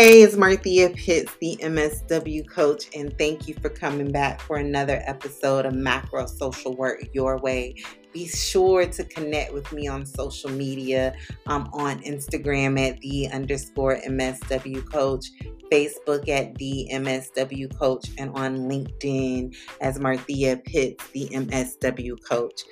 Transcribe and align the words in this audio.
Hey, 0.00 0.22
it's 0.22 0.36
Marthea 0.36 0.94
Pitts, 0.94 1.34
the 1.40 1.58
MSW 1.60 2.48
coach, 2.48 2.84
and 2.94 3.18
thank 3.18 3.48
you 3.48 3.54
for 3.54 3.68
coming 3.68 4.12
back 4.12 4.40
for 4.40 4.58
another 4.58 5.02
episode 5.04 5.66
of 5.66 5.74
Macro 5.74 6.24
Social 6.26 6.76
Work 6.76 7.02
Your 7.14 7.36
Way. 7.38 7.74
Be 8.12 8.28
sure 8.28 8.86
to 8.86 9.02
connect 9.02 9.52
with 9.52 9.72
me 9.72 9.88
on 9.88 10.06
social 10.06 10.50
media. 10.50 11.16
I'm 11.48 11.66
on 11.72 12.00
Instagram 12.04 12.78
at 12.78 13.00
the 13.00 13.28
underscore 13.32 13.96
MSW 14.06 14.88
coach, 14.88 15.32
Facebook 15.72 16.28
at 16.28 16.54
the 16.54 16.88
MSW 16.92 17.76
coach, 17.76 18.08
and 18.18 18.30
on 18.36 18.56
LinkedIn 18.70 19.56
as 19.80 19.98
Marthea 19.98 20.64
Pitts, 20.64 21.08
the 21.08 21.28
MSW 21.30 22.22
coach. 22.22 22.62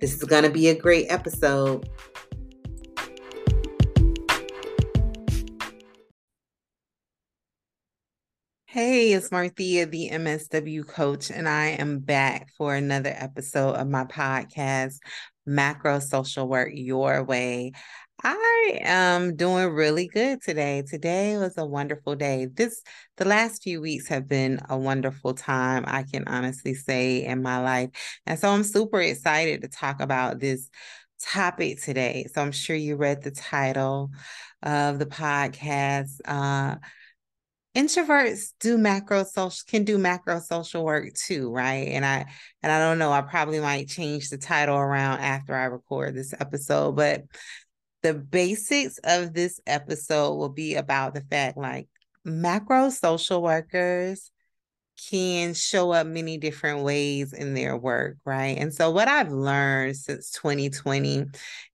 This 0.00 0.14
is 0.14 0.22
going 0.22 0.44
to 0.44 0.50
be 0.50 0.68
a 0.68 0.78
great 0.78 1.06
episode. 1.08 1.90
Hey, 8.72 9.14
it's 9.14 9.30
Marthea, 9.30 9.90
the 9.90 10.10
MSW 10.10 10.86
coach, 10.86 11.28
and 11.28 11.48
I 11.48 11.70
am 11.70 11.98
back 11.98 12.50
for 12.56 12.72
another 12.72 13.12
episode 13.12 13.74
of 13.74 13.88
my 13.88 14.04
podcast, 14.04 14.98
Macro 15.44 15.98
Social 15.98 16.46
Work 16.46 16.70
Your 16.72 17.24
Way. 17.24 17.72
I 18.22 18.78
am 18.84 19.34
doing 19.34 19.70
really 19.70 20.06
good 20.06 20.40
today. 20.40 20.84
Today 20.88 21.36
was 21.36 21.58
a 21.58 21.66
wonderful 21.66 22.14
day. 22.14 22.46
This 22.46 22.80
the 23.16 23.24
last 23.24 23.64
few 23.64 23.80
weeks 23.80 24.06
have 24.06 24.28
been 24.28 24.60
a 24.68 24.78
wonderful 24.78 25.34
time, 25.34 25.82
I 25.88 26.04
can 26.04 26.28
honestly 26.28 26.74
say, 26.74 27.24
in 27.24 27.42
my 27.42 27.60
life. 27.60 27.90
And 28.24 28.38
so 28.38 28.50
I'm 28.50 28.62
super 28.62 29.00
excited 29.00 29.62
to 29.62 29.68
talk 29.68 30.00
about 30.00 30.38
this 30.38 30.70
topic 31.20 31.82
today. 31.82 32.28
So 32.32 32.40
I'm 32.40 32.52
sure 32.52 32.76
you 32.76 32.94
read 32.94 33.24
the 33.24 33.32
title 33.32 34.12
of 34.62 35.00
the 35.00 35.06
podcast. 35.06 36.20
Uh, 36.24 36.76
introverts 37.74 38.52
do 38.58 38.76
macro 38.76 39.22
social 39.22 39.62
can 39.68 39.84
do 39.84 39.96
macro 39.96 40.40
social 40.40 40.84
work 40.84 41.12
too 41.14 41.52
right? 41.52 41.88
And 41.88 42.04
i 42.04 42.26
and 42.62 42.72
i 42.72 42.78
don't 42.78 42.98
know 42.98 43.12
i 43.12 43.20
probably 43.22 43.60
might 43.60 43.88
change 43.88 44.28
the 44.28 44.38
title 44.38 44.76
around 44.76 45.20
after 45.20 45.54
i 45.54 45.64
record 45.64 46.14
this 46.14 46.34
episode 46.38 46.96
but 46.96 47.22
the 48.02 48.14
basics 48.14 48.98
of 49.04 49.34
this 49.34 49.60
episode 49.66 50.34
will 50.34 50.48
be 50.48 50.74
about 50.74 51.14
the 51.14 51.20
fact 51.20 51.56
like 51.56 51.88
macro 52.24 52.90
social 52.90 53.42
workers 53.42 54.30
can 55.08 55.54
show 55.54 55.92
up 55.92 56.06
many 56.06 56.36
different 56.38 56.82
ways 56.82 57.32
in 57.32 57.54
their 57.54 57.76
work, 57.76 58.16
right? 58.24 58.56
And 58.58 58.72
so, 58.74 58.90
what 58.90 59.08
I've 59.08 59.32
learned 59.32 59.96
since 59.96 60.30
2020 60.32 61.24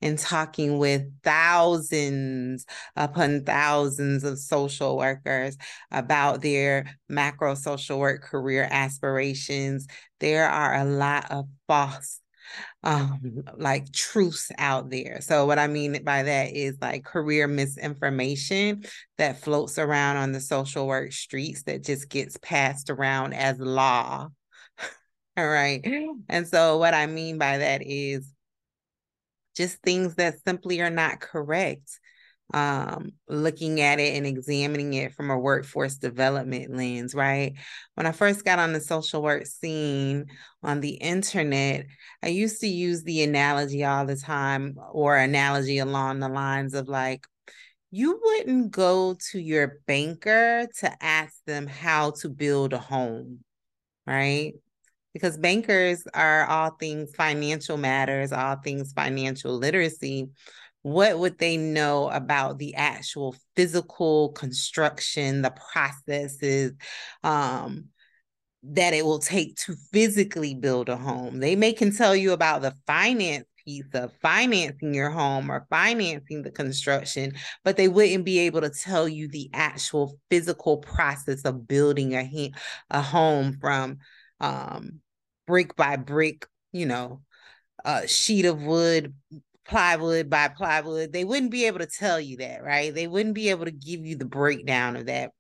in 0.01 0.17
talking 0.17 0.79
with 0.79 1.03
thousands 1.23 2.67
upon 2.95 3.45
thousands 3.45 4.25
of 4.25 4.39
social 4.39 4.97
workers 4.97 5.57
about 5.91 6.43
their 6.43 6.97
macro 7.09 7.55
social 7.55 7.99
work 7.99 8.23
career 8.23 8.69
aspirations, 8.71 9.87
there 10.21 10.49
are 10.49 10.75
a 10.77 10.85
lot 10.85 11.31
of 11.31 11.47
false 11.67 12.21
um 12.83 13.43
like 13.57 13.93
truths 13.93 14.51
out 14.59 14.91
there. 14.91 15.21
So 15.21 15.47
what 15.47 15.59
I 15.59 15.67
mean 15.67 16.03
by 16.05 16.23
that 16.25 16.53
is 16.53 16.77
like 16.81 17.05
career 17.05 17.47
misinformation 17.47 18.85
that 19.19 19.41
floats 19.41 19.79
around 19.79 20.17
on 20.17 20.33
the 20.33 20.41
social 20.41 20.87
work 20.87 21.13
streets 21.13 21.63
that 21.65 21.85
just 21.85 22.09
gets 22.09 22.37
passed 22.43 22.91
around 22.91 23.35
as 23.35 23.59
law. 23.59 24.29
All 25.37 25.49
right. 25.49 25.85
And 26.29 26.47
so 26.49 26.79
what 26.79 26.95
I 26.95 27.07
mean 27.07 27.39
by 27.39 27.59
that 27.59 27.83
is 27.85 28.33
just 29.57 29.79
things 29.83 30.15
that 30.17 30.37
simply 30.47 30.81
are 30.81 30.91
not 30.91 31.21
correct 31.21 31.99
um, 32.55 33.13
looking 33.29 33.81
at 33.81 33.99
it 33.99 34.17
and 34.17 34.27
examining 34.27 34.95
it 34.95 35.13
from 35.13 35.31
a 35.31 35.39
workforce 35.39 35.97
development 35.97 36.75
lens, 36.75 37.15
right? 37.15 37.55
When 37.95 38.07
I 38.07 38.13
first 38.13 38.45
got 38.45 38.59
on 38.59 38.73
the 38.73 38.81
social 38.81 39.23
work 39.23 39.47
scene 39.47 40.27
on 40.63 40.81
the 40.81 40.95
internet, 40.95 41.87
I 42.23 42.29
used 42.29 42.61
to 42.61 42.69
use 42.69 43.03
the 43.03 43.23
analogy 43.23 43.85
all 43.85 44.07
the 44.07 44.17
time, 44.17 44.77
or 44.93 45.17
analogy 45.17 45.79
along 45.79 46.21
the 46.21 46.29
lines 46.29 46.75
of 46.75 46.89
like, 46.89 47.27
you 47.91 48.21
wouldn't 48.23 48.71
go 48.71 49.17
to 49.31 49.41
your 49.41 49.81
banker 49.87 50.69
to 50.81 51.05
ask 51.05 51.35
them 51.47 51.67
how 51.67 52.11
to 52.21 52.29
build 52.29 52.73
a 52.73 52.79
home, 52.79 53.41
right? 54.07 54.55
Because 55.15 55.39
bankers 55.39 56.07
are 56.13 56.45
all 56.47 56.71
things 56.71 57.15
financial 57.15 57.77
matters, 57.77 58.33
all 58.33 58.57
things 58.57 58.93
financial 58.93 59.57
literacy 59.57 60.29
what 60.87 61.19
would 61.19 61.37
they 61.39 61.57
know 61.57 62.09
about 62.11 62.59
the 62.59 62.77
actual 62.77 63.35
physical 63.57 64.29
construction, 64.35 65.43
the 65.43 65.51
processes 65.51 66.75
um, 67.25 67.87
that 68.63 68.95
it 68.95 69.05
will 69.05 69.19
take 69.19 69.57
to 69.57 69.75
physically 69.93 70.55
build 70.55 70.89
a 70.89 70.97
home? 70.97 71.41
They 71.41 71.57
may 71.57 71.73
can 71.73 71.91
tell 71.91 72.15
you 72.15 72.31
about 72.31 72.63
the 72.63 72.73
finance 72.87 73.47
piece 73.65 73.93
of 73.95 74.13
financing 74.23 74.95
your 74.95 75.11
home 75.11 75.51
or 75.51 75.67
financing 75.71 76.43
the 76.43 76.53
construction, 76.53 77.33
but 77.65 77.77
they 77.77 77.89
wouldn't 77.89 78.25
be 78.25 78.39
able 78.39 78.61
to 78.61 78.71
tell 78.71 79.09
you 79.09 79.27
the 79.27 79.51
actual 79.53 80.17
physical 80.31 80.77
process 80.77 81.43
of 81.43 81.67
building 81.67 82.13
a, 82.13 82.53
a 82.91 83.03
home 83.03 83.59
from 83.61 83.99
um, 84.39 85.01
brick 85.49 85.75
by 85.75 85.97
brick, 85.97 86.47
you 86.71 86.87
know, 86.87 87.23
a 87.85 88.07
sheet 88.07 88.45
of 88.45 88.63
wood 88.63 89.15
plywood 89.69 90.31
by 90.31 90.49
plywood, 90.49 91.13
they 91.13 91.25
wouldn't 91.25 91.51
be 91.51 91.67
able 91.67 91.81
to 91.81 91.87
tell 91.87 92.21
you 92.21 92.39
that, 92.39 92.63
right? 92.63 92.95
They 92.95 93.07
wouldn't 93.07 93.35
be 93.35 93.51
able 93.51 93.65
to 93.65 93.71
give 93.71 94.05
you 94.05 94.17
the 94.17 94.25
breakdown 94.25 94.97
of 94.97 95.07
that. 95.07 95.33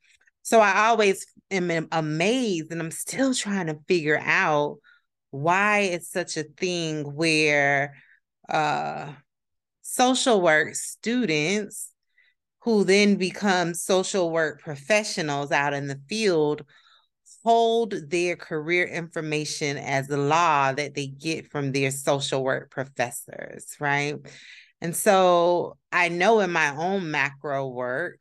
So 0.42 0.60
I 0.60 0.88
always 0.88 1.26
am 1.50 1.88
amazed 1.92 2.70
and 2.70 2.80
I'm 2.80 2.90
still 2.90 3.34
trying 3.34 3.66
to 3.66 3.78
figure 3.88 4.20
out 4.20 4.78
why 5.30 5.80
it's 5.80 6.10
such 6.10 6.36
a 6.36 6.44
thing 6.44 7.02
where 7.14 7.94
uh 8.48 9.12
social 9.82 10.40
work 10.40 10.74
students 10.74 11.92
who 12.60 12.84
then 12.84 13.16
become 13.16 13.74
social 13.74 14.30
work 14.30 14.60
professionals 14.60 15.52
out 15.52 15.74
in 15.74 15.86
the 15.86 16.00
field 16.08 16.64
hold 17.46 17.94
their 18.10 18.34
career 18.34 18.84
information 18.84 19.76
as 19.76 20.08
the 20.08 20.16
law 20.16 20.72
that 20.72 20.96
they 20.96 21.06
get 21.06 21.48
from 21.48 21.70
their 21.70 21.92
social 21.92 22.42
work 22.42 22.72
professors, 22.72 23.76
right? 23.78 24.16
And 24.80 24.96
so 24.96 25.78
I 25.92 26.08
know 26.08 26.40
in 26.40 26.50
my 26.50 26.74
own 26.74 27.12
macro 27.12 27.68
work, 27.68 28.18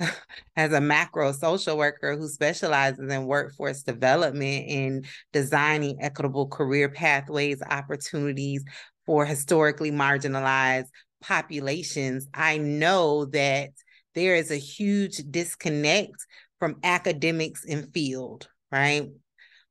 as 0.56 0.72
a 0.72 0.80
macro 0.80 1.30
social 1.30 1.78
worker 1.78 2.16
who 2.16 2.26
specializes 2.26 3.12
in 3.12 3.26
workforce 3.26 3.84
development 3.84 4.68
and 4.68 5.06
designing 5.32 5.98
equitable 6.00 6.48
career 6.48 6.88
pathways, 6.88 7.62
opportunities 7.70 8.64
for 9.06 9.24
historically 9.24 9.92
marginalized 9.92 10.88
populations, 11.22 12.26
I 12.34 12.58
know 12.58 13.26
that 13.26 13.70
there 14.16 14.34
is 14.34 14.50
a 14.50 14.56
huge 14.56 15.18
disconnect 15.30 16.26
from 16.58 16.80
academics 16.82 17.64
in 17.64 17.86
field, 17.92 18.48
right? 18.74 19.08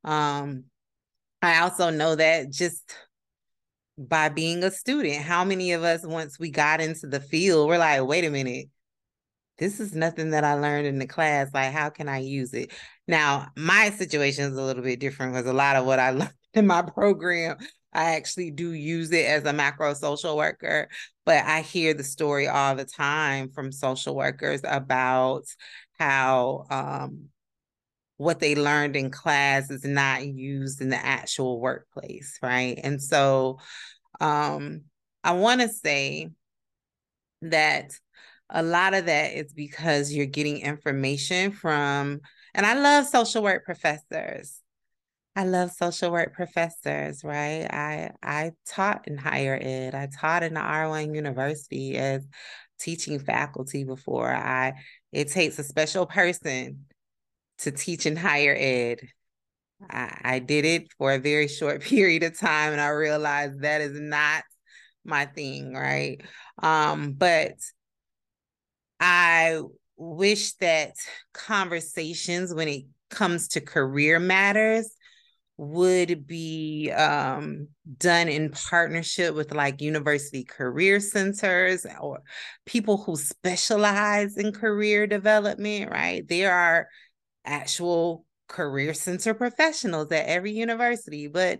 Um, 0.05 0.63
I 1.41 1.59
also 1.59 1.89
know 1.89 2.15
that 2.15 2.49
just 2.49 2.95
by 3.97 4.29
being 4.29 4.63
a 4.63 4.71
student, 4.71 5.17
how 5.17 5.43
many 5.43 5.73
of 5.73 5.83
us, 5.83 6.05
once 6.05 6.39
we 6.39 6.49
got 6.49 6.79
into 6.79 7.07
the 7.07 7.19
field, 7.19 7.67
we're 7.67 7.77
like, 7.77 8.05
wait 8.07 8.23
a 8.23 8.29
minute, 8.29 8.67
this 9.57 9.81
is 9.81 9.93
nothing 9.93 10.31
that 10.31 10.45
I 10.45 10.53
learned 10.53 10.87
in 10.87 10.99
the 10.99 11.05
class. 11.05 11.49
Like, 11.53 11.73
how 11.73 11.89
can 11.89 12.07
I 12.07 12.19
use 12.19 12.53
it? 12.53 12.71
Now, 13.05 13.49
my 13.57 13.89
situation 13.89 14.45
is 14.45 14.57
a 14.57 14.61
little 14.61 14.83
bit 14.83 15.01
different 15.01 15.33
because 15.33 15.47
a 15.47 15.53
lot 15.53 15.75
of 15.75 15.85
what 15.85 15.99
I 15.99 16.11
learned 16.11 16.33
in 16.53 16.65
my 16.65 16.81
program, 16.81 17.57
I 17.91 18.15
actually 18.15 18.51
do 18.51 18.71
use 18.71 19.11
it 19.11 19.25
as 19.25 19.43
a 19.43 19.51
macro 19.51 19.93
social 19.95 20.37
worker. 20.37 20.87
But 21.25 21.43
I 21.43 21.61
hear 21.61 21.93
the 21.93 22.05
story 22.05 22.47
all 22.47 22.75
the 22.75 22.85
time 22.85 23.49
from 23.49 23.73
social 23.73 24.15
workers 24.15 24.61
about 24.63 25.43
how 25.99 26.65
um, 26.69 27.29
what 28.17 28.39
they 28.39 28.55
learned 28.55 28.95
in 28.95 29.11
class 29.11 29.69
is 29.69 29.83
not 29.83 30.25
used 30.25 30.81
in 30.81 30.89
the 30.89 31.03
actual 31.03 31.59
workplace, 31.59 32.37
right? 32.41 32.79
And 32.83 33.01
so 33.01 33.59
um, 34.21 34.83
I 35.23 35.33
want 35.33 35.61
to 35.61 35.69
say 35.69 36.29
that 37.41 37.91
a 38.49 38.63
lot 38.63 38.93
of 38.93 39.07
that 39.07 39.33
is 39.33 39.51
because 39.53 40.13
you're 40.13 40.25
getting 40.25 40.59
information 40.59 41.51
from, 41.51 42.21
and 42.53 42.65
I 42.65 42.75
love 42.75 43.07
social 43.07 43.41
work 43.41 43.65
professors. 43.65 44.59
I 45.35 45.45
love 45.45 45.71
social 45.71 46.11
work 46.11 46.35
professors, 46.35 47.23
right? 47.23 47.65
I 47.65 48.11
I 48.21 48.51
taught 48.67 49.07
in 49.07 49.17
higher 49.17 49.57
ed. 49.59 49.95
I 49.95 50.07
taught 50.07 50.43
in 50.43 50.53
the 50.53 50.59
R1 50.59 51.15
University 51.15 51.97
as 51.97 52.27
teaching 52.79 53.17
faculty 53.19 53.83
before. 53.83 54.31
I 54.31 54.73
it 55.11 55.29
takes 55.29 55.57
a 55.57 55.63
special 55.63 56.05
person 56.05 56.85
to 57.59 57.71
teach 57.71 58.05
in 58.05 58.15
higher 58.15 58.55
ed. 58.57 58.99
I, 59.89 60.19
I 60.23 60.39
did 60.39 60.65
it 60.65 60.91
for 60.97 61.11
a 61.11 61.19
very 61.19 61.47
short 61.47 61.81
period 61.83 62.23
of 62.23 62.37
time 62.37 62.71
and 62.71 62.81
I 62.81 62.89
realized 62.89 63.61
that 63.61 63.81
is 63.81 63.99
not 63.99 64.43
my 65.05 65.25
thing, 65.25 65.73
right? 65.73 66.21
Um, 66.61 67.13
but 67.13 67.55
I 68.99 69.61
wish 69.97 70.53
that 70.53 70.93
conversations 71.33 72.53
when 72.53 72.67
it 72.67 72.83
comes 73.09 73.49
to 73.49 73.61
career 73.61 74.19
matters 74.19 74.89
would 75.57 76.25
be 76.25 76.91
um, 76.91 77.67
done 77.97 78.27
in 78.27 78.49
partnership 78.49 79.35
with 79.35 79.53
like 79.53 79.81
university 79.81 80.43
career 80.43 80.99
centers 80.99 81.85
or 82.01 82.21
people 82.65 82.97
who 82.97 83.15
specialize 83.15 84.35
in 84.35 84.51
career 84.51 85.05
development, 85.05 85.91
right? 85.91 86.27
There 86.27 86.51
are 86.51 86.87
actual 87.45 88.25
career 88.47 88.93
center 88.93 89.33
professionals 89.33 90.11
at 90.11 90.27
every 90.27 90.51
university, 90.51 91.27
but 91.27 91.59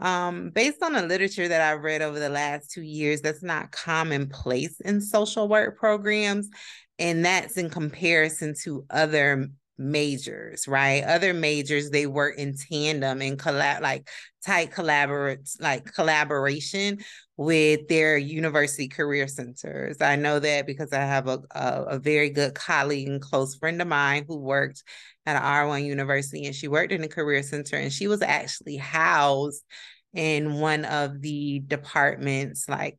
um, 0.00 0.50
based 0.50 0.82
on 0.82 0.94
the 0.94 1.02
literature 1.02 1.46
that 1.46 1.60
I've 1.60 1.82
read 1.82 2.02
over 2.02 2.18
the 2.18 2.28
last 2.28 2.70
two 2.70 2.82
years, 2.82 3.20
that's 3.20 3.42
not 3.42 3.70
commonplace 3.70 4.80
in 4.80 5.00
social 5.00 5.48
work 5.48 5.78
programs. 5.78 6.50
And 6.98 7.24
that's 7.24 7.56
in 7.56 7.70
comparison 7.70 8.54
to 8.62 8.84
other 8.90 9.48
majors, 9.76 10.68
right? 10.68 11.02
Other 11.02 11.34
majors 11.34 11.90
they 11.90 12.06
work 12.06 12.38
in 12.38 12.56
tandem 12.56 13.20
and 13.22 13.38
collab 13.38 13.80
like 13.80 14.08
tight 14.44 14.72
collaborate 14.72 15.48
like 15.58 15.92
collaboration 15.92 16.98
with 17.36 17.88
their 17.88 18.16
university 18.16 18.88
career 18.88 19.26
centers. 19.26 20.00
I 20.00 20.16
know 20.16 20.38
that 20.38 20.66
because 20.66 20.92
I 20.92 21.00
have 21.00 21.26
a, 21.26 21.40
a, 21.50 21.82
a 21.90 21.98
very 21.98 22.30
good 22.30 22.54
colleague 22.54 23.08
and 23.08 23.20
close 23.20 23.56
friend 23.56 23.80
of 23.82 23.88
mine 23.88 24.24
who 24.28 24.38
worked 24.38 24.84
at 25.26 25.42
R1 25.42 25.84
University 25.84 26.44
and 26.46 26.54
she 26.54 26.68
worked 26.68 26.92
in 26.92 27.02
a 27.02 27.08
career 27.08 27.42
center 27.42 27.76
and 27.76 27.92
she 27.92 28.06
was 28.06 28.22
actually 28.22 28.76
housed 28.76 29.64
in 30.12 30.60
one 30.60 30.84
of 30.84 31.20
the 31.20 31.60
departments 31.66 32.68
like 32.68 32.98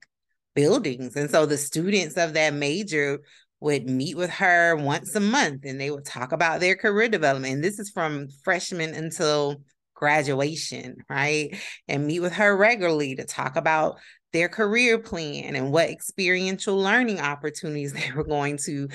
buildings. 0.56 1.16
And 1.16 1.30
so 1.30 1.46
the 1.46 1.58
students 1.58 2.18
of 2.18 2.34
that 2.34 2.54
major 2.54 3.20
would 3.60 3.90
meet 3.90 4.18
with 4.18 4.30
her 4.30 4.76
once 4.76 5.16
a 5.16 5.20
month 5.20 5.62
and 5.66 5.80
they 5.80 5.90
would 5.90 6.06
talk 6.06 6.32
about 6.32 6.60
their 6.60 6.76
career 6.76 7.08
development. 7.08 7.56
And 7.56 7.64
this 7.64 7.80
is 7.80 7.90
from 7.90 8.28
freshman 8.44 8.94
until 8.94 9.62
graduation, 9.94 10.98
right? 11.10 11.58
And 11.88 12.06
meet 12.06 12.20
with 12.20 12.34
her 12.34 12.56
regularly 12.56 13.16
to 13.16 13.24
talk 13.24 13.56
about 13.56 13.98
their 14.34 14.50
career 14.50 15.00
plan 15.00 15.56
and 15.56 15.72
what 15.72 15.90
experiential 15.90 16.78
learning 16.78 17.20
opportunities 17.22 17.94
they 17.94 18.12
were 18.14 18.26
going 18.26 18.58
to 18.66 18.90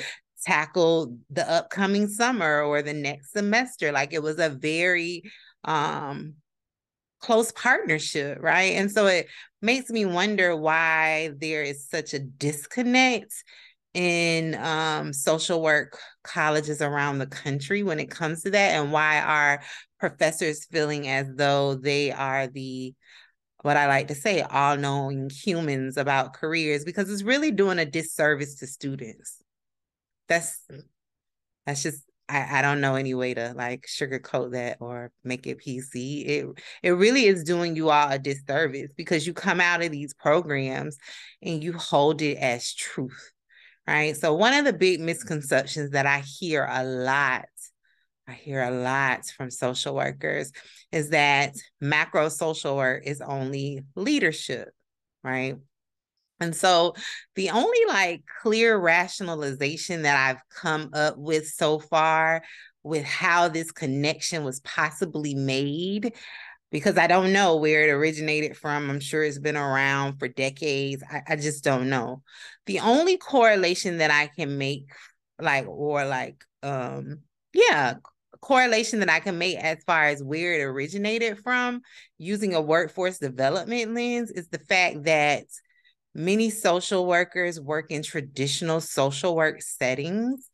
tackle 0.45 1.17
the 1.31 1.51
upcoming 1.51 2.09
summer 2.09 2.63
or 2.63 2.83
the 2.83 2.95
next 2.95 3.33
semester. 3.33 3.93
Like 3.93 4.13
it 4.13 4.23
was 4.23 4.39
a 4.39 4.51
very 4.51 5.23
um 5.65 6.35
close 7.21 7.53
partnership, 7.53 8.39
right? 8.41 8.75
And 8.75 8.91
so 8.91 9.07
it 9.07 9.27
makes 9.61 9.91
me 9.91 10.07
wonder 10.07 10.57
why 10.57 11.33
there 11.39 11.63
is 11.63 11.87
such 11.89 12.15
a 12.15 12.19
disconnect 12.19 13.35
in 13.95 14.55
um, 14.55 15.13
social 15.13 15.63
work 15.63 15.99
colleges 16.23 16.81
around 16.81 17.19
the 17.19 17.27
country 17.27 17.83
when 17.83 17.99
it 17.99 18.11
comes 18.11 18.43
to 18.43 18.51
that, 18.51 18.81
and 18.81 18.93
why 18.93 19.21
are 19.21 19.63
professors 19.99 20.65
feeling 20.67 21.09
as 21.09 21.27
though 21.35 21.75
they 21.75 22.13
are 22.13 22.47
the 22.47 22.95
what 23.63 23.77
I 23.77 23.89
like 23.89 24.09
to 24.09 24.15
say, 24.15 24.41
all 24.41 24.77
knowing 24.77 25.29
humans 25.29 25.99
about 25.99 26.33
careers, 26.33 26.85
because 26.85 27.11
it's 27.11 27.23
really 27.23 27.51
doing 27.51 27.79
a 27.79 27.85
disservice 27.85 28.55
to 28.57 28.67
students. 28.67 29.37
That's 30.29 30.59
that's 31.67 31.83
just 31.83 32.03
I, 32.29 32.61
I 32.61 32.63
don't 32.63 32.81
know 32.81 32.95
any 32.95 33.13
way 33.13 33.35
to 33.35 33.53
like 33.57 33.87
sugarcoat 33.87 34.53
that 34.53 34.79
or 34.81 35.11
make 35.25 35.47
it 35.47 35.59
PC. 35.59 36.25
It 36.27 36.47
it 36.83 36.91
really 36.91 37.27
is 37.27 37.45
doing 37.45 37.77
you 37.77 37.91
all 37.91 38.09
a 38.09 38.19
disservice 38.19 38.93
because 38.97 39.27
you 39.27 39.35
come 39.35 39.61
out 39.61 39.83
of 39.83 39.91
these 39.91 40.15
programs 40.15 40.97
and 41.43 41.63
you 41.63 41.73
hold 41.73 42.23
it 42.23 42.37
as 42.37 42.73
truth 42.73 43.33
right? 43.87 44.17
So, 44.17 44.35
one 44.35 44.55
of 44.55 44.65
the 44.65 44.73
big 44.73 45.01
misconceptions 45.01 45.91
that 45.91 46.07
I 46.07 46.21
hear 46.21 46.67
a 46.69 46.85
lot, 46.85 47.47
I 48.27 48.33
hear 48.33 48.63
a 48.63 48.71
lot 48.71 49.27
from 49.27 49.51
social 49.51 49.95
workers 49.95 50.53
is 50.93 51.11
that 51.11 51.55
macro 51.81 52.29
social 52.29 52.77
work 52.77 53.05
is 53.07 53.21
only 53.21 53.83
leadership, 53.97 54.71
right? 55.23 55.57
And 56.41 56.57
so 56.57 56.95
the 57.35 57.51
only 57.51 57.79
like 57.87 58.23
clear 58.43 58.77
rationalization 58.79 60.03
that 60.03 60.17
I've 60.17 60.43
come 60.49 60.91
up 60.95 61.19
with 61.19 61.47
so 61.49 61.79
far 61.79 62.43
with 62.83 63.05
how 63.05 63.49
this 63.49 63.71
connection 63.71 64.43
was 64.43 64.61
possibly 64.61 65.35
made 65.35 66.15
because 66.71 66.97
I 66.97 67.07
don't 67.07 67.33
know 67.33 67.57
where 67.57 67.89
it 67.89 67.93
originated 67.93 68.57
from. 68.57 68.89
I'm 68.89 69.01
sure 69.01 69.23
it's 69.23 69.39
been 69.39 69.57
around 69.57 70.19
for 70.19 70.29
decades. 70.29 71.03
I, 71.09 71.23
I 71.29 71.37
just 71.37 71.65
don't 71.65 71.89
know. 71.89 72.23
The 72.67 72.81
only 72.81 73.17
correlation 73.17 73.99
that 73.99 74.11
I 74.11 74.29
can 74.29 74.57
make, 74.59 74.87
like, 75.41 75.67
or 75.67 76.05
like, 76.05 76.45
um, 76.63 77.21
yeah, 77.53 77.95
correlation 78.41 79.01
that 79.01 79.11
I 79.11 79.21
can 79.21 79.39
make 79.39 79.59
as 79.59 79.83
far 79.85 80.05
as 80.05 80.23
where 80.23 80.55
it 80.55 80.63
originated 80.63 81.39
from 81.39 81.83
using 82.19 82.55
a 82.55 82.61
workforce 82.61 83.19
development 83.19 83.95
lens 83.95 84.31
is 84.31 84.49
the 84.49 84.59
fact 84.59 85.05
that 85.05 85.45
many 86.15 86.51
social 86.51 87.07
workers 87.07 87.61
work 87.61 87.91
in 87.91 88.03
traditional 88.03 88.81
social 88.81 89.37
work 89.37 89.63
settings 89.63 90.51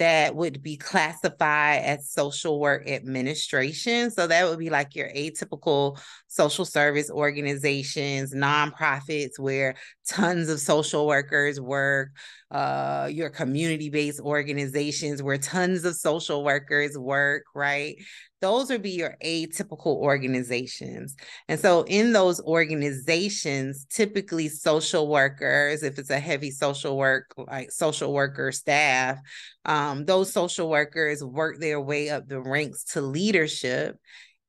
that 0.00 0.34
would 0.34 0.62
be 0.62 0.78
classified 0.78 1.82
as 1.82 2.10
social 2.10 2.58
work 2.58 2.88
administration. 2.88 4.10
So 4.10 4.26
that 4.26 4.48
would 4.48 4.58
be 4.58 4.70
like 4.70 4.96
your 4.96 5.10
atypical 5.10 6.00
social 6.26 6.64
service 6.64 7.10
organizations, 7.10 8.34
nonprofits 8.34 9.38
where 9.38 9.74
tons 10.08 10.48
of 10.48 10.58
social 10.58 11.06
workers 11.06 11.60
work, 11.60 12.12
uh, 12.50 13.10
your 13.12 13.28
community 13.28 13.90
based 13.90 14.20
organizations 14.20 15.22
where 15.22 15.36
tons 15.36 15.84
of 15.84 15.94
social 15.94 16.42
workers 16.44 16.96
work, 16.96 17.44
right? 17.54 17.96
Those 18.40 18.70
would 18.70 18.82
be 18.82 18.90
your 18.90 19.16
atypical 19.24 19.96
organizations. 19.96 21.16
And 21.48 21.60
so, 21.60 21.82
in 21.82 22.12
those 22.12 22.40
organizations, 22.40 23.86
typically 23.90 24.48
social 24.48 25.08
workers, 25.08 25.82
if 25.82 25.98
it's 25.98 26.10
a 26.10 26.18
heavy 26.18 26.50
social 26.50 26.96
work, 26.96 27.32
like 27.36 27.70
social 27.70 28.12
worker 28.12 28.52
staff, 28.52 29.18
um, 29.64 30.04
those 30.04 30.32
social 30.32 30.68
workers 30.68 31.22
work 31.22 31.58
their 31.58 31.80
way 31.80 32.10
up 32.10 32.28
the 32.28 32.40
ranks 32.40 32.84
to 32.92 33.00
leadership. 33.00 33.96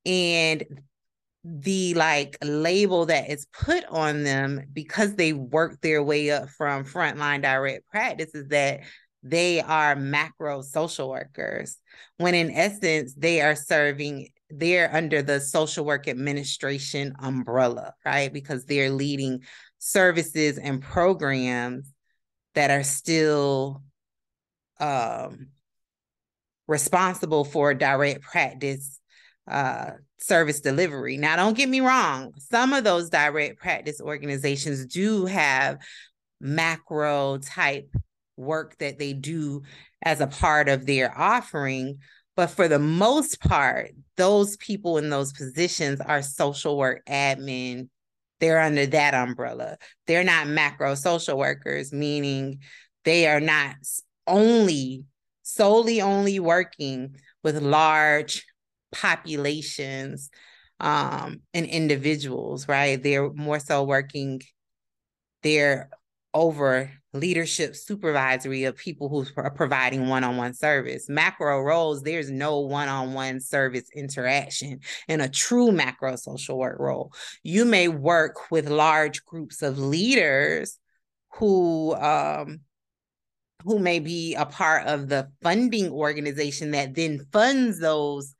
And 0.06 0.64
the 1.44 1.94
like 1.96 2.38
label 2.44 3.08
that 3.08 3.30
is 3.30 3.48
put 3.52 3.84
on 3.86 4.24
them 4.24 4.62
because 4.74 5.16
they 5.16 5.34
work 5.34 5.82
their 5.82 6.04
way 6.04 6.30
up 6.30 6.50
from 6.50 6.86
frontline 6.86 7.42
direct 7.42 7.88
practice 7.90 8.36
is 8.36 8.48
that 8.50 8.82
they 9.24 9.62
are 9.62 9.96
macro 9.96 10.62
social 10.62 11.10
workers, 11.10 11.78
when 12.18 12.34
in 12.34 12.52
essence, 12.52 13.14
they 13.14 13.42
are 13.42 13.56
serving, 13.56 14.30
they're 14.50 14.94
under 14.94 15.22
the 15.22 15.40
social 15.40 15.86
work 15.86 16.08
administration 16.08 17.14
umbrella, 17.20 17.94
right? 18.06 18.34
Because 18.34 18.66
they're 18.66 18.90
leading 18.90 19.42
services 19.78 20.58
and 20.58 20.82
programs 20.82 21.94
that 22.56 22.72
are 22.72 22.84
still 22.84 23.84
um, 24.80 25.48
responsible 26.68 27.46
for 27.46 27.74
direct 27.74 28.22
practice 28.22 29.00
uh, 29.48 29.92
service 30.18 30.62
delivery. 30.62 31.18
Now, 31.18 31.36
don't 31.36 31.58
get 31.58 31.68
me 31.70 31.82
wrong, 31.82 32.34
some 32.38 32.74
of 32.74 32.84
those 32.84 33.10
direct 33.10 33.60
practice 33.60 34.00
organizations 34.00 34.86
do 34.86 35.26
have 35.26 35.80
macro 36.40 37.38
type 37.38 37.90
work 38.38 38.78
that 38.80 39.00
they 39.00 39.14
do 39.14 39.64
as 40.04 40.22
a 40.22 40.28
part 40.28 40.70
of 40.70 40.86
their 40.86 41.18
offering. 41.18 42.00
But 42.36 42.48
for 42.48 42.68
the 42.68 42.80
most 42.80 43.42
part, 43.42 43.92
those 44.18 44.58
people 44.58 44.98
in 44.98 45.10
those 45.10 45.34
positions 45.34 46.02
are 46.02 46.22
social 46.22 46.78
work 46.78 47.02
admin. 47.08 47.90
They're 48.40 48.60
under 48.60 48.86
that 48.88 49.14
umbrella. 49.14 49.78
They're 50.08 50.24
not 50.24 50.48
macro 50.48 50.96
social 50.96 51.38
workers, 51.38 51.94
meaning 51.94 52.60
they 53.06 53.28
are 53.28 53.40
not 53.40 53.76
only 54.28 55.06
solely 55.44 56.02
only 56.02 56.40
working 56.40 57.16
with 57.44 57.62
large 57.62 58.46
populations 58.92 60.30
um, 60.80 61.42
and 61.54 61.66
individuals, 61.66 62.68
right? 62.68 63.02
They're 63.02 63.32
more 63.32 63.60
so 63.60 63.84
working, 63.84 64.42
they're 65.44 65.90
over 66.34 66.92
leadership 67.14 67.76
supervisory 67.76 68.64
of 68.64 68.78
people 68.78 69.10
who 69.10 69.26
are 69.36 69.52
providing 69.52 70.08
one-on-one 70.08 70.54
service. 70.54 71.10
Macro 71.10 71.62
roles 71.62 72.04
there's 72.04 72.32
no 72.32 72.60
one-on-one 72.60 73.40
service 73.42 73.90
interaction 73.94 74.80
in 75.08 75.22
a 75.22 75.30
true 75.30 75.72
macro 75.72 76.16
social 76.16 76.58
work 76.58 76.80
role. 76.80 77.12
You 77.44 77.66
may 77.66 77.88
work 77.88 78.52
with 78.52 78.70
large 78.70 79.26
groups 79.26 79.62
of 79.62 79.78
leaders 79.78 80.78
who 81.34 81.96
um, 81.96 82.62
who 83.64 83.78
may 83.78 84.00
be 84.00 84.36
a 84.36 84.46
part 84.46 84.88
of 84.88 85.08
the 85.08 85.30
funding 85.42 85.90
organization 85.90 86.72
that 86.72 86.96
then 86.96 87.26
funds 87.32 87.80
those 87.80 88.36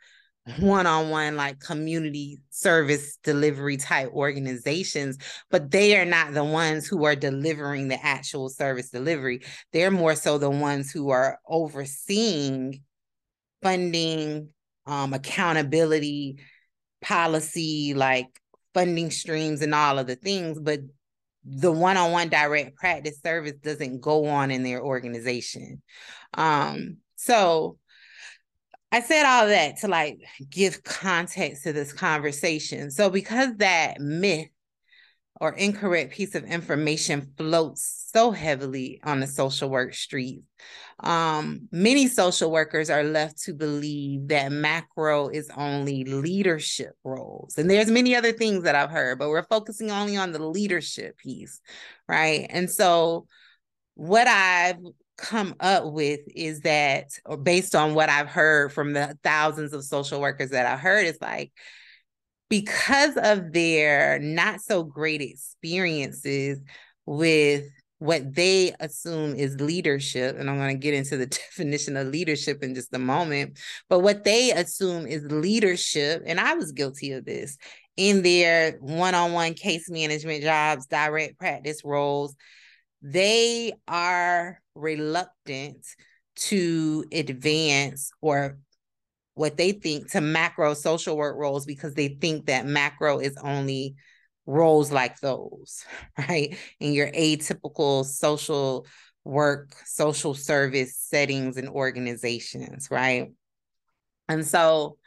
one-on-one 0.60 1.36
like 1.36 1.60
community 1.60 2.40
service 2.50 3.18
delivery 3.24 3.78
type 3.78 4.10
organizations 4.12 5.18
but 5.52 5.70
they 5.70 5.96
are 5.96 6.06
not 6.06 6.34
the 6.34 6.44
ones 6.44 6.88
who 6.88 7.06
are 7.06 7.16
delivering 7.16 7.88
the 7.88 8.04
actual 8.04 8.50
service 8.50 8.90
delivery. 8.90 9.42
They're 9.72 9.92
more 9.92 10.16
so 10.16 10.40
the 10.40 10.50
ones 10.50 10.92
who 10.92 11.12
are 11.12 11.38
overseeing 11.48 12.82
funding 13.62 14.50
um, 14.88 15.14
accountability 15.14 16.40
policy 17.02 17.94
like 17.94 18.28
funding 18.74 19.12
streams 19.12 19.62
and 19.62 19.76
all 19.76 20.00
of 20.00 20.08
the 20.08 20.16
things 20.16 20.60
but 20.60 20.80
the 21.44 21.72
one-on-one 21.72 22.30
direct 22.30 22.76
practice 22.76 23.20
service 23.24 23.54
doesn't 23.62 24.00
go 24.00 24.28
on 24.28 24.52
in 24.52 24.64
their 24.64 24.82
organization. 24.82 25.82
Um, 26.36 26.98
so 27.16 27.78
I 28.92 29.02
said 29.02 29.26
all 29.26 29.48
that 29.48 29.78
to 29.78 29.88
like 29.88 30.20
give 30.50 30.84
context 30.84 31.64
to 31.64 31.74
this 31.74 31.94
conversation. 31.94 32.92
So, 32.92 33.10
because 33.10 33.56
that 33.58 34.00
myth 34.00 34.50
or 35.40 35.54
incorrect 35.54 36.14
piece 36.14 36.36
of 36.36 36.44
information 36.44 37.34
floats 37.38 38.10
so 38.14 38.32
heavily 38.32 39.00
on 39.04 39.22
the 39.22 39.28
social 39.28 39.70
work 39.70 39.94
streets, 39.94 40.44
um, 41.00 41.70
many 41.72 42.08
social 42.08 42.52
workers 42.52 42.90
are 42.90 43.04
left 43.04 43.42
to 43.44 43.54
believe 43.54 44.28
that 44.28 44.52
macro 44.52 45.30
is 45.30 45.50
only 45.56 46.04
leadership 46.04 46.94
roles. 47.04 47.58
And 47.58 47.70
there's 47.70 47.90
many 47.90 48.16
other 48.16 48.34
things 48.34 48.66
that 48.66 48.76
I've 48.76 48.92
heard, 48.92 49.18
but 49.18 49.30
we're 49.30 49.44
focusing 49.44 49.90
only 49.90 50.18
on 50.18 50.32
the 50.32 50.46
leadership 50.46 51.18
piece, 51.18 51.62
right? 52.08 52.46
And 52.50 52.70
so, 52.70 53.26
what 53.96 54.28
I've 54.28 54.78
come 55.22 55.56
up 55.60 55.86
with 55.94 56.22
is 56.36 56.62
that, 56.62 57.12
or 57.26 57.38
based 57.38 57.76
on 57.76 57.94
what 57.94 58.10
I've 58.10 58.28
heard 58.28 58.74
from 58.74 58.94
the 58.94 59.18
thousands 59.24 59.74
of 59.74 59.84
social 59.84 60.20
workers 60.20 60.50
that 60.50 60.66
I've 60.66 60.80
heard, 60.80 61.06
is 61.06 61.20
like 61.22 61.52
because 62.50 63.16
of 63.18 63.54
their 63.54 64.20
not 64.20 64.62
so 64.62 64.84
great 64.84 65.22
experiences 65.22 66.60
with 67.06 67.66
what 68.00 68.34
they 68.34 68.74
assume 68.80 69.36
is 69.36 69.62
leadership, 69.62 70.36
and 70.40 70.50
I'm 70.50 70.58
going 70.58 70.76
to 70.76 70.82
get 70.82 70.96
into 70.96 71.18
the 71.18 71.26
definition 71.28 71.96
of 71.96 72.08
leadership 72.08 72.64
in 72.64 72.74
just 72.74 72.94
a 72.94 73.00
moment, 73.00 73.60
but 73.90 74.00
what 74.00 74.24
they 74.24 74.52
assume 74.52 75.06
is 75.06 75.24
leadership, 75.32 76.24
and 76.26 76.40
I 76.40 76.56
was 76.56 76.72
guilty 76.72 77.12
of 77.12 77.26
this 77.26 77.58
in 77.98 78.24
their 78.24 78.78
one 78.80 79.14
on 79.14 79.34
one 79.34 79.54
case 79.54 79.88
management 79.88 80.44
jobs, 80.44 80.88
direct 80.88 81.38
practice 81.38 81.82
roles, 81.86 82.36
they 83.02 83.74
are 83.88 84.62
reluctant 84.76 85.86
to 86.36 87.06
advance 87.12 88.12
or 88.22 88.58
what 89.34 89.58
they 89.58 89.72
think 89.72 90.12
to 90.12 90.22
macro 90.22 90.74
social 90.74 91.18
work 91.18 91.38
roles 91.38 91.66
because 91.66 91.94
they 91.94 92.10
think 92.10 92.46
that 92.46 92.66
macro 92.66 93.20
is 93.20 93.38
only 93.44 93.96
roles 94.46 94.92
like 94.92 95.20
those, 95.20 95.86
right? 96.18 96.56
In 96.80 96.94
your 96.94 97.12
atypical 97.12 98.06
social 98.06 98.86
work, 99.24 99.76
social 99.86 100.34
service 100.34 100.98
settings 100.98 101.58
and 101.58 101.70
organizations, 101.70 102.90
right? 102.92 103.32
And 104.28 104.46
so 104.46 104.98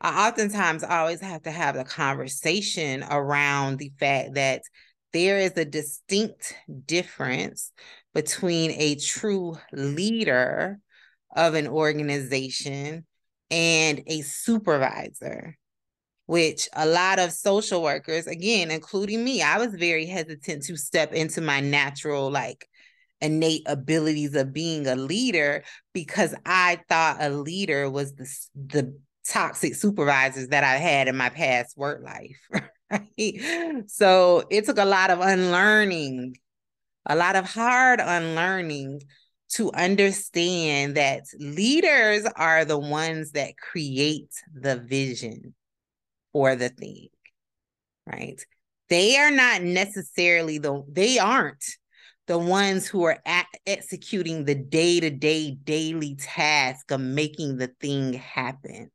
I 0.00 0.28
oftentimes 0.28 0.84
always 0.84 1.20
have 1.20 1.42
to 1.42 1.50
have 1.50 1.74
the 1.74 1.84
conversation 1.84 3.04
around 3.08 3.78
the 3.78 3.92
fact 3.98 4.34
that 4.34 4.62
there 5.14 5.38
is 5.38 5.56
a 5.56 5.64
distinct 5.64 6.54
difference 6.84 7.72
between 8.12 8.72
a 8.72 8.96
true 8.96 9.56
leader 9.72 10.80
of 11.34 11.54
an 11.54 11.68
organization 11.68 13.06
and 13.50 14.02
a 14.08 14.22
supervisor, 14.22 15.56
which 16.26 16.68
a 16.74 16.84
lot 16.84 17.20
of 17.20 17.32
social 17.32 17.80
workers, 17.80 18.26
again, 18.26 18.72
including 18.72 19.24
me, 19.24 19.40
I 19.40 19.58
was 19.58 19.74
very 19.74 20.04
hesitant 20.04 20.64
to 20.64 20.76
step 20.76 21.12
into 21.12 21.40
my 21.40 21.60
natural, 21.60 22.30
like, 22.30 22.68
innate 23.20 23.62
abilities 23.66 24.34
of 24.34 24.52
being 24.52 24.88
a 24.88 24.96
leader 24.96 25.62
because 25.92 26.34
I 26.44 26.80
thought 26.88 27.18
a 27.20 27.30
leader 27.30 27.88
was 27.88 28.12
the, 28.14 28.28
the 28.54 28.98
toxic 29.26 29.76
supervisors 29.76 30.48
that 30.48 30.64
I 30.64 30.76
had 30.76 31.06
in 31.06 31.16
my 31.16 31.28
past 31.28 31.78
work 31.78 32.02
life. 32.04 32.48
So 33.86 34.44
it 34.50 34.64
took 34.64 34.78
a 34.78 34.84
lot 34.84 35.10
of 35.10 35.20
unlearning, 35.20 36.36
a 37.06 37.16
lot 37.16 37.36
of 37.36 37.44
hard 37.44 38.00
unlearning 38.00 39.02
to 39.50 39.72
understand 39.72 40.96
that 40.96 41.24
leaders 41.38 42.26
are 42.36 42.64
the 42.64 42.78
ones 42.78 43.32
that 43.32 43.56
create 43.56 44.32
the 44.52 44.76
vision 44.76 45.54
for 46.32 46.56
the 46.56 46.70
thing, 46.70 47.08
right? 48.06 48.40
They 48.88 49.16
are 49.18 49.30
not 49.30 49.62
necessarily 49.62 50.58
the, 50.58 50.82
they 50.90 51.18
aren't 51.18 51.64
the 52.26 52.38
ones 52.38 52.86
who 52.86 53.04
are 53.04 53.18
at 53.26 53.46
executing 53.66 54.44
the 54.44 54.54
day 54.54 54.98
to 55.00 55.10
day, 55.10 55.52
daily 55.52 56.16
task 56.16 56.90
of 56.90 57.00
making 57.00 57.58
the 57.58 57.68
thing 57.80 58.14
happen 58.14 58.90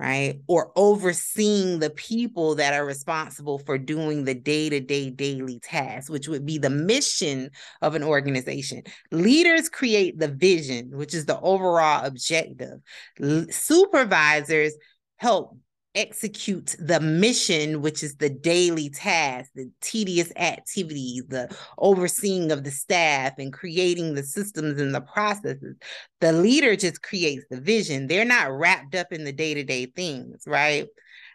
right? 0.00 0.40
Or 0.46 0.72
overseeing 0.76 1.78
the 1.78 1.90
people 1.90 2.54
that 2.54 2.72
are 2.72 2.86
responsible 2.86 3.58
for 3.58 3.76
doing 3.76 4.24
the 4.24 4.34
day 4.34 4.70
to 4.70 4.80
day 4.80 5.10
daily 5.10 5.60
tasks, 5.60 6.08
which 6.08 6.26
would 6.26 6.46
be 6.46 6.56
the 6.56 6.70
mission 6.70 7.50
of 7.82 7.94
an 7.94 8.02
organization. 8.02 8.82
Leaders 9.12 9.68
create 9.68 10.18
the 10.18 10.28
vision, 10.28 10.90
which 10.96 11.12
is 11.12 11.26
the 11.26 11.38
overall 11.40 12.06
objective. 12.06 12.80
L- 13.22 13.44
supervisors 13.50 14.72
help 15.18 15.54
execute 15.94 16.76
the 16.78 17.00
mission, 17.00 17.82
which 17.82 18.02
is 18.02 18.16
the 18.16 18.30
daily 18.30 18.90
task, 18.90 19.50
the 19.54 19.70
tedious 19.80 20.32
activities, 20.36 21.24
the 21.28 21.54
overseeing 21.78 22.52
of 22.52 22.62
the 22.64 22.70
staff 22.70 23.34
and 23.38 23.52
creating 23.52 24.14
the 24.14 24.22
systems 24.22 24.80
and 24.80 24.94
the 24.94 25.00
processes. 25.00 25.76
The 26.20 26.32
leader 26.32 26.76
just 26.76 27.02
creates 27.02 27.44
the 27.50 27.60
vision. 27.60 28.06
They're 28.06 28.24
not 28.24 28.52
wrapped 28.52 28.94
up 28.94 29.12
in 29.12 29.24
the 29.24 29.32
day 29.32 29.54
to 29.54 29.64
day 29.64 29.86
things, 29.86 30.44
right? 30.46 30.86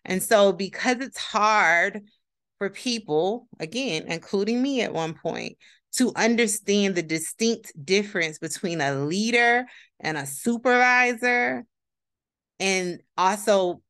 And 0.06 0.22
so, 0.24 0.54
because 0.54 0.98
it's 1.02 1.18
hard 1.18 2.02
for 2.58 2.70
people, 2.70 3.48
again, 3.60 4.06
including 4.08 4.62
me 4.62 4.82
at 4.82 4.94
one 4.94 5.16
point, 5.16 5.58
to 5.94 6.14
understand 6.16 6.96
the 6.96 7.04
distinct 7.04 7.74
difference 7.86 8.38
between 8.38 8.82
a 8.82 8.96
leader 8.96 9.66
and 10.00 10.18
a 10.18 10.26
supervisor, 10.26 11.66
and 12.60 13.00
also 13.18 13.82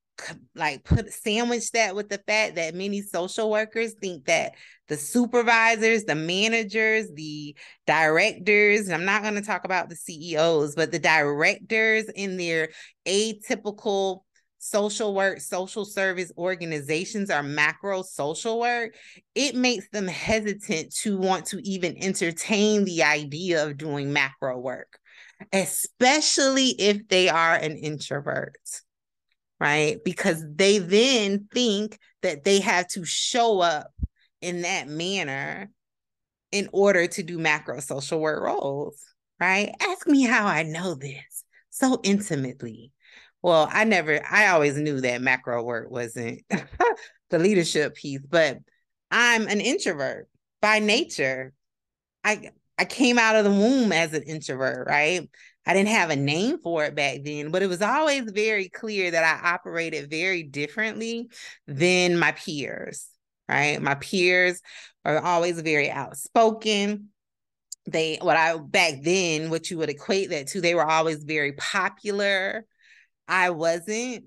like 0.55 0.83
put 0.83 1.11
sandwich 1.11 1.71
that 1.71 1.95
with 1.95 2.09
the 2.09 2.21
fact 2.27 2.55
that 2.55 2.75
many 2.75 3.01
social 3.01 3.49
workers 3.49 3.93
think 4.01 4.25
that 4.25 4.53
the 4.87 4.97
supervisors, 4.97 6.03
the 6.03 6.15
managers, 6.15 7.07
the 7.13 7.55
directors, 7.87 8.89
I'm 8.89 9.05
not 9.05 9.23
going 9.23 9.35
to 9.35 9.41
talk 9.41 9.65
about 9.65 9.89
the 9.89 9.95
CEOs, 9.95 10.75
but 10.75 10.91
the 10.91 10.99
directors 10.99 12.05
in 12.15 12.37
their 12.37 12.69
atypical 13.07 14.21
social 14.59 15.13
work, 15.13 15.39
social 15.41 15.85
service 15.85 16.31
organizations 16.37 17.29
are 17.29 17.43
macro 17.43 18.01
social 18.01 18.59
work, 18.59 18.95
it 19.35 19.55
makes 19.55 19.87
them 19.89 20.07
hesitant 20.07 20.93
to 20.95 21.17
want 21.17 21.45
to 21.47 21.59
even 21.67 21.95
entertain 22.01 22.83
the 22.83 23.03
idea 23.03 23.65
of 23.65 23.77
doing 23.77 24.11
macro 24.11 24.57
work, 24.57 24.97
especially 25.53 26.69
if 26.79 27.07
they 27.09 27.29
are 27.29 27.55
an 27.55 27.77
introvert 27.77 28.57
right? 29.59 30.03
Because 30.03 30.43
they 30.55 30.79
then 30.79 31.47
think 31.53 31.97
that 32.21 32.43
they 32.43 32.59
have 32.59 32.87
to 32.89 33.05
show 33.05 33.61
up 33.61 33.91
in 34.41 34.61
that 34.63 34.87
manner 34.87 35.69
in 36.51 36.69
order 36.71 37.07
to 37.07 37.23
do 37.23 37.37
macro 37.37 37.79
social 37.79 38.19
work 38.19 38.41
roles, 38.43 39.01
right? 39.39 39.73
Ask 39.81 40.07
me 40.07 40.23
how 40.23 40.45
I 40.45 40.63
know 40.63 40.95
this 40.95 41.43
so 41.69 41.99
intimately. 42.03 42.91
Well, 43.41 43.69
I 43.71 43.83
never, 43.83 44.21
I 44.29 44.47
always 44.47 44.77
knew 44.77 45.01
that 45.01 45.21
macro 45.21 45.61
work 45.63 45.89
wasn't 45.89 46.41
the 47.29 47.39
leadership 47.39 47.95
piece, 47.95 48.21
but 48.27 48.57
I'm 49.11 49.47
an 49.47 49.61
introvert 49.61 50.27
by 50.61 50.79
nature. 50.79 51.53
I 52.23 52.51
I 52.77 52.85
came 52.85 53.17
out 53.17 53.35
of 53.35 53.45
the 53.45 53.51
womb 53.51 53.91
as 53.91 54.13
an 54.13 54.23
introvert, 54.23 54.87
right? 54.87 55.29
I 55.65 55.73
didn't 55.73 55.89
have 55.89 56.11
a 56.11 56.15
name 56.15 56.59
for 56.59 56.85
it 56.85 56.95
back 56.95 57.19
then, 57.23 57.51
but 57.51 57.63
it 57.63 57.67
was 57.67 57.81
always 57.81 58.29
very 58.31 58.69
clear 58.69 59.11
that 59.11 59.23
I 59.23 59.53
operated 59.53 60.09
very 60.09 60.43
differently 60.43 61.29
than 61.67 62.19
my 62.19 62.33
peers, 62.33 63.07
right? 63.49 63.81
My 63.81 63.95
peers 63.95 64.61
are 65.03 65.19
always 65.19 65.59
very 65.61 65.89
outspoken. 65.89 67.09
They, 67.87 68.17
what 68.21 68.37
I 68.37 68.57
back 68.57 69.01
then, 69.01 69.49
what 69.49 69.69
you 69.71 69.77
would 69.79 69.89
equate 69.89 70.29
that 70.29 70.47
to, 70.47 70.61
they 70.61 70.75
were 70.75 70.89
always 70.89 71.23
very 71.23 71.53
popular. 71.53 72.65
I 73.27 73.49
wasn't. 73.49 74.25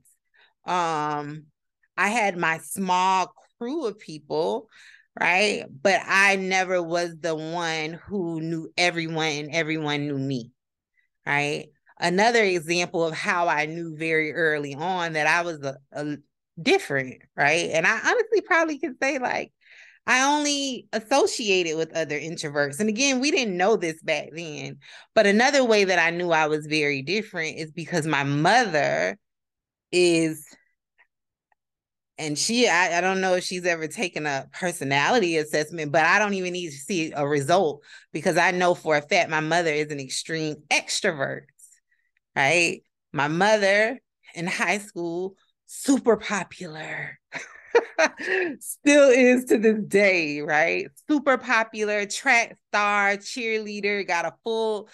Um, 0.66 1.45
I 1.97 2.09
had 2.09 2.37
my 2.37 2.59
small 2.59 3.33
crew 3.59 3.87
of 3.87 3.99
people 3.99 4.68
right? 5.21 5.64
But 5.83 6.00
I 6.07 6.37
never 6.37 6.80
was 6.80 7.16
the 7.18 7.35
one 7.35 7.95
who 8.07 8.40
knew 8.40 8.71
everyone 8.78 9.26
and 9.26 9.50
everyone 9.52 10.07
knew 10.07 10.16
me 10.16 10.52
right? 11.28 11.68
another 12.00 12.42
example 12.42 13.04
of 13.04 13.14
how 13.14 13.49
I 13.49 13.66
knew 13.66 13.97
very 13.97 14.32
early 14.32 14.75
on 14.75 15.14
that 15.14 15.26
I 15.26 15.42
was 15.42 15.62
a, 15.62 15.76
a 15.92 16.16
different, 16.61 17.23
right? 17.37 17.70
And 17.73 17.87
I 17.87 17.99
honestly 17.99 18.40
probably 18.42 18.78
could 18.78 18.97
say 19.02 19.18
like 19.18 19.52
I 20.06 20.35
only 20.35 20.88
associated 20.92 21.76
with 21.76 21.94
other 21.94 22.18
introverts. 22.18 22.80
And 22.80 22.88
again, 22.88 23.20
we 23.20 23.30
didn't 23.30 23.56
know 23.56 23.76
this 23.76 24.02
back 24.02 24.28
then. 24.32 24.78
But 25.14 25.26
another 25.26 25.64
way 25.64 25.85
that 25.85 25.99
I 25.99 26.11
knew 26.11 26.30
I 26.30 26.47
was 26.47 26.66
very 26.66 27.02
different 27.02 27.58
is 27.58 27.73
because 27.73 28.06
my 28.06 28.25
mother 28.25 29.18
is 29.92 30.47
and 32.18 32.38
she 32.38 32.68
I, 32.68 32.98
I 32.98 33.00
don't 33.00 33.20
know 33.20 33.34
if 33.34 33.44
she's 33.44 33.64
ever 33.64 33.87
taken 33.87 34.26
a 34.26 34.46
personality 34.52 35.37
assessment 35.37 35.92
but 35.92 36.04
i 36.04 36.18
don't 36.18 36.34
even 36.34 36.52
need 36.52 36.70
to 36.70 36.76
see 36.76 37.12
a 37.12 37.26
result 37.26 37.82
because 38.12 38.37
i 38.37 38.50
know 38.50 38.75
for 38.75 38.96
a 38.96 39.02
fact 39.02 39.30
my 39.30 39.40
mother 39.40 39.72
is 39.72 39.90
an 39.90 40.00
extreme 40.00 40.56
extrovert 40.70 41.42
right? 42.38 42.82
My 43.12 43.28
mother 43.28 43.98
in 44.34 44.46
high 44.46 44.78
school 44.78 45.34
super 45.66 46.16
popular 46.16 47.18
still 48.60 49.10
is 49.10 49.46
to 49.46 49.58
this 49.58 49.80
day 49.87 50.40
right? 50.40 50.88
Super 51.10 51.37
popular 51.37 52.06
track 52.06 52.56
star 52.68 53.16
cheerleader 53.16 54.06
got 54.06 54.25
a 54.25 54.34
full 54.44 54.88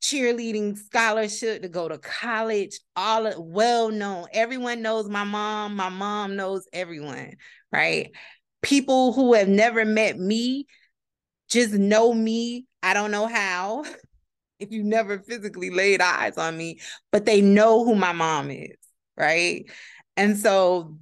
cheerleading 0.00 0.76
scholarship 0.76 1.62
to 1.62 1.68
go 1.68 1.88
to 1.88 1.98
college, 1.98 2.80
all 2.96 3.32
well 3.38 3.90
known. 3.90 4.26
Everyone 4.32 4.82
knows 4.82 5.08
my 5.08 5.24
mom. 5.24 5.76
My 5.76 5.88
mom 5.88 6.36
knows 6.36 6.66
everyone, 6.72 7.34
right? 7.72 8.10
People 8.62 9.12
who 9.12 9.34
have 9.34 9.48
never 9.48 9.84
met 9.84 10.18
me 10.18 10.66
just 11.48 11.72
know 11.72 12.12
me. 12.14 12.66
I 12.82 12.94
don't 12.94 13.10
know 13.10 13.26
how, 13.26 13.84
if 14.58 14.70
you 14.70 14.82
never 14.82 15.18
physically 15.18 15.70
laid 15.70 16.00
eyes 16.00 16.38
on 16.38 16.56
me, 16.56 16.80
but 17.12 17.26
they 17.26 17.40
know 17.40 17.84
who 17.84 17.94
my 17.94 18.12
mom 18.12 18.50
is, 18.50 18.76
right? 19.16 19.64
And 20.16 20.38
so 20.38 20.96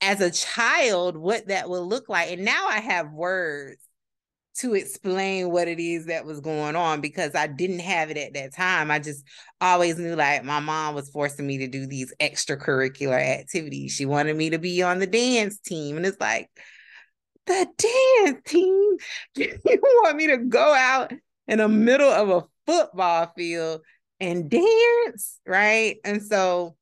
as 0.00 0.20
a 0.20 0.30
child, 0.30 1.16
what 1.16 1.48
that 1.48 1.68
will 1.68 1.86
look 1.86 2.08
like, 2.08 2.32
and 2.32 2.44
now 2.44 2.66
I 2.68 2.80
have 2.80 3.12
words 3.12 3.80
to 4.58 4.74
explain 4.74 5.50
what 5.50 5.68
it 5.68 5.80
is 5.80 6.06
that 6.06 6.26
was 6.26 6.40
going 6.40 6.76
on 6.76 7.00
because 7.00 7.34
I 7.34 7.46
didn't 7.46 7.78
have 7.80 8.10
it 8.10 8.16
at 8.18 8.34
that 8.34 8.54
time. 8.54 8.90
I 8.90 8.98
just 8.98 9.24
always 9.60 9.98
knew 9.98 10.14
like 10.14 10.44
my 10.44 10.60
mom 10.60 10.94
was 10.94 11.08
forcing 11.08 11.46
me 11.46 11.58
to 11.58 11.68
do 11.68 11.86
these 11.86 12.12
extracurricular 12.20 13.20
activities. 13.20 13.92
She 13.92 14.04
wanted 14.04 14.36
me 14.36 14.50
to 14.50 14.58
be 14.58 14.82
on 14.82 14.98
the 14.98 15.06
dance 15.06 15.58
team. 15.58 15.96
And 15.96 16.04
it's 16.04 16.20
like, 16.20 16.50
the 17.46 17.66
dance 17.76 18.40
team? 18.46 18.96
You 19.36 19.80
want 20.04 20.16
me 20.16 20.28
to 20.28 20.36
go 20.36 20.74
out 20.74 21.12
in 21.48 21.58
the 21.58 21.68
middle 21.68 22.10
of 22.10 22.28
a 22.28 22.44
football 22.66 23.32
field 23.36 23.80
and 24.20 24.50
dance? 24.50 25.40
Right. 25.46 25.96
And 26.04 26.22
so 26.22 26.76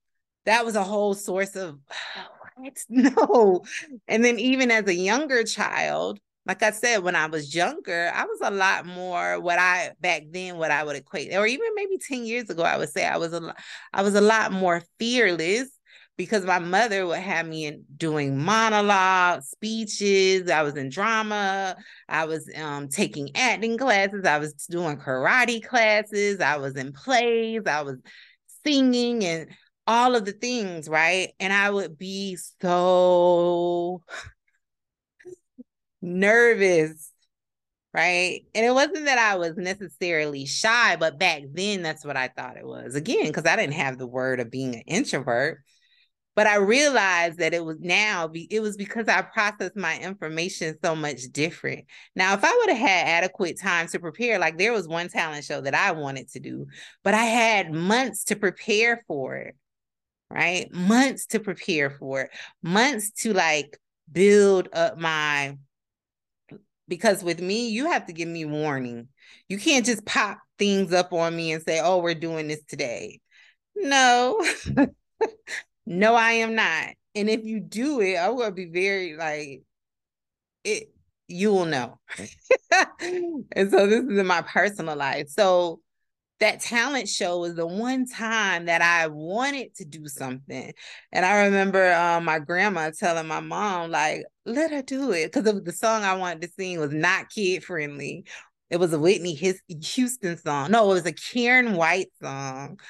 that 0.46 0.64
was 0.64 0.74
a 0.74 0.84
whole 0.84 1.14
source 1.14 1.56
of 1.56 1.78
what? 2.56 2.78
No. 2.88 3.64
And 4.06 4.24
then 4.24 4.38
even 4.38 4.70
as 4.70 4.86
a 4.86 4.94
younger 4.94 5.44
child, 5.44 6.20
like 6.50 6.64
I 6.64 6.72
said, 6.72 7.04
when 7.04 7.14
I 7.14 7.26
was 7.26 7.54
younger, 7.54 8.10
I 8.12 8.24
was 8.24 8.40
a 8.42 8.50
lot 8.50 8.84
more 8.84 9.38
what 9.38 9.60
I 9.60 9.92
back 10.00 10.22
then 10.32 10.56
what 10.56 10.72
I 10.72 10.82
would 10.82 10.96
equate, 10.96 11.32
or 11.32 11.46
even 11.46 11.68
maybe 11.76 11.96
10 11.96 12.24
years 12.24 12.50
ago, 12.50 12.64
I 12.64 12.76
would 12.76 12.88
say 12.88 13.06
I 13.06 13.18
was 13.18 13.32
a 13.32 13.54
I 13.92 14.02
was 14.02 14.16
a 14.16 14.20
lot 14.20 14.50
more 14.50 14.82
fearless 14.98 15.68
because 16.16 16.44
my 16.44 16.58
mother 16.58 17.06
would 17.06 17.20
have 17.20 17.46
me 17.46 17.66
in 17.66 17.84
doing 17.96 18.36
monologues, 18.36 19.48
speeches. 19.48 20.50
I 20.50 20.62
was 20.62 20.74
in 20.74 20.88
drama. 20.88 21.76
I 22.08 22.24
was 22.24 22.50
um, 22.60 22.88
taking 22.88 23.30
acting 23.36 23.78
classes. 23.78 24.24
I 24.24 24.38
was 24.38 24.52
doing 24.68 24.96
karate 24.96 25.64
classes. 25.64 26.40
I 26.40 26.56
was 26.56 26.74
in 26.74 26.92
plays. 26.92 27.62
I 27.64 27.82
was 27.82 27.98
singing 28.66 29.24
and 29.24 29.50
all 29.86 30.16
of 30.16 30.24
the 30.24 30.32
things, 30.32 30.88
right? 30.88 31.28
And 31.38 31.52
I 31.52 31.70
would 31.70 31.96
be 31.96 32.36
so 32.60 34.02
nervous, 36.02 37.10
right? 37.92 38.42
And 38.54 38.64
it 38.64 38.72
wasn't 38.72 39.06
that 39.06 39.18
I 39.18 39.36
was 39.36 39.56
necessarily 39.56 40.46
shy, 40.46 40.96
but 40.96 41.18
back 41.18 41.42
then 41.52 41.82
that's 41.82 42.04
what 42.04 42.16
I 42.16 42.28
thought 42.28 42.56
it 42.56 42.66
was. 42.66 42.94
Again, 42.94 43.26
because 43.26 43.46
I 43.46 43.56
didn't 43.56 43.74
have 43.74 43.98
the 43.98 44.06
word 44.06 44.40
of 44.40 44.50
being 44.50 44.74
an 44.74 44.82
introvert. 44.86 45.58
But 46.36 46.46
I 46.46 46.56
realized 46.56 47.38
that 47.38 47.54
it 47.54 47.64
was 47.64 47.78
now, 47.80 48.30
it 48.32 48.60
was 48.60 48.76
because 48.76 49.08
I 49.08 49.20
processed 49.20 49.76
my 49.76 49.98
information 49.98 50.76
so 50.82 50.94
much 50.94 51.22
different. 51.32 51.86
Now, 52.14 52.34
if 52.34 52.44
I 52.44 52.56
would 52.56 52.68
have 52.70 52.78
had 52.78 53.24
adequate 53.24 53.60
time 53.60 53.88
to 53.88 53.98
prepare, 53.98 54.38
like 54.38 54.56
there 54.56 54.72
was 54.72 54.86
one 54.86 55.08
talent 55.08 55.44
show 55.44 55.60
that 55.60 55.74
I 55.74 55.90
wanted 55.90 56.28
to 56.30 56.40
do, 56.40 56.66
but 57.02 57.14
I 57.14 57.24
had 57.24 57.72
months 57.72 58.24
to 58.24 58.36
prepare 58.36 59.02
for 59.08 59.36
it, 59.36 59.56
right? 60.30 60.72
Months 60.72 61.26
to 61.26 61.40
prepare 61.40 61.90
for 61.90 62.22
it, 62.22 62.30
months 62.62 63.10
to 63.22 63.34
like 63.34 63.76
build 64.10 64.68
up 64.72 64.98
my 64.98 65.58
because 66.90 67.22
with 67.22 67.40
me, 67.40 67.70
you 67.70 67.86
have 67.86 68.06
to 68.06 68.12
give 68.12 68.28
me 68.28 68.44
warning. 68.44 69.08
You 69.48 69.58
can't 69.58 69.86
just 69.86 70.04
pop 70.04 70.40
things 70.58 70.92
up 70.92 71.12
on 71.12 71.34
me 71.34 71.52
and 71.52 71.62
say, 71.62 71.80
oh, 71.80 71.98
we're 71.98 72.14
doing 72.14 72.48
this 72.48 72.62
today. 72.64 73.20
No, 73.76 74.44
no, 75.86 76.14
I 76.14 76.32
am 76.32 76.56
not. 76.56 76.88
And 77.14 77.30
if 77.30 77.44
you 77.44 77.60
do 77.60 78.00
it, 78.00 78.16
going 78.16 78.50
to 78.50 78.50
be 78.50 78.66
very 78.66 79.16
like, 79.16 79.62
it, 80.64 80.92
you 81.28 81.52
will 81.52 81.64
know. 81.64 81.98
and 83.00 83.70
so 83.70 83.86
this 83.86 84.04
is 84.04 84.18
in 84.18 84.26
my 84.26 84.42
personal 84.42 84.96
life. 84.96 85.28
So 85.28 85.80
that 86.40 86.60
talent 86.60 87.08
show 87.08 87.38
was 87.38 87.54
the 87.54 87.66
one 87.66 88.06
time 88.06 88.66
that 88.66 88.82
I 88.82 89.06
wanted 89.08 89.74
to 89.76 89.84
do 89.84 90.06
something. 90.06 90.72
And 91.12 91.26
I 91.26 91.44
remember 91.44 91.92
um, 91.92 92.24
my 92.24 92.38
grandma 92.38 92.90
telling 92.98 93.26
my 93.26 93.40
mom, 93.40 93.90
like, 93.90 94.24
let 94.46 94.70
her 94.70 94.82
do 94.82 95.12
it. 95.12 95.32
Because 95.32 95.62
the 95.62 95.72
song 95.72 96.02
I 96.02 96.16
wanted 96.16 96.42
to 96.42 96.48
sing 96.48 96.80
was 96.80 96.92
not 96.92 97.30
kid 97.30 97.62
friendly. 97.62 98.24
It 98.70 98.78
was 98.78 98.92
a 98.92 98.98
Whitney 98.98 99.34
Houston 99.34 100.38
song. 100.38 100.70
No, 100.70 100.90
it 100.90 100.94
was 100.94 101.06
a 101.06 101.12
Karyn 101.12 101.76
White 101.76 102.08
song. 102.22 102.80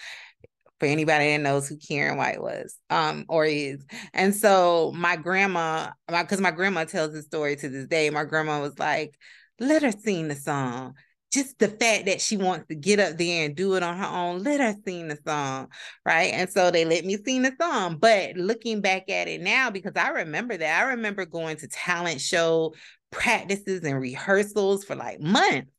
For 0.79 0.87
anybody 0.87 1.27
that 1.27 1.43
knows 1.43 1.69
who 1.69 1.77
Karyn 1.77 2.17
White 2.17 2.41
was, 2.41 2.79
um, 2.89 3.27
or 3.29 3.45
is. 3.45 3.85
And 4.15 4.35
so 4.35 4.93
my 4.97 5.17
grandma, 5.17 5.91
because 6.09 6.41
my, 6.41 6.51
my 6.51 6.57
grandma 6.57 6.85
tells 6.85 7.13
the 7.13 7.21
story 7.21 7.57
to 7.57 7.69
this 7.69 7.87
day, 7.87 8.09
my 8.09 8.25
grandma 8.25 8.63
was 8.63 8.79
like, 8.79 9.15
let 9.59 9.83
her 9.83 9.93
sing 9.93 10.29
the 10.29 10.37
song 10.37 10.95
just 11.31 11.59
the 11.59 11.69
fact 11.69 12.07
that 12.07 12.21
she 12.21 12.37
wants 12.37 12.67
to 12.69 12.75
get 12.75 12.99
up 12.99 13.17
there 13.17 13.45
and 13.45 13.55
do 13.55 13.75
it 13.75 13.83
on 13.83 13.97
her 13.97 14.07
own, 14.07 14.43
let 14.43 14.61
her 14.61 14.75
sing 14.85 15.09
the 15.09 15.19
song, 15.27 15.69
right? 16.05 16.33
And 16.33 16.51
so 16.51 16.71
they 16.71 16.85
let 16.85 17.05
me 17.05 17.17
sing 17.25 17.43
the 17.43 17.53
song. 17.61 17.99
But 17.99 18.37
looking 18.37 18.81
back 18.81 19.09
at 19.09 19.29
it 19.29 19.41
now, 19.41 19.71
because 19.71 19.93
I 19.95 20.09
remember 20.09 20.57
that, 20.57 20.85
I 20.85 20.91
remember 20.91 21.25
going 21.27 21.57
to 21.59 21.69
talent 21.69 22.21
show 22.21 22.75
practices 23.13 23.85
and 23.85 24.01
rehearsals 24.01 24.85
for 24.85 24.97
like 24.97 25.21
months. 25.21 25.71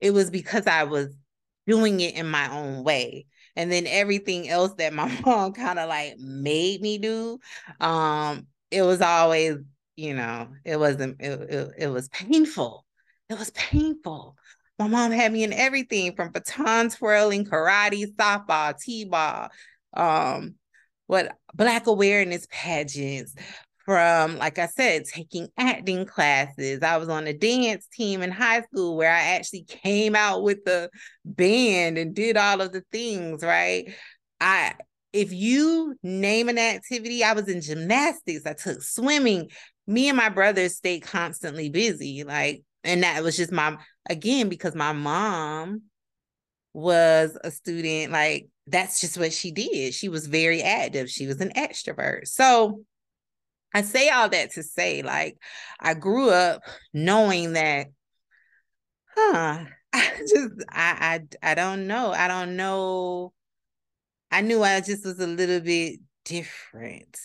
It 0.00 0.10
was 0.10 0.30
because 0.30 0.66
I 0.66 0.84
was 0.84 1.14
doing 1.66 2.00
it 2.00 2.14
in 2.16 2.28
my 2.28 2.50
own 2.52 2.82
way. 2.82 3.26
And 3.54 3.70
then 3.70 3.86
everything 3.86 4.48
else 4.48 4.72
that 4.78 4.92
my 4.92 5.08
mom 5.24 5.52
kind 5.52 5.78
of 5.78 5.88
like 5.88 6.18
made 6.18 6.80
me 6.80 6.98
do, 6.98 7.38
um, 7.80 8.48
it 8.72 8.82
was 8.82 9.00
always, 9.00 9.56
you 9.94 10.14
know, 10.14 10.48
it 10.64 10.78
wasn't, 10.78 11.20
it, 11.20 11.40
it, 11.50 11.70
it 11.78 11.88
was 11.88 12.08
painful. 12.08 12.84
It 13.28 13.38
was 13.38 13.50
painful 13.50 14.36
my 14.78 14.88
mom 14.88 15.10
had 15.10 15.32
me 15.32 15.44
in 15.44 15.52
everything 15.52 16.14
from 16.14 16.32
baton 16.32 16.90
twirling, 16.90 17.44
karate, 17.44 18.04
softball, 18.14 18.78
t-ball, 18.78 19.48
um, 19.94 20.54
what 21.06 21.36
black 21.54 21.86
awareness 21.86 22.46
pageants, 22.50 23.34
from 23.86 24.36
like 24.38 24.58
I 24.58 24.66
said, 24.66 25.04
taking 25.04 25.48
acting 25.56 26.04
classes. 26.04 26.82
I 26.82 26.96
was 26.96 27.08
on 27.08 27.26
a 27.26 27.32
dance 27.32 27.86
team 27.92 28.20
in 28.20 28.32
high 28.32 28.62
school 28.62 28.96
where 28.96 29.12
I 29.12 29.36
actually 29.36 29.64
came 29.64 30.16
out 30.16 30.42
with 30.42 30.64
the 30.64 30.90
band 31.24 31.96
and 31.96 32.14
did 32.14 32.36
all 32.36 32.60
of 32.60 32.72
the 32.72 32.82
things, 32.92 33.42
right? 33.42 33.94
I 34.40 34.74
if 35.12 35.32
you 35.32 35.94
name 36.02 36.48
an 36.50 36.58
activity, 36.58 37.24
I 37.24 37.32
was 37.32 37.48
in 37.48 37.62
gymnastics, 37.62 38.44
I 38.44 38.52
took 38.52 38.82
swimming. 38.82 39.48
Me 39.86 40.08
and 40.08 40.16
my 40.16 40.28
brothers 40.28 40.76
stayed 40.76 41.00
constantly 41.04 41.70
busy. 41.70 42.24
Like 42.24 42.64
and 42.82 43.04
that 43.04 43.22
was 43.22 43.36
just 43.36 43.52
my 43.52 43.78
again 44.08 44.48
because 44.48 44.74
my 44.74 44.92
mom 44.92 45.82
was 46.72 47.36
a 47.42 47.50
student 47.50 48.12
like 48.12 48.48
that's 48.66 49.00
just 49.00 49.16
what 49.16 49.32
she 49.32 49.52
did. 49.52 49.94
She 49.94 50.08
was 50.08 50.26
very 50.26 50.62
active. 50.62 51.08
She 51.08 51.26
was 51.26 51.40
an 51.40 51.50
extrovert. 51.56 52.26
So 52.26 52.82
i 53.74 53.82
say 53.82 54.08
all 54.08 54.28
that 54.28 54.52
to 54.52 54.62
say 54.62 55.02
like 55.02 55.36
i 55.80 55.92
grew 55.92 56.30
up 56.30 56.62
knowing 56.94 57.52
that 57.54 57.88
huh 59.14 59.64
i 59.92 60.10
just 60.20 60.64
i 60.70 61.20
i, 61.42 61.50
I 61.50 61.54
don't 61.54 61.86
know. 61.86 62.12
I 62.12 62.28
don't 62.28 62.56
know. 62.56 63.32
I 64.30 64.40
knew 64.40 64.62
i 64.62 64.80
just 64.80 65.04
was 65.04 65.20
a 65.20 65.26
little 65.26 65.60
bit 65.60 66.00
different 66.24 67.16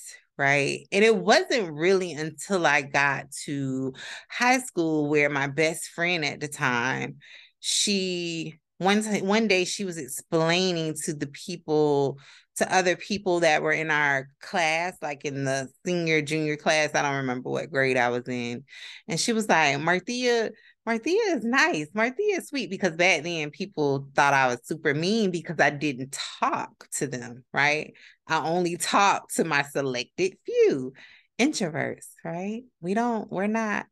right? 0.41 0.87
And 0.91 1.05
it 1.05 1.15
wasn't 1.15 1.71
really 1.71 2.13
until 2.13 2.65
I 2.65 2.81
got 2.81 3.29
to 3.45 3.93
high 4.27 4.57
school 4.57 5.07
where 5.07 5.29
my 5.29 5.45
best 5.45 5.89
friend 5.89 6.25
at 6.25 6.39
the 6.39 6.47
time, 6.47 7.17
she 7.59 8.59
one 8.79 9.03
one 9.03 9.47
day 9.47 9.65
she 9.65 9.85
was 9.85 9.99
explaining 9.99 10.95
to 11.03 11.13
the 11.13 11.27
people 11.27 12.17
to 12.55 12.75
other 12.75 12.95
people 12.95 13.41
that 13.41 13.61
were 13.61 13.71
in 13.71 13.91
our 13.91 14.29
class, 14.41 14.97
like 14.99 15.25
in 15.25 15.43
the 15.43 15.69
senior, 15.85 16.23
junior 16.23 16.57
class. 16.57 16.89
I 16.95 17.03
don't 17.03 17.17
remember 17.17 17.51
what 17.51 17.69
grade 17.69 17.95
I 17.97 18.09
was 18.09 18.27
in. 18.27 18.63
And 19.07 19.19
she 19.19 19.33
was 19.33 19.47
like, 19.47 19.77
Marthea, 19.77 20.49
Marthea 20.87 21.35
is 21.35 21.43
nice. 21.43 21.87
Marthea 21.91 22.39
is 22.39 22.47
sweet 22.47 22.69
because 22.69 22.95
back 22.95 23.23
then 23.23 23.51
people 23.51 24.07
thought 24.15 24.33
I 24.33 24.47
was 24.47 24.59
super 24.63 24.93
mean 24.93 25.29
because 25.29 25.59
I 25.59 25.69
didn't 25.69 26.17
talk 26.39 26.87
to 26.97 27.07
them, 27.07 27.43
right? 27.53 27.93
I 28.27 28.39
only 28.39 28.77
talk 28.77 29.31
to 29.33 29.43
my 29.43 29.61
selected 29.63 30.37
few 30.45 30.93
introverts, 31.39 32.07
right? 32.23 32.63
We 32.79 32.95
don't, 32.95 33.31
we're 33.31 33.47
not 33.47 33.85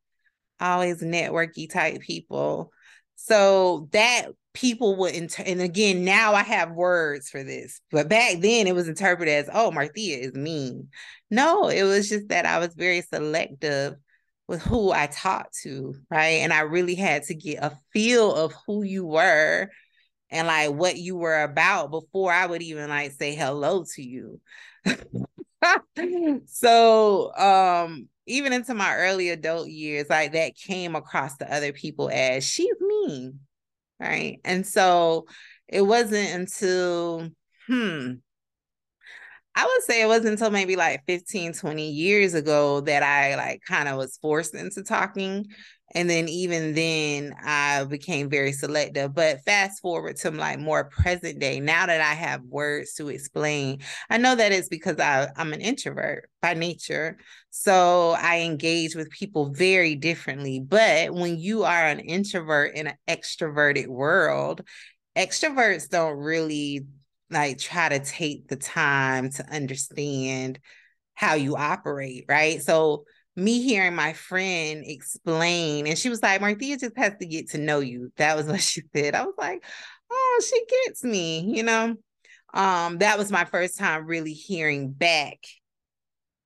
always 0.59 1.01
networky 1.03 1.69
type 1.69 2.01
people. 2.01 2.71
So 3.15 3.87
that 3.91 4.29
people 4.53 4.95
would 4.95 5.13
inter- 5.13 5.43
and 5.45 5.61
again 5.61 6.03
now 6.03 6.33
i 6.33 6.41
have 6.41 6.71
words 6.71 7.29
for 7.29 7.43
this 7.43 7.81
but 7.91 8.09
back 8.09 8.37
then 8.39 8.65
it 8.65 8.73
was 8.73 8.87
interpreted 8.87 9.33
as 9.33 9.49
oh 9.53 9.71
marthea 9.71 10.17
is 10.17 10.33
mean 10.33 10.87
no 11.29 11.69
it 11.69 11.83
was 11.83 12.09
just 12.09 12.27
that 12.29 12.47
i 12.47 12.57
was 12.57 12.73
very 12.73 13.01
selective 13.01 13.95
with 14.49 14.61
who 14.63 14.91
i 14.91 15.07
talked 15.07 15.55
to 15.61 15.95
right 16.09 16.41
and 16.41 16.51
i 16.51 16.61
really 16.61 16.95
had 16.95 17.23
to 17.23 17.33
get 17.33 17.63
a 17.63 17.77
feel 17.93 18.33
of 18.33 18.53
who 18.65 18.83
you 18.83 19.05
were 19.05 19.69
and 20.31 20.47
like 20.47 20.71
what 20.71 20.97
you 20.97 21.15
were 21.15 21.43
about 21.43 21.91
before 21.91 22.31
i 22.31 22.45
would 22.45 22.61
even 22.61 22.89
like 22.89 23.11
say 23.11 23.35
hello 23.35 23.85
to 23.95 24.01
you 24.01 24.41
so 26.47 27.33
um 27.35 28.07
even 28.25 28.53
into 28.53 28.73
my 28.73 28.95
early 28.95 29.29
adult 29.29 29.67
years 29.67 30.09
like 30.09 30.33
that 30.33 30.55
came 30.55 30.95
across 30.95 31.37
to 31.37 31.53
other 31.53 31.71
people 31.71 32.09
as 32.11 32.43
she's 32.43 32.75
mean 32.81 33.39
right? 33.99 34.39
And 34.45 34.65
so 34.65 35.27
it 35.67 35.81
wasn't 35.81 36.29
until, 36.29 37.29
hmm, 37.67 38.13
I 39.59 39.65
would 39.65 39.83
say 39.83 40.01
it 40.01 40.07
wasn't 40.07 40.29
until 40.29 40.51
maybe 40.51 40.77
like 40.77 41.03
15, 41.05 41.51
20 41.51 41.89
years 41.89 42.33
ago 42.33 42.79
that 42.81 43.03
I 43.03 43.35
like 43.35 43.61
kind 43.67 43.89
of 43.89 43.97
was 43.97 44.17
forced 44.21 44.55
into 44.55 44.83
talking. 44.83 45.47
And 45.93 46.09
then 46.09 46.29
even 46.29 46.75
then 46.75 47.33
I 47.43 47.83
became 47.83 48.29
very 48.29 48.53
selective. 48.53 49.13
But 49.13 49.41
fast 49.43 49.81
forward 49.81 50.15
to 50.17 50.31
like 50.31 50.59
more 50.59 50.85
present 50.85 51.39
day, 51.39 51.59
now 51.59 51.87
that 51.87 51.99
I 51.99 52.13
have 52.13 52.41
words 52.43 52.93
to 52.93 53.09
explain, 53.09 53.79
I 54.09 54.17
know 54.17 54.33
that 54.33 54.53
it's 54.53 54.69
because 54.69 54.97
I, 54.97 55.27
I'm 55.35 55.51
an 55.51 55.59
introvert 55.59 56.29
by 56.41 56.53
nature. 56.53 57.17
So 57.49 58.11
I 58.11 58.39
engage 58.41 58.95
with 58.95 59.09
people 59.09 59.51
very 59.51 59.95
differently. 59.95 60.61
But 60.61 61.13
when 61.13 61.37
you 61.37 61.65
are 61.65 61.85
an 61.85 61.99
introvert 61.99 62.75
in 62.75 62.87
an 62.87 62.95
extroverted 63.09 63.87
world, 63.87 64.61
extroverts 65.17 65.89
don't 65.89 66.17
really 66.17 66.85
like 67.31 67.59
try 67.59 67.89
to 67.89 67.99
take 67.99 68.47
the 68.47 68.55
time 68.55 69.29
to 69.31 69.45
understand 69.53 70.59
how 71.13 71.33
you 71.33 71.55
operate, 71.55 72.25
right? 72.27 72.61
So 72.61 73.05
me 73.35 73.61
hearing 73.61 73.95
my 73.95 74.13
friend 74.13 74.83
explain, 74.85 75.87
and 75.87 75.97
she 75.97 76.09
was 76.09 76.21
like, 76.21 76.41
Marthea 76.41 76.79
just 76.79 76.97
has 76.97 77.13
to 77.19 77.25
get 77.25 77.51
to 77.51 77.57
know 77.57 77.79
you. 77.79 78.11
That 78.17 78.35
was 78.35 78.45
what 78.47 78.61
she 78.61 78.81
said. 78.95 79.15
I 79.15 79.25
was 79.25 79.35
like, 79.37 79.63
oh, 80.11 80.41
she 80.47 80.65
gets 80.85 81.03
me, 81.03 81.39
you 81.55 81.63
know. 81.63 81.95
Um, 82.53 82.97
that 82.99 83.17
was 83.17 83.31
my 83.31 83.45
first 83.45 83.77
time 83.77 84.05
really 84.05 84.33
hearing 84.33 84.91
back 84.91 85.37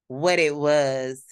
what 0.07 0.37
it 0.37 0.55
was 0.55 1.23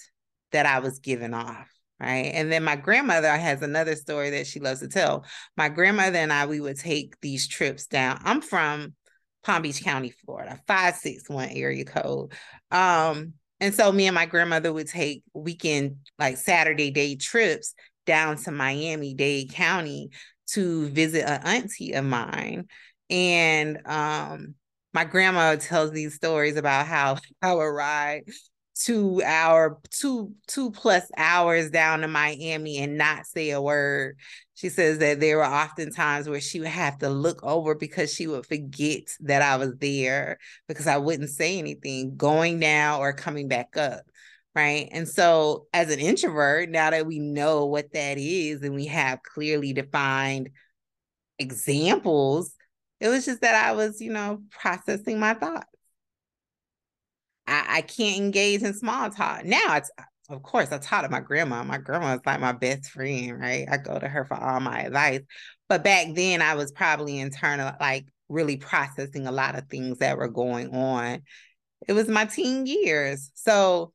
that 0.52 0.66
I 0.66 0.78
was 0.78 0.98
giving 0.98 1.34
off. 1.34 1.68
Right. 2.00 2.32
And 2.34 2.50
then 2.50 2.64
my 2.64 2.74
grandmother 2.74 3.30
has 3.30 3.62
another 3.62 3.94
story 3.94 4.30
that 4.30 4.48
she 4.48 4.58
loves 4.58 4.80
to 4.80 4.88
tell. 4.88 5.24
My 5.56 5.68
grandmother 5.68 6.18
and 6.18 6.32
I, 6.32 6.46
we 6.46 6.60
would 6.60 6.78
take 6.78 7.20
these 7.20 7.46
trips 7.46 7.86
down. 7.86 8.20
I'm 8.24 8.40
from 8.40 8.94
Palm 9.42 9.62
Beach 9.62 9.82
County, 9.82 10.10
Florida, 10.24 10.60
561 10.66 11.50
area 11.50 11.84
code. 11.84 12.32
Um, 12.70 13.34
and 13.60 13.74
so 13.74 13.92
me 13.92 14.06
and 14.06 14.14
my 14.14 14.26
grandmother 14.26 14.72
would 14.72 14.88
take 14.88 15.22
weekend, 15.34 15.96
like 16.18 16.36
Saturday 16.36 16.90
day 16.90 17.16
trips 17.16 17.74
down 18.06 18.36
to 18.36 18.50
Miami 18.50 19.14
Dade 19.14 19.52
County 19.52 20.10
to 20.48 20.88
visit 20.88 21.24
an 21.24 21.42
auntie 21.44 21.92
of 21.92 22.04
mine. 22.04 22.66
And 23.08 23.78
um, 23.86 24.54
my 24.92 25.04
grandma 25.04 25.56
tells 25.56 25.92
these 25.92 26.14
stories 26.14 26.56
about 26.56 26.86
how 26.86 27.18
I 27.42 27.54
would 27.54 27.62
ride 27.62 28.24
two 28.74 29.22
hour 29.24 29.78
two 29.90 30.32
two 30.46 30.70
plus 30.70 31.04
hours 31.16 31.70
down 31.70 32.00
to 32.00 32.08
Miami 32.08 32.78
and 32.78 32.96
not 32.96 33.26
say 33.26 33.50
a 33.50 33.60
word. 33.60 34.16
She 34.54 34.68
says 34.68 34.98
that 34.98 35.20
there 35.20 35.38
were 35.38 35.44
often 35.44 35.92
times 35.92 36.28
where 36.28 36.40
she 36.40 36.60
would 36.60 36.68
have 36.68 36.98
to 36.98 37.08
look 37.08 37.42
over 37.42 37.74
because 37.74 38.12
she 38.12 38.26
would 38.26 38.46
forget 38.46 39.02
that 39.20 39.42
I 39.42 39.56
was 39.56 39.74
there 39.78 40.38
because 40.68 40.86
I 40.86 40.98
wouldn't 40.98 41.30
say 41.30 41.58
anything 41.58 42.16
going 42.16 42.60
down 42.60 43.00
or 43.00 43.12
coming 43.12 43.48
back 43.48 43.76
up. 43.76 44.02
Right. 44.54 44.88
And 44.92 45.08
so, 45.08 45.66
as 45.72 45.90
an 45.90 45.98
introvert, 45.98 46.68
now 46.68 46.90
that 46.90 47.06
we 47.06 47.18
know 47.18 47.64
what 47.66 47.94
that 47.94 48.18
is 48.18 48.62
and 48.62 48.74
we 48.74 48.86
have 48.86 49.22
clearly 49.22 49.72
defined 49.72 50.50
examples, 51.38 52.54
it 53.00 53.08
was 53.08 53.24
just 53.24 53.40
that 53.40 53.54
I 53.54 53.72
was, 53.72 54.00
you 54.00 54.12
know, 54.12 54.42
processing 54.50 55.18
my 55.18 55.34
thoughts. 55.34 55.71
I, 57.46 57.64
I 57.68 57.80
can't 57.82 58.18
engage 58.18 58.62
in 58.62 58.74
small 58.74 59.10
talk. 59.10 59.44
Now 59.44 59.76
it's 59.76 59.90
of 60.30 60.42
course 60.42 60.72
I 60.72 60.78
taught 60.78 61.02
to 61.02 61.08
my 61.10 61.20
grandma. 61.20 61.62
My 61.64 61.78
grandma 61.78 62.14
is 62.14 62.20
like 62.24 62.40
my 62.40 62.52
best 62.52 62.90
friend, 62.90 63.38
right? 63.38 63.66
I 63.70 63.76
go 63.76 63.98
to 63.98 64.08
her 64.08 64.24
for 64.24 64.34
all 64.34 64.60
my 64.60 64.82
advice. 64.82 65.20
But 65.68 65.84
back 65.84 66.14
then 66.14 66.40
I 66.40 66.54
was 66.54 66.72
probably 66.72 67.18
internal, 67.18 67.72
like 67.80 68.06
really 68.28 68.56
processing 68.56 69.26
a 69.26 69.32
lot 69.32 69.58
of 69.58 69.68
things 69.68 69.98
that 69.98 70.16
were 70.16 70.28
going 70.28 70.74
on. 70.74 71.22
It 71.86 71.92
was 71.92 72.08
my 72.08 72.24
teen 72.24 72.66
years. 72.66 73.30
So 73.34 73.92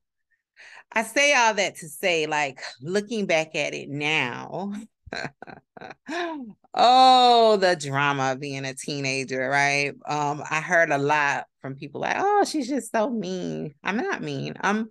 I 0.91 1.03
say 1.03 1.33
all 1.33 1.53
that 1.53 1.75
to 1.77 1.89
say, 1.89 2.27
like, 2.27 2.59
looking 2.81 3.25
back 3.25 3.55
at 3.55 3.73
it 3.73 3.89
now, 3.89 4.73
oh, 6.73 7.57
the 7.57 7.75
drama 7.75 8.33
of 8.33 8.39
being 8.39 8.65
a 8.65 8.73
teenager, 8.73 9.49
right? 9.49 9.93
Um, 10.05 10.43
I 10.49 10.61
heard 10.61 10.91
a 10.91 10.97
lot 10.97 11.45
from 11.61 11.75
people 11.75 12.01
like, 12.01 12.15
"Oh, 12.17 12.43
she's 12.45 12.67
just 12.69 12.91
so 12.91 13.09
mean." 13.09 13.73
I'm 13.83 13.97
not 13.97 14.21
mean. 14.21 14.55
I'm 14.61 14.89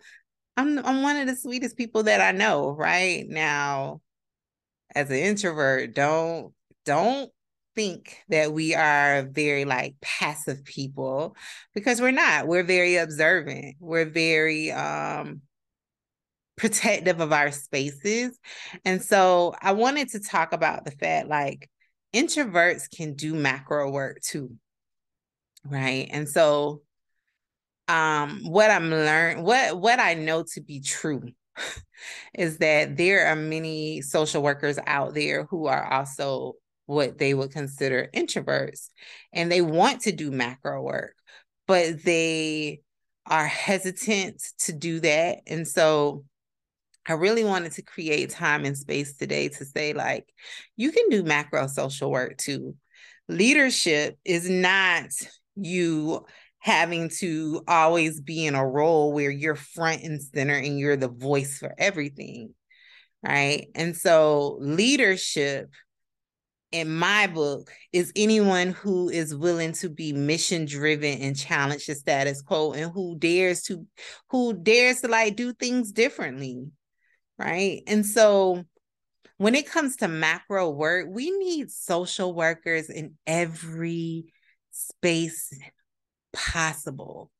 I'm 0.56 0.78
I'm 0.84 1.02
one 1.02 1.16
of 1.16 1.26
the 1.26 1.36
sweetest 1.36 1.76
people 1.76 2.04
that 2.04 2.20
I 2.20 2.32
know, 2.36 2.70
right? 2.70 3.26
Now, 3.28 4.00
as 4.94 5.10
an 5.10 5.16
introvert, 5.16 5.94
don't 5.94 6.52
don't 6.84 7.30
think 7.74 8.18
that 8.30 8.52
we 8.52 8.74
are 8.74 9.24
very 9.30 9.64
like 9.64 9.96
passive 10.00 10.64
people 10.64 11.36
because 11.74 12.00
we're 12.00 12.10
not. 12.10 12.46
We're 12.46 12.62
very 12.62 12.96
observant. 12.96 13.76
We're 13.80 14.06
very 14.10 14.72
um 14.72 15.42
protective 16.56 17.20
of 17.20 17.32
our 17.32 17.52
spaces. 17.52 18.38
And 18.84 19.02
so 19.02 19.54
I 19.60 19.72
wanted 19.72 20.10
to 20.10 20.20
talk 20.20 20.52
about 20.52 20.84
the 20.84 20.90
fact 20.90 21.28
like 21.28 21.70
introverts 22.14 22.90
can 22.90 23.14
do 23.14 23.34
macro 23.34 23.90
work 23.90 24.20
too. 24.22 24.52
Right. 25.64 26.08
And 26.10 26.28
so 26.28 26.82
um 27.88 28.40
what 28.44 28.70
I'm 28.70 28.90
learning 28.90 29.44
what 29.44 29.78
what 29.78 30.00
I 30.00 30.14
know 30.14 30.44
to 30.54 30.60
be 30.60 30.80
true 30.80 31.22
is 32.34 32.58
that 32.58 32.96
there 32.96 33.26
are 33.28 33.36
many 33.36 34.02
social 34.02 34.42
workers 34.42 34.78
out 34.86 35.14
there 35.14 35.44
who 35.44 35.66
are 35.66 35.92
also 35.92 36.54
what 36.86 37.18
they 37.18 37.34
would 37.34 37.52
consider 37.52 38.08
introverts 38.14 38.88
and 39.32 39.50
they 39.50 39.60
want 39.60 40.02
to 40.02 40.12
do 40.12 40.30
macro 40.30 40.82
work 40.82 41.14
but 41.66 42.02
they 42.02 42.80
are 43.26 43.46
hesitant 43.46 44.42
to 44.58 44.72
do 44.72 45.00
that 45.00 45.38
and 45.46 45.66
so 45.66 46.24
I 47.06 47.12
really 47.12 47.44
wanted 47.44 47.72
to 47.72 47.82
create 47.82 48.30
time 48.30 48.64
and 48.64 48.76
space 48.76 49.16
today 49.16 49.48
to 49.48 49.64
say, 49.64 49.92
like, 49.92 50.32
you 50.76 50.90
can 50.90 51.08
do 51.08 51.22
macro 51.22 51.66
social 51.66 52.10
work 52.10 52.36
too. 52.36 52.74
Leadership 53.28 54.18
is 54.24 54.48
not 54.48 55.10
you 55.54 56.24
having 56.58 57.08
to 57.08 57.62
always 57.68 58.20
be 58.20 58.46
in 58.46 58.54
a 58.54 58.66
role 58.66 59.12
where 59.12 59.30
you're 59.30 59.54
front 59.54 60.02
and 60.02 60.20
center 60.20 60.54
and 60.54 60.78
you're 60.78 60.96
the 60.96 61.08
voice 61.08 61.58
for 61.58 61.74
everything. 61.78 62.54
Right. 63.22 63.68
And 63.74 63.96
so, 63.96 64.58
leadership 64.60 65.70
in 66.72 66.94
my 66.94 67.26
book 67.26 67.70
is 67.92 68.12
anyone 68.16 68.70
who 68.72 69.08
is 69.08 69.34
willing 69.34 69.72
to 69.72 69.88
be 69.88 70.12
mission 70.12 70.64
driven 70.66 71.20
and 71.20 71.36
challenge 71.36 71.86
the 71.86 71.94
status 71.94 72.42
quo 72.42 72.72
and 72.72 72.92
who 72.92 73.16
dares 73.18 73.62
to 73.62 73.86
who 74.30 74.52
dares 74.52 75.00
to 75.00 75.08
like 75.08 75.36
do 75.36 75.52
things 75.52 75.92
differently 75.92 76.66
right? 77.38 77.82
And 77.86 78.04
so 78.04 78.64
when 79.38 79.54
it 79.54 79.68
comes 79.68 79.96
to 79.96 80.08
macro 80.08 80.70
work, 80.70 81.08
we 81.10 81.30
need 81.30 81.70
social 81.70 82.32
workers 82.34 82.88
in 82.88 83.14
every 83.26 84.32
space 84.70 85.52
possible. 86.32 87.30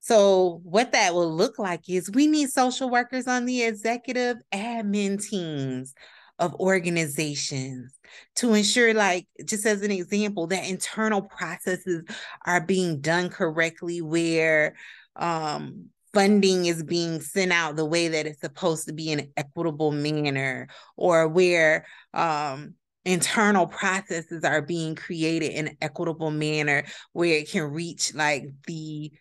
So, 0.00 0.60
what 0.64 0.92
that 0.92 1.14
will 1.14 1.32
look 1.32 1.58
like 1.58 1.88
is 1.88 2.10
we 2.10 2.26
need 2.26 2.50
social 2.50 2.90
workers 2.90 3.28
on 3.28 3.44
the 3.44 3.62
executive 3.62 4.38
admin 4.52 5.22
teams 5.22 5.94
of 6.38 6.54
organizations 6.54 7.98
to 8.36 8.54
ensure, 8.54 8.94
like, 8.94 9.28
just 9.44 9.66
as 9.66 9.82
an 9.82 9.90
example, 9.90 10.46
that 10.48 10.66
internal 10.66 11.20
processes 11.22 12.02
are 12.46 12.62
being 12.62 13.00
done 13.00 13.28
correctly, 13.28 14.00
where 14.00 14.74
um, 15.16 15.90
funding 16.12 16.66
is 16.66 16.82
being 16.82 17.20
sent 17.20 17.52
out 17.52 17.76
the 17.76 17.84
way 17.84 18.08
that 18.08 18.26
it's 18.26 18.40
supposed 18.40 18.86
to 18.86 18.92
be 18.92 19.10
in 19.12 19.20
an 19.20 19.32
equitable 19.36 19.92
manner, 19.92 20.68
or 20.96 21.28
where 21.28 21.86
um, 22.14 22.74
internal 23.04 23.66
processes 23.66 24.44
are 24.44 24.62
being 24.62 24.94
created 24.94 25.52
in 25.52 25.68
an 25.68 25.76
equitable 25.80 26.30
manner 26.30 26.84
where 27.12 27.38
it 27.38 27.50
can 27.50 27.64
reach 27.64 28.14
like 28.14 28.44
the 28.66 29.12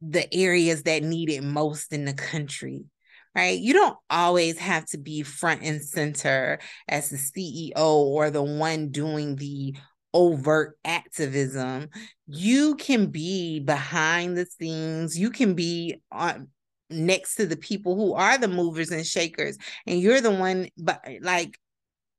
the 0.00 0.32
areas 0.34 0.82
that 0.82 1.02
need 1.02 1.30
it 1.30 1.42
most 1.42 1.92
in 1.92 2.04
the 2.04 2.12
country 2.12 2.84
right? 3.34 3.58
You 3.58 3.72
don't 3.72 3.96
always 4.10 4.58
have 4.58 4.86
to 4.86 4.98
be 4.98 5.22
front 5.22 5.62
and 5.62 5.82
center 5.82 6.60
as 6.88 7.10
the 7.10 7.16
CEO 7.16 7.76
or 7.76 8.30
the 8.30 8.42
one 8.42 8.90
doing 8.90 9.36
the 9.36 9.74
overt 10.14 10.78
activism. 10.84 11.90
You 12.26 12.76
can 12.76 13.08
be 13.08 13.60
behind 13.60 14.38
the 14.38 14.46
scenes, 14.46 15.18
you 15.18 15.30
can 15.30 15.54
be 15.54 16.00
on 16.10 16.48
next 16.90 17.34
to 17.36 17.46
the 17.46 17.56
people 17.56 17.96
who 17.96 18.14
are 18.14 18.38
the 18.38 18.46
movers 18.46 18.90
and 18.90 19.04
shakers 19.04 19.58
and 19.86 20.00
you're 20.00 20.20
the 20.20 20.30
one 20.30 20.68
but 20.76 21.02
like 21.22 21.58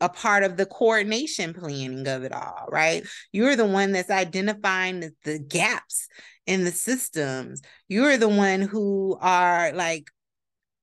a 0.02 0.10
part 0.10 0.44
of 0.44 0.58
the 0.58 0.66
coordination 0.66 1.54
planning 1.54 2.06
of 2.08 2.24
it 2.24 2.34
all, 2.34 2.68
right? 2.70 3.06
You're 3.32 3.56
the 3.56 3.66
one 3.66 3.94
that's 3.94 4.10
identifying 4.10 5.00
the, 5.00 5.12
the, 5.24 5.40
gaps 5.40 6.08
in 6.46 6.66
the 6.66 6.72
systems. 6.72 7.62
You're 7.88 8.18
the 8.18 8.28
one 8.28 8.62
who 8.62 9.18
are 9.22 9.72
like 9.72 10.10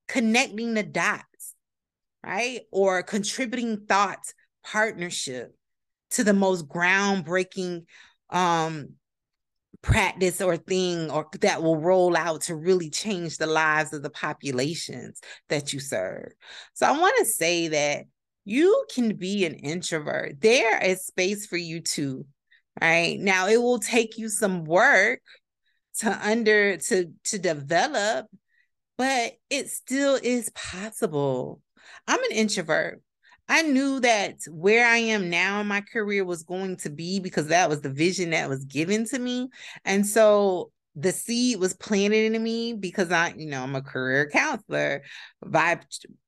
connecting 0.07 0.73
the 0.73 0.83
dots, 0.83 1.53
right? 2.25 2.61
Or 2.71 3.03
contributing 3.03 3.85
thoughts, 3.85 4.33
partnership 4.65 5.55
to 6.13 6.23
the 6.23 6.33
most 6.33 6.67
groundbreaking 6.67 7.85
um 8.29 8.89
practice 9.81 10.41
or 10.41 10.55
thing 10.55 11.11
or 11.11 11.27
that 11.41 11.61
will 11.61 11.77
roll 11.77 12.15
out 12.15 12.41
to 12.41 12.55
really 12.55 12.89
change 12.89 13.37
the 13.37 13.45
lives 13.45 13.91
of 13.91 14.01
the 14.01 14.09
populations 14.09 15.19
that 15.49 15.73
you 15.73 15.79
serve. 15.79 16.31
So 16.73 16.85
I 16.85 16.97
want 16.97 17.15
to 17.19 17.25
say 17.25 17.67
that 17.67 18.05
you 18.45 18.85
can 18.93 19.15
be 19.15 19.45
an 19.45 19.55
introvert. 19.55 20.39
There 20.39 20.79
is 20.79 21.05
space 21.05 21.45
for 21.45 21.57
you 21.57 21.81
too. 21.81 22.25
Right. 22.81 23.19
Now 23.19 23.47
it 23.47 23.61
will 23.61 23.79
take 23.79 24.17
you 24.17 24.29
some 24.29 24.63
work 24.63 25.21
to 25.99 26.27
under 26.27 26.77
to 26.77 27.11
to 27.25 27.37
develop 27.37 28.25
but 28.97 29.33
it 29.49 29.69
still 29.69 30.19
is 30.21 30.51
possible. 30.51 31.61
I'm 32.07 32.23
an 32.23 32.31
introvert. 32.31 33.01
I 33.53 33.61
knew 33.61 33.99
that 33.99 34.37
where 34.49 34.83
I 34.83 34.97
am 34.97 35.29
now 35.29 35.61
in 35.61 35.67
my 35.67 35.81
career 35.81 36.25
was 36.25 36.41
going 36.41 36.75
to 36.77 36.89
be 36.89 37.19
because 37.19 37.49
that 37.49 37.69
was 37.69 37.81
the 37.81 37.91
vision 37.91 38.31
that 38.31 38.49
was 38.49 38.65
given 38.65 39.05
to 39.09 39.19
me. 39.19 39.47
And 39.85 40.07
so 40.07 40.71
the 40.95 41.11
seed 41.11 41.59
was 41.59 41.75
planted 41.75 42.33
in 42.33 42.41
me 42.41 42.73
because 42.73 43.11
I, 43.11 43.35
you 43.37 43.45
know, 43.45 43.61
I'm 43.61 43.75
a 43.75 43.83
career 43.83 44.27
counselor 44.27 45.03
by 45.45 45.81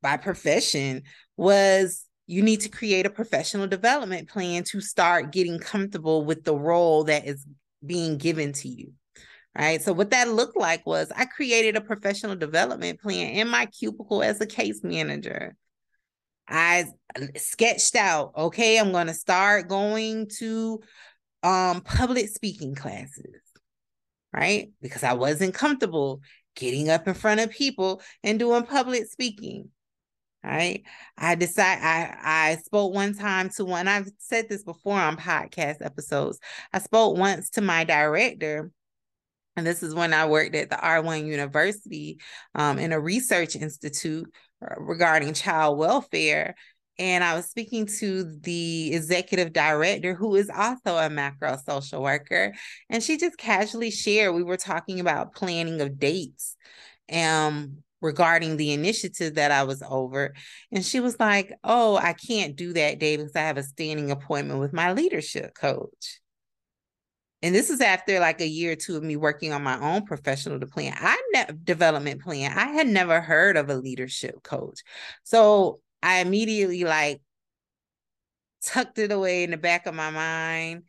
by 0.03 0.17
profession 0.17 1.01
was 1.35 2.05
you 2.27 2.43
need 2.43 2.61
to 2.61 2.69
create 2.69 3.07
a 3.07 3.09
professional 3.09 3.65
development 3.65 4.29
plan 4.29 4.63
to 4.65 4.79
start 4.79 5.31
getting 5.31 5.57
comfortable 5.57 6.25
with 6.25 6.43
the 6.43 6.55
role 6.55 7.05
that 7.05 7.25
is 7.25 7.43
being 7.83 8.19
given 8.19 8.53
to 8.53 8.69
you 8.69 8.91
right? 9.57 9.81
So 9.81 9.93
what 9.93 10.11
that 10.11 10.27
looked 10.27 10.57
like 10.57 10.85
was 10.85 11.11
I 11.15 11.23
created 11.23 11.77
a 11.77 11.81
professional 11.81 12.35
development 12.35 12.99
plan 13.01 13.29
in 13.29 13.47
my 13.47 13.67
cubicle 13.67 14.21
as 14.21 14.41
a 14.41 14.45
case 14.45 14.83
manager. 14.83 15.55
I 16.47 16.85
sketched 17.37 17.95
out, 17.95 18.33
okay, 18.37 18.77
I'm 18.77 18.91
going 18.91 19.07
to 19.07 19.13
start 19.13 19.67
going 19.67 20.27
to 20.39 20.81
um 21.43 21.81
public 21.81 22.29
speaking 22.29 22.75
classes, 22.75 23.41
right? 24.33 24.71
Because 24.81 25.03
I 25.03 25.13
wasn't 25.13 25.53
comfortable 25.53 26.21
getting 26.55 26.89
up 26.89 27.07
in 27.07 27.13
front 27.13 27.41
of 27.41 27.51
people 27.51 28.01
and 28.23 28.39
doing 28.39 28.63
public 28.63 29.05
speaking. 29.05 29.69
Right. 30.43 30.83
I 31.17 31.33
decide 31.33 31.79
I 31.81 32.51
I 32.51 32.55
spoke 32.57 32.93
one 32.93 33.15
time 33.15 33.49
to 33.55 33.65
one, 33.65 33.87
I've 33.87 34.11
said 34.19 34.47
this 34.47 34.63
before 34.63 34.99
on 34.99 35.17
podcast 35.17 35.77
episodes. 35.83 36.39
I 36.71 36.79
spoke 36.79 37.17
once 37.17 37.49
to 37.51 37.61
my 37.61 37.83
director 37.83 38.71
and 39.55 39.65
this 39.65 39.83
is 39.83 39.95
when 39.95 40.13
I 40.13 40.25
worked 40.25 40.55
at 40.55 40.69
the 40.69 40.75
R1 40.75 41.27
University 41.27 42.19
um, 42.55 42.77
in 42.77 42.91
a 42.91 42.99
research 42.99 43.55
institute 43.55 44.31
uh, 44.61 44.75
regarding 44.79 45.33
child 45.33 45.77
welfare. 45.77 46.55
And 46.97 47.23
I 47.23 47.35
was 47.35 47.45
speaking 47.45 47.87
to 47.99 48.23
the 48.41 48.93
executive 48.93 49.51
director, 49.51 50.13
who 50.13 50.35
is 50.35 50.49
also 50.49 50.97
a 50.97 51.09
macro 51.09 51.57
social 51.57 52.01
worker. 52.01 52.53
And 52.89 53.03
she 53.03 53.17
just 53.17 53.37
casually 53.37 53.91
shared, 53.91 54.33
we 54.33 54.43
were 54.43 54.57
talking 54.57 54.99
about 54.99 55.35
planning 55.35 55.81
of 55.81 55.99
dates 55.99 56.55
um, 57.11 57.77
regarding 58.01 58.55
the 58.55 58.71
initiative 58.71 59.35
that 59.35 59.51
I 59.51 59.63
was 59.63 59.83
over. 59.87 60.33
And 60.71 60.85
she 60.85 61.01
was 61.01 61.19
like, 61.19 61.51
Oh, 61.63 61.97
I 61.97 62.13
can't 62.13 62.55
do 62.55 62.71
that 62.73 62.99
day 62.99 63.17
because 63.17 63.35
I 63.35 63.41
have 63.41 63.57
a 63.57 63.63
standing 63.63 64.11
appointment 64.11 64.61
with 64.61 64.71
my 64.73 64.93
leadership 64.93 65.53
coach 65.53 66.21
and 67.41 67.53
this 67.53 67.69
is 67.69 67.81
after 67.81 68.19
like 68.19 68.41
a 68.41 68.47
year 68.47 68.71
or 68.71 68.75
two 68.75 68.97
of 68.97 69.03
me 69.03 69.15
working 69.15 69.53
on 69.53 69.63
my 69.63 69.79
own 69.79 70.05
professional 70.05 70.59
plan. 70.67 70.93
I 70.97 71.21
ne- 71.33 71.55
development 71.63 72.21
plan. 72.21 72.57
I 72.57 72.67
had 72.71 72.87
never 72.87 73.21
heard 73.21 73.57
of 73.57 73.69
a 73.69 73.75
leadership 73.75 74.41
coach. 74.43 74.81
So 75.23 75.79
i 76.01 76.19
immediately 76.19 76.83
like 76.83 77.21
tucked 78.63 78.99
it 78.99 79.11
away 79.11 79.43
in 79.43 79.51
the 79.51 79.57
back 79.57 79.85
of 79.85 79.95
my 79.95 80.09
mind. 80.09 80.83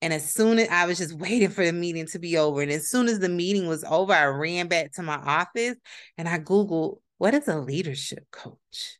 And 0.00 0.12
as 0.12 0.32
soon 0.32 0.58
as 0.58 0.68
I 0.68 0.86
was 0.86 0.98
just 0.98 1.14
waiting 1.18 1.50
for 1.50 1.64
the 1.64 1.72
meeting 1.72 2.06
to 2.08 2.18
be 2.18 2.36
over, 2.36 2.60
and 2.60 2.70
as 2.70 2.88
soon 2.88 3.08
as 3.08 3.18
the 3.18 3.28
meeting 3.28 3.66
was 3.66 3.84
over, 3.84 4.12
I 4.12 4.26
ran 4.26 4.68
back 4.68 4.92
to 4.92 5.02
my 5.02 5.16
office 5.16 5.76
and 6.16 6.28
I 6.28 6.38
Googled, 6.38 6.98
what 7.18 7.34
is 7.34 7.48
a 7.48 7.58
leadership 7.58 8.26
coach? 8.30 8.98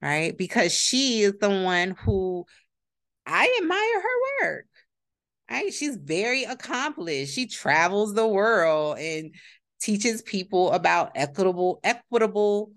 Right? 0.00 0.36
Because 0.36 0.72
she 0.72 1.22
is 1.22 1.34
the 1.40 1.48
one 1.48 1.92
who 1.92 2.44
I 3.24 3.56
admire 3.62 4.00
her 4.00 4.46
work 4.46 4.66
right? 5.52 5.72
She's 5.72 5.96
very 5.96 6.44
accomplished. 6.44 7.34
She 7.34 7.46
travels 7.46 8.14
the 8.14 8.26
world 8.26 8.98
and 8.98 9.34
teaches 9.80 10.22
people 10.22 10.72
about 10.72 11.12
equitable 11.14 11.78
equitable 11.84 12.72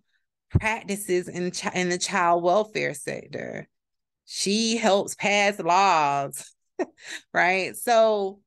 practices 0.49 1.27
in 1.27 1.51
in 1.73 1.89
the 1.89 1.97
child 1.97 2.43
welfare 2.43 2.93
sector. 2.93 3.67
She 4.25 4.75
helps 4.75 5.15
pass 5.15 5.59
laws, 5.59 6.51
right? 7.33 7.75
So 7.77 8.41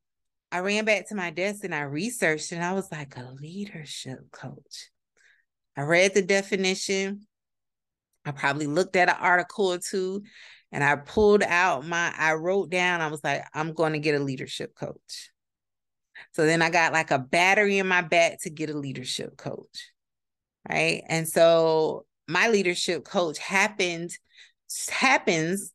I 0.52 0.60
ran 0.60 0.84
back 0.84 1.08
to 1.08 1.14
my 1.14 1.30
desk 1.30 1.64
and 1.64 1.74
I 1.74 1.82
researched 1.82 2.52
and 2.52 2.64
I 2.64 2.72
was 2.72 2.90
like 2.92 3.16
a 3.16 3.32
leadership 3.40 4.18
coach. 4.30 4.90
I 5.76 5.82
read 5.82 6.14
the 6.14 6.22
definition. 6.22 7.26
I 8.24 8.32
probably 8.32 8.66
looked 8.66 8.96
at 8.96 9.08
an 9.08 9.16
article 9.20 9.72
or 9.72 9.78
two 9.78 10.22
and 10.72 10.84
I 10.84 10.96
pulled 10.96 11.42
out 11.42 11.86
my, 11.86 12.12
I 12.16 12.34
wrote 12.34 12.70
down, 12.70 13.00
I 13.00 13.08
was 13.08 13.22
like, 13.24 13.44
I'm 13.54 13.72
going 13.72 13.94
to 13.94 13.98
get 13.98 14.20
a 14.20 14.22
leadership 14.22 14.74
coach. 14.74 15.30
So 16.32 16.46
then 16.46 16.62
I 16.62 16.70
got 16.70 16.92
like 16.92 17.10
a 17.10 17.18
battery 17.18 17.78
in 17.78 17.86
my 17.86 18.02
back 18.02 18.40
to 18.42 18.50
get 18.50 18.70
a 18.70 18.78
leadership 18.78 19.36
coach. 19.36 19.90
Right. 20.68 21.02
And 21.08 21.26
so 21.26 22.04
my 22.26 22.48
leadership 22.48 23.04
coach 23.04 23.38
happened, 23.38 24.10
happens 24.90 25.72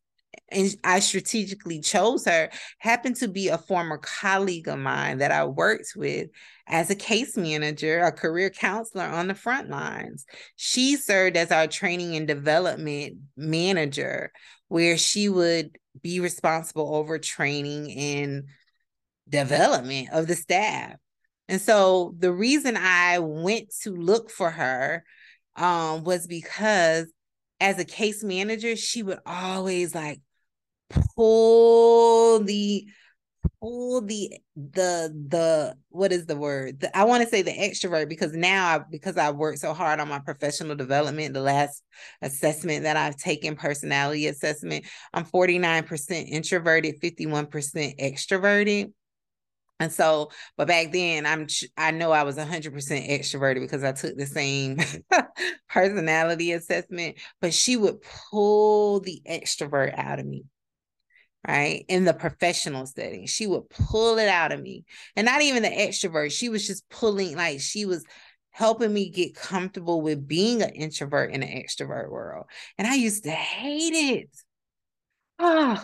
and 0.49 0.75
I 0.84 0.99
strategically 0.99 1.79
chose 1.79 2.25
her, 2.25 2.49
happened 2.79 3.15
to 3.17 3.27
be 3.27 3.47
a 3.47 3.58
former 3.58 3.97
colleague 3.97 4.67
of 4.67 4.79
mine 4.79 5.17
that 5.19 5.32
I 5.32 5.45
worked 5.45 5.93
with 5.95 6.29
as 6.67 6.89
a 6.89 6.95
case 6.95 7.36
manager, 7.36 8.02
a 8.02 8.12
career 8.12 8.49
counselor 8.49 9.04
on 9.04 9.28
the 9.28 9.36
front 9.36 9.69
lines. 9.69 10.26
She 10.56 10.95
served 10.95 11.36
as 11.36 11.52
our 11.52 11.67
training 11.67 12.15
and 12.15 12.28
development 12.28 13.17
manager, 13.36 14.32
where 14.69 14.97
she 14.97 15.30
would 15.30 15.78
be 16.02 16.19
responsible 16.19 16.95
over 16.95 17.19
training 17.19 17.91
and 17.91 18.43
development 19.30 20.10
of 20.12 20.28
the 20.28 20.36
staff. 20.36 20.95
And 21.49 21.60
so 21.62 22.15
the 22.17 22.32
reason 22.32 22.78
I 22.78 23.19
went 23.19 23.73
to 23.82 23.91
look 23.91 24.30
for 24.30 24.49
her 24.49 25.04
um, 25.56 26.04
was 26.04 26.28
because 26.28 27.12
as 27.60 27.80
a 27.80 27.86
case 27.86 28.23
manager, 28.23 28.76
she 28.76 29.04
would 29.04 29.19
always 29.26 29.93
like 29.93 30.21
pull 31.15 32.39
the 32.39 32.86
pull 33.63 34.02
the 34.02 34.30
the 34.58 35.13
the 35.30 35.73
what 35.89 36.12
is 36.12 36.26
the 36.26 36.36
word 36.36 36.82
the, 36.82 36.97
i 36.97 37.06
want 37.06 37.23
to 37.23 37.30
say 37.30 37.41
the 37.41 37.52
extrovert 37.52 38.10
because 38.10 38.34
now 38.34 38.67
I, 38.67 38.80
because 38.91 39.15
i 39.15 39.32
worked 39.32 39.60
so 39.60 39.73
hard 39.73 40.02
on 40.02 40.10
my 40.10 40.19
professional 40.19 40.76
development 40.76 41.34
the 41.34 41.39
last 41.39 41.82
assessment 42.21 42.84
that 42.84 42.97
i've 42.97 43.15
taken 43.15 43.56
personality 43.56 44.28
assessment 44.28 44.86
i'm 45.13 45.23
49% 45.23 46.28
introverted 46.30 46.99
51% 47.02 47.99
extroverted 47.99 48.91
And 49.80 49.91
so, 49.91 50.32
but 50.56 50.67
back 50.67 50.91
then, 50.91 51.26
I'm 51.26 51.47
I 51.78 51.91
know 51.91 52.12
I 52.12 52.23
was 52.23 52.38
100% 52.38 53.10
extroverted 53.10 53.62
because 53.62 53.84
I 53.84 53.91
took 53.91 54.15
the 54.15 54.26
same 54.26 54.78
personality 55.69 56.54
assessment, 56.54 57.17
but 57.41 57.54
she 57.54 57.76
would 57.76 57.97
pull 58.32 59.02
the 59.02 59.21
extrovert 59.28 59.97
out 59.97 60.19
of 60.19 60.26
me. 60.26 60.45
Right. 61.45 61.84
In 61.89 62.06
the 62.06 62.13
professional 62.13 62.86
setting, 62.86 63.25
she 63.25 63.47
would 63.47 63.69
pull 63.69 64.17
it 64.17 64.29
out 64.29 64.53
of 64.53 64.62
me. 64.62 64.86
And 65.17 65.25
not 65.25 65.41
even 65.41 65.63
the 65.63 65.69
extrovert, 65.69 66.32
she 66.32 66.47
was 66.47 66.65
just 66.65 66.88
pulling, 66.89 67.36
like, 67.36 67.60
she 67.60 67.86
was 67.86 68.06
helping 68.51 68.93
me 68.93 69.10
get 69.10 69.36
comfortable 69.36 70.01
with 70.01 70.25
being 70.25 70.62
an 70.62 70.69
introvert 70.69 71.32
in 71.32 71.43
an 71.43 71.49
extrovert 71.49 72.10
world. 72.10 72.45
And 72.77 72.88
I 72.88 72.95
used 72.95 73.25
to 73.25 73.32
hate 73.32 73.93
it. 73.93 74.29
Oh, 75.38 75.84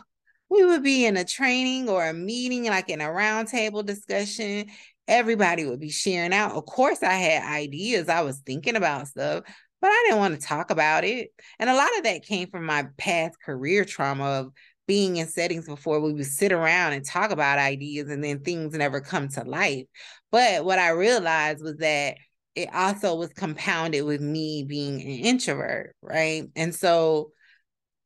we 0.49 0.63
would 0.63 0.83
be 0.83 1.05
in 1.05 1.17
a 1.17 1.25
training 1.25 1.89
or 1.89 2.05
a 2.05 2.13
meeting, 2.13 2.65
like 2.65 2.89
in 2.89 3.01
a 3.01 3.05
roundtable 3.05 3.85
discussion. 3.85 4.67
Everybody 5.09 5.65
would 5.65 5.79
be 5.79 5.89
sharing 5.89 6.33
out. 6.33 6.51
Of 6.53 6.65
course, 6.67 7.03
I 7.03 7.13
had 7.13 7.43
ideas. 7.43 8.07
I 8.07 8.21
was 8.21 8.39
thinking 8.45 8.75
about 8.77 9.07
stuff, 9.07 9.43
but 9.81 9.87
I 9.89 10.03
didn't 10.05 10.19
want 10.19 10.39
to 10.39 10.47
talk 10.47 10.69
about 10.69 11.03
it. 11.03 11.31
And 11.57 11.69
a 11.69 11.75
lot 11.75 11.89
of 11.97 12.03
that 12.03 12.23
came 12.23 12.49
from 12.49 12.65
my 12.65 12.87
past 12.97 13.35
career 13.43 13.83
trauma 13.83 14.23
of 14.25 14.53
being 14.89 15.17
in 15.17 15.27
settings 15.27 15.67
before 15.67 16.01
we 16.01 16.11
would 16.11 16.25
sit 16.25 16.51
around 16.51 16.93
and 16.93 17.05
talk 17.05 17.29
about 17.29 17.59
ideas 17.59 18.09
and 18.09 18.23
then 18.23 18.39
things 18.39 18.73
never 18.73 18.99
come 18.99 19.27
to 19.27 19.43
life. 19.43 19.85
But 20.31 20.65
what 20.65 20.79
I 20.79 20.89
realized 20.89 21.63
was 21.63 21.77
that 21.77 22.17
it 22.55 22.73
also 22.73 23.13
was 23.13 23.29
compounded 23.29 24.03
with 24.03 24.19
me 24.19 24.63
being 24.67 24.95
an 24.99 25.07
introvert, 25.07 25.95
right? 26.01 26.45
And 26.55 26.73
so 26.73 27.33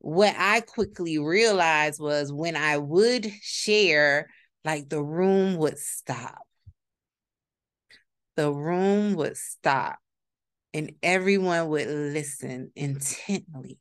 what 0.00 0.34
I 0.36 0.60
quickly 0.60 1.16
realized 1.18 2.02
was 2.02 2.30
when 2.30 2.54
I 2.54 2.76
would 2.76 3.32
share, 3.40 4.28
like 4.62 4.90
the 4.90 5.02
room 5.02 5.56
would 5.56 5.78
stop. 5.78 6.42
The 8.36 8.52
room 8.52 9.14
would 9.14 9.38
stop 9.38 9.96
and 10.74 10.92
everyone 11.02 11.68
would 11.68 11.88
listen 11.88 12.72
intently. 12.76 13.78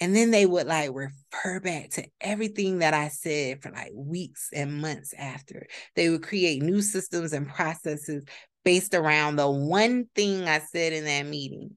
And 0.00 0.14
then 0.14 0.30
they 0.30 0.46
would 0.46 0.66
like 0.66 0.90
refer 0.92 1.60
back 1.60 1.90
to 1.90 2.06
everything 2.20 2.78
that 2.78 2.94
I 2.94 3.08
said 3.08 3.62
for 3.62 3.70
like 3.70 3.92
weeks 3.94 4.48
and 4.52 4.80
months 4.80 5.14
after. 5.18 5.66
They 5.96 6.08
would 6.08 6.22
create 6.22 6.62
new 6.62 6.82
systems 6.82 7.32
and 7.32 7.48
processes 7.48 8.24
based 8.64 8.94
around 8.94 9.36
the 9.36 9.50
one 9.50 10.06
thing 10.14 10.48
I 10.48 10.60
said 10.60 10.92
in 10.92 11.04
that 11.04 11.26
meeting 11.26 11.76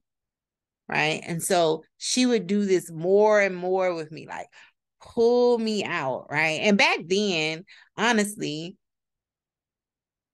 right? 0.88 1.20
And 1.26 1.42
so 1.42 1.82
she 1.98 2.26
would 2.26 2.46
do 2.46 2.64
this 2.64 2.90
more 2.90 3.40
and 3.40 3.56
more 3.56 3.94
with 3.94 4.12
me, 4.12 4.26
like 4.26 4.46
pull 5.00 5.58
me 5.58 5.84
out, 5.84 6.26
right? 6.30 6.60
And 6.62 6.78
back 6.78 7.00
then, 7.06 7.64
honestly, 7.96 8.76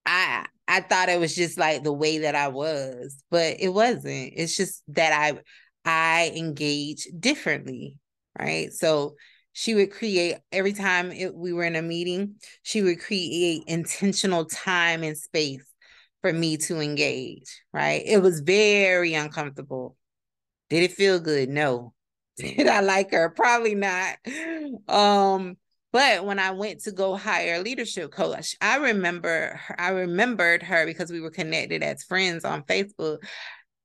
I 0.07 0.47
I 0.69 0.81
thought 0.81 1.09
it 1.09 1.21
was 1.21 1.35
just 1.35 1.59
like 1.59 1.83
the 1.83 1.93
way 1.93 2.19
that 2.19 2.35
I 2.35 2.49
was, 2.49 3.23
but 3.31 3.57
it 3.61 3.69
wasn't. 3.69 4.33
It's 4.37 4.57
just 4.57 4.83
that 4.89 5.13
I 5.13 5.41
I 5.85 6.33
engage 6.37 7.09
differently, 7.19 7.97
right? 8.39 8.73
So 8.73 9.17
she 9.53 9.75
would 9.75 9.91
create 9.91 10.37
every 10.51 10.73
time 10.73 11.13
it, 11.13 11.35
we 11.35 11.53
were 11.53 11.65
in 11.65 11.77
a 11.77 11.83
meeting, 11.83 12.37
she 12.63 12.83
would 12.83 13.01
create 13.01 13.65
intentional 13.67 14.47
time 14.47 15.03
and 15.03 15.17
space 15.17 15.65
for 16.23 16.33
me 16.33 16.57
to 16.57 16.81
engage, 16.81 17.63
right? 17.73 18.03
It 18.05 18.23
was 18.23 18.41
very 18.41 19.15
uncomfortable 19.15 19.97
did 20.71 20.85
it 20.85 20.93
feel 20.93 21.21
good? 21.21 21.51
No. 21.51 21.93
Did 22.39 22.67
I 22.67 22.81
like 22.81 23.13
her? 23.13 23.31
Probably 23.31 23.75
not. 23.75 24.17
Um, 24.89 25.59
but 25.93 26.25
when 26.25 26.39
I 26.39 26.53
went 26.53 26.81
to 26.85 26.93
go 26.93 27.15
hire 27.15 27.57
a 27.57 27.59
leadership 27.59 28.11
coach, 28.11 28.57
I 28.63 28.77
remember 28.77 29.61
her, 29.67 29.77
I 29.79 29.91
remembered 29.91 30.63
her 30.63 30.87
because 30.87 31.13
we 31.13 31.21
were 31.21 31.31
connected 31.31 31.83
as 31.83 32.03
friends 32.03 32.47
on 32.47 32.63
Facebook. 32.63 33.19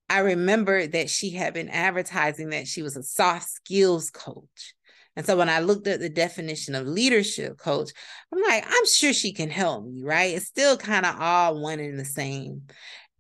I 0.10 0.20
remembered 0.20 0.94
that 0.94 1.10
she 1.10 1.32
had 1.32 1.54
been 1.54 1.70
advertising 1.70 2.50
that 2.50 2.68
she 2.68 2.82
was 2.82 2.96
a 2.96 3.04
soft 3.04 3.50
skills 3.50 4.10
coach. 4.10 4.74
And 5.16 5.26
so 5.26 5.36
when 5.36 5.50
I 5.50 5.60
looked 5.60 5.88
at 5.88 6.00
the 6.00 6.10
definition 6.10 6.76
of 6.76 6.88
leadership 6.88 7.58
coach, 7.58 7.90
I'm 8.32 8.42
like, 8.42 8.64
I'm 8.68 8.86
sure 8.86 9.14
she 9.14 9.34
can 9.34 9.50
help 9.50 9.86
me, 9.86 10.04
right? 10.04 10.36
It's 10.36 10.46
still 10.46 10.78
kind 10.78 11.06
of 11.06 11.20
all 11.20 11.60
one 11.60 11.80
and 11.80 12.00
the 12.00 12.06
same. 12.06 12.64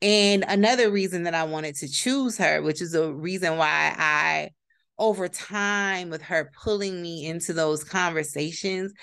And 0.01 0.45
another 0.47 0.91
reason 0.91 1.23
that 1.23 1.33
I 1.33 1.43
wanted 1.45 1.75
to 1.77 1.89
choose 1.89 2.37
her, 2.37 2.61
which 2.61 2.81
is 2.81 2.93
a 2.93 3.11
reason 3.11 3.57
why 3.57 3.95
I, 3.97 4.51
over 4.99 5.27
time, 5.27 6.11
with 6.11 6.21
her 6.21 6.51
pulling 6.63 7.01
me 7.01 7.25
into 7.25 7.51
those 7.51 7.83
conversations, 7.83 8.93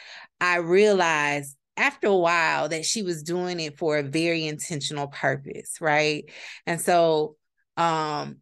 I 0.41 0.57
realized 0.57 1.57
after 1.77 2.07
a 2.07 2.17
while 2.17 2.69
that 2.69 2.85
she 2.85 3.03
was 3.03 3.25
doing 3.25 3.59
it 3.59 3.77
for 3.77 3.99
a 3.99 4.05
very 4.05 4.47
intentional 4.47 5.09
purpose, 5.09 5.79
right? 5.81 6.31
And 6.67 6.81
so 6.81 7.37
um 7.77 8.39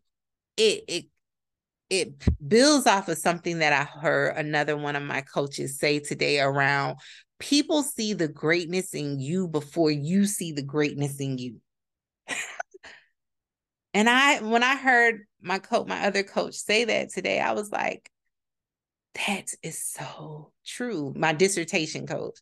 it 0.57 0.85
it 0.89 1.05
it 1.91 2.49
builds 2.49 2.87
off 2.87 3.09
of 3.09 3.19
something 3.19 3.59
that 3.59 3.73
I 3.73 3.85
heard 3.85 4.37
another 4.37 4.77
one 4.77 4.97
of 4.97 5.03
my 5.03 5.21
coaches 5.21 5.79
say 5.79 5.99
today 5.99 6.41
around 6.41 6.97
people 7.43 7.83
see 7.83 8.13
the 8.13 8.29
greatness 8.29 8.95
in 8.95 9.19
you 9.19 9.49
before 9.49 9.91
you 9.91 10.27
see 10.27 10.53
the 10.53 10.63
greatness 10.63 11.19
in 11.19 11.39
you. 11.39 11.61
and 13.95 14.09
I, 14.09 14.41
when 14.41 14.63
I 14.63 14.77
heard 14.77 15.27
my 15.41 15.59
coach, 15.59 15.89
my 15.89 16.07
other 16.07 16.23
coach 16.23 16.55
say 16.55 16.85
that 16.85 17.11
today, 17.11 17.41
I 17.41 17.53
was 17.53 17.73
like, 17.73 18.09
that 19.27 19.53
is 19.61 19.83
so 19.83 20.53
true. 20.65 21.13
My 21.17 21.33
dissertation 21.33 22.07
coach. 22.07 22.39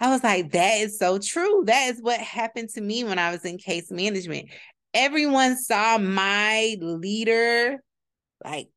I 0.00 0.08
was 0.08 0.24
like, 0.24 0.52
that 0.52 0.78
is 0.78 0.98
so 0.98 1.18
true. 1.18 1.64
That 1.66 1.90
is 1.94 2.00
what 2.00 2.18
happened 2.18 2.70
to 2.70 2.80
me 2.80 3.04
when 3.04 3.18
I 3.18 3.32
was 3.32 3.44
in 3.44 3.58
case 3.58 3.90
management. 3.90 4.48
Everyone 4.94 5.56
saw 5.56 5.98
my 5.98 6.76
leader, 6.80 7.82
like 8.44 8.68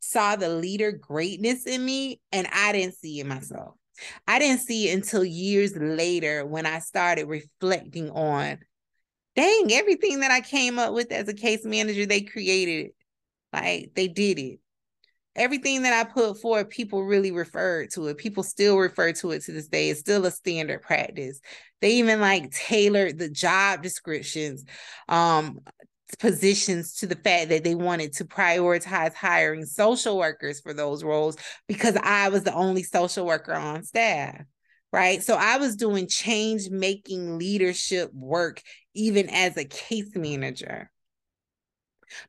saw 0.00 0.36
the 0.36 0.48
leader 0.48 0.92
greatness 0.92 1.66
in 1.66 1.84
me, 1.84 2.20
and 2.32 2.46
I 2.52 2.72
didn't 2.72 2.94
see 2.94 3.20
it 3.20 3.26
myself. 3.26 3.74
I 4.26 4.38
didn't 4.38 4.62
see 4.62 4.88
it 4.88 4.94
until 4.94 5.24
years 5.24 5.76
later 5.76 6.46
when 6.46 6.64
I 6.64 6.78
started 6.78 7.26
reflecting 7.26 8.10
on 8.10 8.58
dang, 9.36 9.72
everything 9.72 10.20
that 10.20 10.30
I 10.30 10.40
came 10.40 10.78
up 10.78 10.92
with 10.92 11.12
as 11.12 11.28
a 11.28 11.34
case 11.34 11.64
manager, 11.64 12.06
they 12.06 12.20
created 12.22 12.86
it. 12.86 12.94
Like 13.52 13.92
they 13.94 14.08
did 14.08 14.38
it. 14.38 14.60
Everything 15.36 15.82
that 15.82 15.92
I 15.92 16.10
put 16.10 16.40
forward, 16.40 16.70
people 16.70 17.04
really 17.04 17.30
referred 17.30 17.90
to 17.92 18.08
it. 18.08 18.18
People 18.18 18.42
still 18.42 18.76
refer 18.76 19.12
to 19.12 19.30
it 19.30 19.42
to 19.44 19.52
this 19.52 19.68
day. 19.68 19.90
It's 19.90 20.00
still 20.00 20.26
a 20.26 20.30
standard 20.30 20.82
practice. 20.82 21.40
They 21.80 21.92
even 21.92 22.20
like 22.20 22.50
tailored 22.50 23.18
the 23.18 23.30
job 23.30 23.82
descriptions, 23.82 24.64
um, 25.08 25.60
positions 26.18 26.94
to 26.96 27.06
the 27.06 27.14
fact 27.14 27.50
that 27.50 27.62
they 27.62 27.76
wanted 27.76 28.12
to 28.14 28.24
prioritize 28.24 29.14
hiring 29.14 29.64
social 29.64 30.18
workers 30.18 30.60
for 30.60 30.74
those 30.74 31.04
roles 31.04 31.36
because 31.68 31.96
I 32.02 32.28
was 32.30 32.42
the 32.42 32.54
only 32.54 32.82
social 32.82 33.24
worker 33.24 33.54
on 33.54 33.84
staff 33.84 34.44
right? 34.92 35.22
So 35.22 35.36
I 35.36 35.58
was 35.58 35.76
doing 35.76 36.08
change 36.08 36.68
making 36.68 37.38
leadership 37.38 38.12
work 38.12 38.62
even 38.94 39.30
as 39.30 39.56
a 39.56 39.64
case 39.64 40.14
manager 40.14 40.90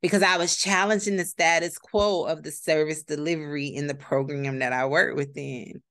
because 0.01 0.23
I 0.23 0.37
was 0.37 0.57
challenging 0.57 1.17
the 1.17 1.25
status 1.25 1.77
quo 1.77 2.23
of 2.23 2.43
the 2.43 2.51
service 2.51 3.03
delivery 3.03 3.67
in 3.67 3.87
the 3.87 3.95
program 3.95 4.59
that 4.59 4.73
I 4.73 4.85
work 4.85 5.15
within. 5.15 5.81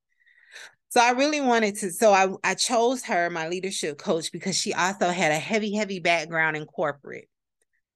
So 0.90 1.00
I 1.00 1.10
really 1.12 1.40
wanted 1.40 1.76
to, 1.76 1.92
so 1.92 2.12
I, 2.12 2.28
I 2.42 2.54
chose 2.54 3.04
her, 3.04 3.30
my 3.30 3.48
leadership 3.48 3.96
coach, 3.96 4.32
because 4.32 4.56
she 4.56 4.74
also 4.74 5.08
had 5.10 5.30
a 5.30 5.38
heavy, 5.38 5.74
heavy 5.74 6.00
background 6.00 6.56
in 6.56 6.66
corporate. 6.66 7.28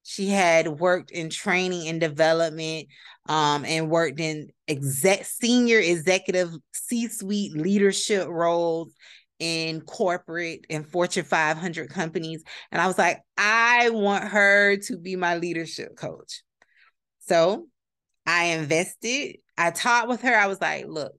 She 0.04 0.28
had 0.28 0.68
worked 0.68 1.10
in 1.10 1.30
training 1.30 1.88
and 1.88 1.98
development 1.98 2.88
um, 3.26 3.64
and 3.64 3.90
worked 3.90 4.20
in 4.20 4.50
exec 4.68 5.24
senior 5.24 5.78
executive 5.78 6.50
C-suite 6.72 7.56
leadership 7.56 8.28
roles 8.28 8.92
in 9.38 9.80
corporate 9.80 10.66
and 10.70 10.86
Fortune 10.86 11.24
500 11.24 11.90
companies. 11.90 12.42
And 12.70 12.80
I 12.80 12.86
was 12.86 12.98
like, 12.98 13.20
I 13.36 13.90
want 13.90 14.24
her 14.24 14.76
to 14.76 14.98
be 14.98 15.16
my 15.16 15.36
leadership 15.36 15.96
coach. 15.96 16.42
So 17.20 17.66
I 18.26 18.44
invested. 18.44 19.36
I 19.56 19.70
taught 19.70 20.08
with 20.08 20.22
her. 20.22 20.34
I 20.34 20.46
was 20.46 20.60
like, 20.60 20.86
look, 20.88 21.12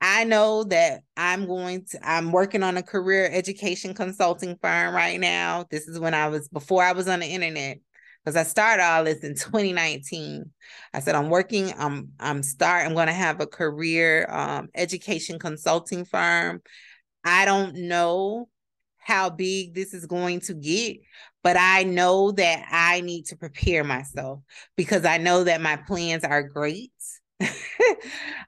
I 0.00 0.24
know 0.24 0.64
that 0.64 1.02
I'm 1.16 1.46
going 1.46 1.84
to, 1.90 2.08
I'm 2.08 2.30
working 2.30 2.62
on 2.62 2.76
a 2.76 2.82
career 2.82 3.28
education 3.32 3.94
consulting 3.94 4.56
firm 4.62 4.94
right 4.94 5.18
now. 5.18 5.66
This 5.70 5.88
is 5.88 5.98
when 5.98 6.14
I 6.14 6.28
was, 6.28 6.48
before 6.48 6.84
I 6.84 6.92
was 6.92 7.08
on 7.08 7.20
the 7.20 7.26
internet, 7.26 7.78
because 8.24 8.36
I 8.36 8.42
started 8.42 8.82
all 8.82 9.04
this 9.04 9.20
in 9.20 9.34
2019. 9.34 10.50
I 10.92 11.00
said, 11.00 11.14
I'm 11.14 11.30
working, 11.30 11.72
I'm, 11.78 12.12
I'm 12.20 12.42
start, 12.42 12.86
I'm 12.86 12.94
going 12.94 13.06
to 13.06 13.12
have 13.12 13.40
a 13.40 13.46
career 13.46 14.26
um, 14.30 14.68
education 14.74 15.38
consulting 15.38 16.04
firm. 16.04 16.62
I 17.24 17.44
don't 17.44 17.74
know 17.74 18.48
how 18.98 19.30
big 19.30 19.74
this 19.74 19.94
is 19.94 20.06
going 20.06 20.40
to 20.40 20.54
get, 20.54 20.98
but 21.42 21.56
I 21.58 21.82
know 21.84 22.32
that 22.32 22.66
I 22.70 23.00
need 23.00 23.26
to 23.26 23.36
prepare 23.36 23.82
myself 23.82 24.40
because 24.76 25.04
I 25.04 25.18
know 25.18 25.44
that 25.44 25.60
my 25.62 25.76
plans 25.76 26.24
are 26.24 26.42
great. 26.42 26.92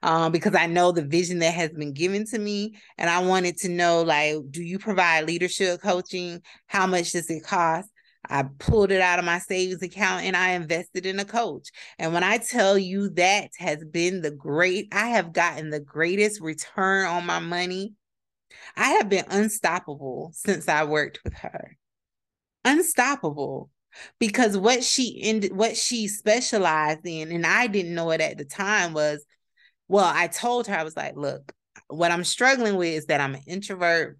um, 0.03 0.31
because 0.31 0.55
I 0.55 0.65
know 0.65 0.91
the 0.91 1.01
vision 1.01 1.39
that 1.39 1.53
has 1.53 1.69
been 1.71 1.93
given 1.93 2.25
to 2.27 2.39
me. 2.39 2.75
And 2.97 3.09
I 3.09 3.23
wanted 3.23 3.57
to 3.59 3.69
know 3.69 4.01
like, 4.01 4.35
do 4.49 4.61
you 4.61 4.79
provide 4.79 5.25
leadership 5.25 5.81
coaching? 5.81 6.41
How 6.67 6.87
much 6.87 7.13
does 7.13 7.29
it 7.29 7.43
cost? 7.43 7.89
I 8.31 8.43
pulled 8.59 8.91
it 8.91 9.01
out 9.01 9.19
of 9.19 9.25
my 9.25 9.39
savings 9.39 9.81
account 9.81 10.23
and 10.23 10.35
I 10.35 10.51
invested 10.51 11.05
in 11.05 11.19
a 11.19 11.25
coach. 11.25 11.69
And 11.99 12.13
when 12.13 12.23
I 12.23 12.37
tell 12.37 12.77
you 12.77 13.09
that 13.11 13.49
has 13.57 13.83
been 13.83 14.21
the 14.21 14.31
great, 14.31 14.87
I 14.93 15.09
have 15.09 15.33
gotten 15.33 15.69
the 15.69 15.81
greatest 15.81 16.39
return 16.39 17.05
on 17.07 17.25
my 17.25 17.39
money. 17.39 17.93
I 18.75 18.91
have 18.91 19.09
been 19.09 19.25
unstoppable 19.29 20.31
since 20.33 20.69
I 20.69 20.85
worked 20.85 21.19
with 21.23 21.33
her. 21.35 21.77
Unstoppable 22.63 23.69
because 24.19 24.57
what 24.57 24.83
she 24.83 25.19
ended 25.21 25.53
what 25.53 25.75
she 25.75 26.07
specialized 26.07 27.05
in 27.05 27.31
and 27.31 27.45
I 27.45 27.67
didn't 27.67 27.93
know 27.93 28.11
it 28.11 28.21
at 28.21 28.37
the 28.37 28.45
time 28.45 28.93
was 28.93 29.25
well 29.89 30.09
I 30.13 30.27
told 30.27 30.67
her 30.67 30.75
I 30.75 30.83
was 30.83 30.95
like 30.95 31.17
look 31.17 31.51
what 31.89 32.11
I'm 32.11 32.23
struggling 32.23 32.77
with 32.77 32.93
is 32.93 33.05
that 33.07 33.19
I'm 33.19 33.35
an 33.35 33.41
introvert 33.47 34.17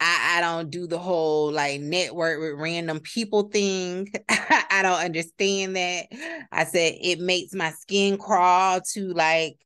I, 0.00 0.36
I 0.38 0.40
don't 0.40 0.70
do 0.70 0.86
the 0.86 0.98
whole 0.98 1.50
like 1.50 1.80
network 1.80 2.40
with 2.40 2.60
random 2.60 3.00
people 3.00 3.48
thing. 3.48 4.12
I 4.28 4.80
don't 4.82 5.04
understand 5.04 5.76
that. 5.76 6.06
I 6.52 6.64
said 6.64 6.94
it 7.00 7.20
makes 7.20 7.52
my 7.52 7.70
skin 7.72 8.16
crawl 8.18 8.80
to 8.92 9.12
like 9.12 9.56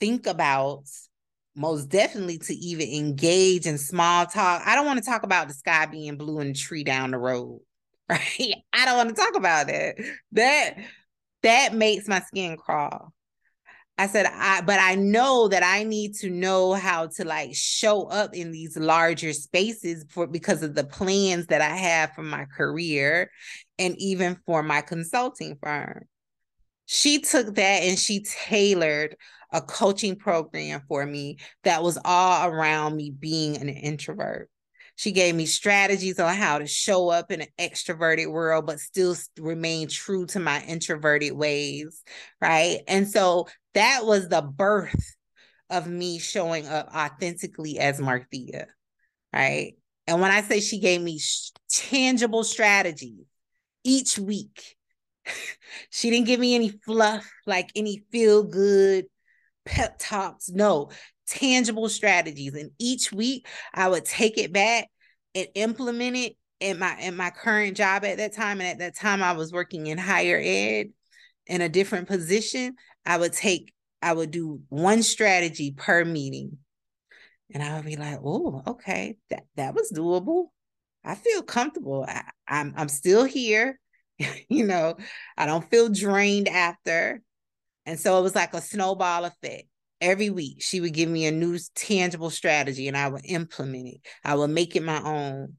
think 0.00 0.26
about 0.26 0.84
most 1.56 1.86
definitely 1.88 2.38
to 2.38 2.54
even 2.54 2.88
engage 2.88 3.66
in 3.66 3.78
small 3.78 4.26
talk. 4.26 4.62
I 4.64 4.74
don't 4.74 4.86
want 4.86 5.02
to 5.02 5.08
talk 5.08 5.22
about 5.22 5.48
the 5.48 5.54
sky 5.54 5.86
being 5.86 6.16
blue 6.16 6.38
and 6.40 6.54
the 6.54 6.58
tree 6.58 6.84
down 6.84 7.10
the 7.10 7.18
road. 7.18 7.60
Right. 8.06 8.56
I 8.74 8.84
don't 8.84 8.98
want 8.98 9.08
to 9.08 9.14
talk 9.14 9.34
about 9.34 9.68
that. 9.68 9.94
That 10.32 10.74
that 11.42 11.72
makes 11.72 12.06
my 12.06 12.20
skin 12.20 12.58
crawl. 12.58 13.14
I 13.96 14.08
said, 14.08 14.26
I, 14.26 14.60
but 14.62 14.80
I 14.80 14.96
know 14.96 15.46
that 15.48 15.62
I 15.62 15.84
need 15.84 16.14
to 16.16 16.30
know 16.30 16.72
how 16.72 17.06
to 17.06 17.24
like 17.24 17.54
show 17.54 18.04
up 18.04 18.34
in 18.34 18.50
these 18.50 18.76
larger 18.76 19.32
spaces 19.32 20.04
for 20.08 20.26
because 20.26 20.64
of 20.64 20.74
the 20.74 20.84
plans 20.84 21.46
that 21.46 21.60
I 21.60 21.76
have 21.76 22.12
for 22.12 22.22
my 22.22 22.44
career 22.46 23.30
and 23.78 23.94
even 23.98 24.36
for 24.46 24.64
my 24.64 24.80
consulting 24.80 25.56
firm. 25.62 26.06
She 26.86 27.20
took 27.20 27.54
that 27.54 27.82
and 27.82 27.98
she 27.98 28.24
tailored 28.24 29.16
a 29.52 29.62
coaching 29.62 30.16
program 30.16 30.82
for 30.88 31.06
me 31.06 31.38
that 31.62 31.82
was 31.82 31.96
all 32.04 32.48
around 32.48 32.96
me 32.96 33.10
being 33.10 33.56
an 33.56 33.68
introvert. 33.68 34.50
She 34.96 35.12
gave 35.12 35.34
me 35.34 35.46
strategies 35.46 36.20
on 36.20 36.34
how 36.34 36.58
to 36.58 36.66
show 36.66 37.08
up 37.08 37.30
in 37.30 37.40
an 37.40 37.48
extroverted 37.58 38.30
world, 38.30 38.66
but 38.66 38.80
still 38.80 39.16
remain 39.38 39.88
true 39.88 40.26
to 40.26 40.38
my 40.38 40.62
introverted 40.62 41.32
ways. 41.32 42.02
Right. 42.40 42.80
And 42.86 43.08
so 43.08 43.48
that 43.74 44.04
was 44.04 44.28
the 44.28 44.42
birth 44.42 45.16
of 45.70 45.88
me 45.88 46.18
showing 46.18 46.68
up 46.68 46.94
authentically 46.94 47.78
as 47.78 48.00
Marthea. 48.00 48.66
Right. 49.32 49.74
And 50.06 50.20
when 50.20 50.30
I 50.30 50.42
say 50.42 50.60
she 50.60 50.78
gave 50.78 51.00
me 51.00 51.18
sh- 51.18 51.50
tangible 51.68 52.44
strategies 52.44 53.26
each 53.82 54.18
week, 54.18 54.76
she 55.90 56.10
didn't 56.10 56.26
give 56.26 56.38
me 56.38 56.54
any 56.54 56.68
fluff, 56.84 57.28
like 57.46 57.70
any 57.74 58.04
feel 58.12 58.44
good 58.44 59.06
pep 59.64 59.96
talks. 59.98 60.50
No, 60.50 60.90
tangible 61.26 61.88
strategies. 61.88 62.54
And 62.54 62.70
each 62.78 63.12
week 63.12 63.46
I 63.72 63.88
would 63.88 64.04
take 64.04 64.38
it 64.38 64.52
back 64.52 64.88
and 65.34 65.48
implement 65.54 66.16
it 66.16 66.36
in 66.60 66.78
my 66.78 66.98
in 67.00 67.16
my 67.16 67.30
current 67.30 67.76
job 67.76 68.04
at 68.04 68.18
that 68.18 68.34
time. 68.34 68.60
And 68.60 68.68
at 68.68 68.78
that 68.78 68.96
time 68.96 69.22
I 69.22 69.32
was 69.32 69.52
working 69.52 69.86
in 69.86 69.98
higher 69.98 70.40
ed 70.42 70.86
in 71.46 71.60
a 71.60 71.68
different 71.68 72.08
position. 72.08 72.76
I 73.06 73.18
would 73.18 73.32
take, 73.32 73.72
I 74.00 74.12
would 74.12 74.30
do 74.30 74.62
one 74.68 75.02
strategy 75.02 75.74
per 75.76 76.04
meeting. 76.04 76.58
And 77.52 77.62
I 77.62 77.76
would 77.76 77.84
be 77.84 77.96
like, 77.96 78.18
oh, 78.24 78.62
okay, 78.66 79.16
that, 79.30 79.44
that 79.56 79.74
was 79.74 79.92
doable. 79.94 80.46
I 81.04 81.14
feel 81.14 81.42
comfortable. 81.42 82.04
I, 82.08 82.22
I'm 82.48 82.72
I'm 82.76 82.88
still 82.88 83.24
here. 83.24 83.78
you 84.48 84.64
know, 84.64 84.96
I 85.36 85.46
don't 85.46 85.68
feel 85.70 85.88
drained 85.90 86.48
after. 86.48 87.20
And 87.86 88.00
so 88.00 88.18
it 88.18 88.22
was 88.22 88.34
like 88.34 88.54
a 88.54 88.62
snowball 88.62 89.26
effect 89.26 89.68
every 90.04 90.30
week 90.30 90.62
she 90.62 90.80
would 90.80 90.92
give 90.92 91.08
me 91.08 91.26
a 91.26 91.32
new 91.32 91.58
tangible 91.74 92.30
strategy 92.30 92.88
and 92.88 92.96
I 92.96 93.08
would 93.08 93.24
implement 93.24 93.88
it. 93.88 94.00
I 94.24 94.34
would 94.34 94.50
make 94.50 94.76
it 94.76 94.82
my 94.82 95.02
own, 95.02 95.54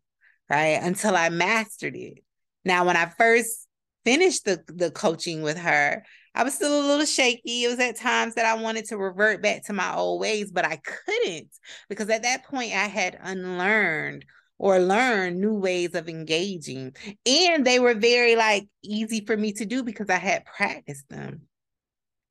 right? 0.49 0.79
Until 0.81 1.15
I 1.15 1.29
mastered 1.29 1.95
it. 1.95 2.19
Now, 2.63 2.85
when 2.85 2.97
I 2.97 3.05
first 3.05 3.67
finished 4.05 4.45
the, 4.45 4.63
the 4.67 4.91
coaching 4.91 5.41
with 5.41 5.57
her, 5.57 6.03
I 6.33 6.43
was 6.43 6.53
still 6.53 6.81
a 6.81 6.87
little 6.87 7.05
shaky. 7.05 7.63
It 7.63 7.69
was 7.69 7.79
at 7.79 7.97
times 7.97 8.35
that 8.35 8.45
I 8.45 8.61
wanted 8.61 8.85
to 8.85 8.97
revert 8.97 9.41
back 9.41 9.65
to 9.65 9.73
my 9.73 9.95
old 9.95 10.19
ways, 10.19 10.51
but 10.51 10.65
I 10.65 10.77
couldn't 10.77 11.49
because 11.89 12.09
at 12.09 12.23
that 12.23 12.43
point 12.45 12.73
I 12.73 12.87
had 12.87 13.17
unlearned 13.21 14.25
or 14.57 14.79
learned 14.79 15.39
new 15.39 15.53
ways 15.53 15.95
of 15.95 16.09
engaging. 16.09 16.95
And 17.25 17.65
they 17.65 17.79
were 17.79 17.93
very 17.93 18.35
like 18.35 18.67
easy 18.83 19.25
for 19.25 19.35
me 19.35 19.53
to 19.53 19.65
do 19.65 19.83
because 19.83 20.09
I 20.09 20.17
had 20.17 20.45
practiced 20.45 21.07
them. 21.09 21.41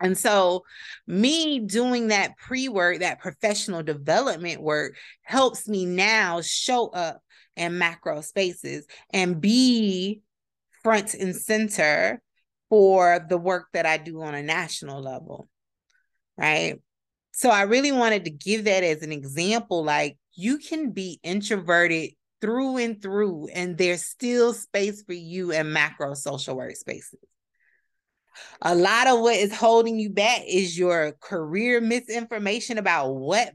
And 0.04 0.18
so, 0.18 0.64
me 1.06 1.60
doing 1.60 2.08
that 2.08 2.36
pre 2.36 2.68
work, 2.68 2.98
that 2.98 3.20
professional 3.20 3.82
development 3.82 4.60
work, 4.60 4.96
helps 5.22 5.66
me 5.66 5.86
now 5.86 6.42
show 6.42 6.88
up 6.88 7.22
in 7.56 7.78
macro 7.78 8.20
spaces 8.20 8.86
and 9.14 9.40
be 9.40 10.20
front 10.82 11.14
and 11.14 11.34
center 11.34 12.20
for 12.68 13.24
the 13.26 13.38
work 13.38 13.68
that 13.72 13.86
I 13.86 13.96
do 13.96 14.20
on 14.20 14.34
a 14.34 14.42
national 14.42 15.00
level. 15.00 15.48
Right. 16.36 16.82
So, 17.32 17.48
I 17.48 17.62
really 17.62 17.92
wanted 17.92 18.26
to 18.26 18.30
give 18.30 18.64
that 18.64 18.84
as 18.84 19.00
an 19.00 19.10
example 19.10 19.84
like, 19.84 20.18
you 20.34 20.58
can 20.58 20.90
be 20.90 21.18
introverted 21.22 22.10
through 22.42 22.76
and 22.76 23.00
through, 23.00 23.48
and 23.54 23.78
there's 23.78 24.04
still 24.04 24.52
space 24.52 25.02
for 25.02 25.14
you 25.14 25.50
in 25.50 25.72
macro 25.72 26.12
social 26.12 26.56
work 26.56 26.76
spaces 26.76 27.20
a 28.62 28.74
lot 28.74 29.06
of 29.06 29.20
what 29.20 29.36
is 29.36 29.54
holding 29.54 29.98
you 29.98 30.10
back 30.10 30.42
is 30.46 30.78
your 30.78 31.12
career 31.20 31.80
misinformation 31.80 32.78
about 32.78 33.12
what 33.12 33.52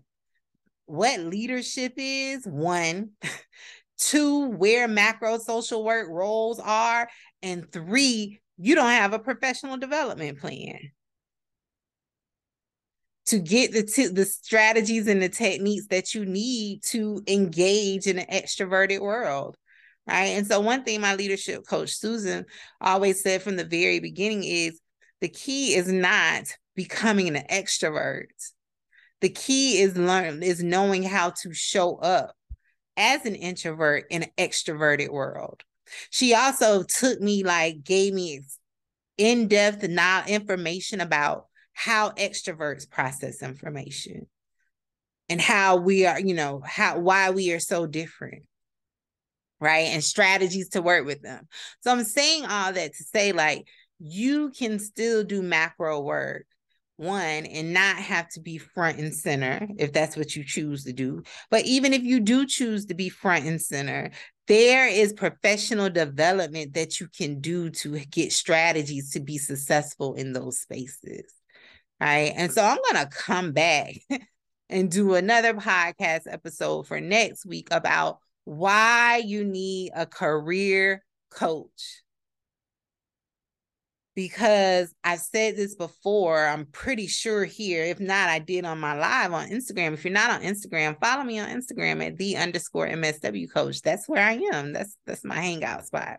what 0.86 1.20
leadership 1.20 1.94
is 1.98 2.46
one. 2.46 3.12
Two 3.98 4.48
where 4.52 4.88
macro 4.88 5.38
social 5.38 5.84
work 5.84 6.08
roles 6.10 6.60
are. 6.60 7.10
And 7.42 7.70
three 7.72 8.40
you 8.58 8.76
don't 8.76 8.90
have 8.90 9.14
a 9.14 9.20
professional 9.20 9.78
development 9.78 10.40
plan. 10.40 10.92
To 13.28 13.40
get 13.40 13.72
the 13.72 13.84
t- 13.84 14.08
the 14.08 14.26
strategies 14.26 15.08
and 15.08 15.22
the 15.22 15.30
techniques 15.30 15.88
that 15.88 16.16
you 16.16 16.26
need 16.26 16.82
to 16.86 17.22
engage 17.28 18.08
in 18.08 18.18
an 18.18 18.26
extroverted 18.26 19.00
world 19.00 19.56
right? 20.10 20.30
And 20.30 20.48
so 20.48 20.60
one 20.60 20.84
thing 20.84 21.02
my 21.02 21.16
leadership 21.16 21.66
coach 21.68 21.94
Susan 21.94 22.46
always 22.82 23.22
said 23.22 23.42
from 23.42 23.56
the 23.56 23.64
very 23.64 24.00
beginning 24.00 24.44
is 24.44 24.80
the 25.22 25.30
key 25.30 25.76
is 25.76 25.92
not 25.92 26.46
becoming 26.76 27.36
an 27.36 27.44
extrovert. 27.52 28.28
The 29.22 29.30
key 29.30 29.80
is 29.80 29.98
learn 29.98 30.44
is 30.44 30.64
knowing 30.64 31.04
how 31.04 31.32
to 31.42 31.54
show 31.54 31.98
up 31.98 32.36
as 32.98 33.26
an 33.26 33.36
introvert 33.36 34.06
in 34.10 34.24
an 34.24 34.30
extroverted 34.38 35.10
world. 35.10 35.64
She 36.10 36.34
also 36.34 36.84
took 36.84 37.20
me 37.20 37.44
like 37.44 37.84
gave 37.84 38.14
me 38.14 38.42
in-depth 39.18 39.84
now 39.90 40.24
information 40.28 41.02
about 41.02 41.48
how 41.74 42.12
extroverts 42.12 42.90
process 42.90 43.42
information 43.42 44.28
and 45.28 45.40
how 45.40 45.78
we 45.78 46.06
are, 46.06 46.20
you 46.20 46.34
know, 46.34 46.62
how 46.66 47.00
why 47.00 47.30
we 47.30 47.52
are 47.52 47.60
so 47.60 47.86
different 47.86 48.44
right? 49.60 49.88
And 49.88 50.04
strategies 50.04 50.70
to 50.70 50.82
work 50.82 51.06
with 51.06 51.22
them. 51.22 51.48
So 51.82 51.92
I'm 51.92 52.04
saying 52.04 52.46
all 52.46 52.74
that 52.74 52.94
to 52.94 53.04
say, 53.04 53.32
like, 53.32 53.68
you 54.00 54.52
can 54.52 54.80
still 54.80 55.24
do 55.24 55.42
macro 55.42 56.00
work 56.00 56.46
one 57.00 57.46
and 57.46 57.74
not 57.74 57.96
have 57.96 58.28
to 58.28 58.42
be 58.42 58.58
front 58.58 59.00
and 59.00 59.16
center 59.16 59.66
if 59.78 59.94
that's 59.94 60.18
what 60.18 60.36
you 60.36 60.44
choose 60.44 60.84
to 60.84 60.92
do. 60.92 61.24
But 61.50 61.66
even 61.66 61.94
if 61.94 62.04
you 62.04 62.20
do 62.20 62.46
choose 62.46 62.86
to 62.88 62.94
be 62.94 63.08
front 63.08 63.46
and 63.46 63.62
center, 63.62 64.12
there 64.48 64.88
is 64.88 65.14
professional 65.14 65.90
development 65.90 66.74
that 66.74 67.00
you 67.00 67.08
can 67.08 67.40
do 67.40 67.70
to 67.70 68.00
get 68.00 68.34
strategies 68.34 69.12
to 69.12 69.22
be 69.22 69.38
successful 69.38 70.16
in 70.16 70.34
those 70.34 70.60
spaces. 70.60 71.34
Right. 72.02 72.34
And 72.36 72.52
so 72.52 72.64
I'm 72.64 72.80
going 72.92 73.06
to 73.06 73.16
come 73.16 73.54
back 73.54 73.94
and 74.70 74.92
do 74.92 75.14
another 75.14 75.54
podcast 75.54 76.22
episode 76.28 76.88
for 76.88 77.00
next 77.00 77.46
week 77.46 77.70
about 77.72 78.20
why 78.50 79.22
you 79.24 79.46
need 79.46 79.92
a 79.96 80.08
career 80.08 81.06
coach. 81.30 82.02
Because 84.16 84.94
I've 85.04 85.20
said 85.20 85.56
this 85.56 85.76
before, 85.76 86.46
I'm 86.46 86.66
pretty 86.66 87.06
sure 87.06 87.46
here. 87.46 87.84
If 87.84 88.00
not, 88.00 88.28
I 88.28 88.40
did 88.40 88.66
on 88.66 88.80
my 88.80 88.98
live 88.98 89.34
on 89.34 89.50
Instagram. 89.50 89.94
If 89.94 90.04
you're 90.04 90.12
not 90.12 90.32
on 90.32 90.42
Instagram, 90.42 91.00
follow 91.00 91.24
me 91.24 91.40
on 91.40 91.48
Instagram 91.48 92.06
at 92.06 92.18
the 92.18 92.38
underscore 92.38 92.88
MSW 92.88 93.54
coach. 93.54 93.84
That's 93.84 94.10
where 94.10 94.26
I 94.26 94.42
am. 94.52 94.74
That's 94.74 94.98
that's 95.06 95.24
my 95.24 95.36
hangout 95.36 95.86
spot. 95.86 96.18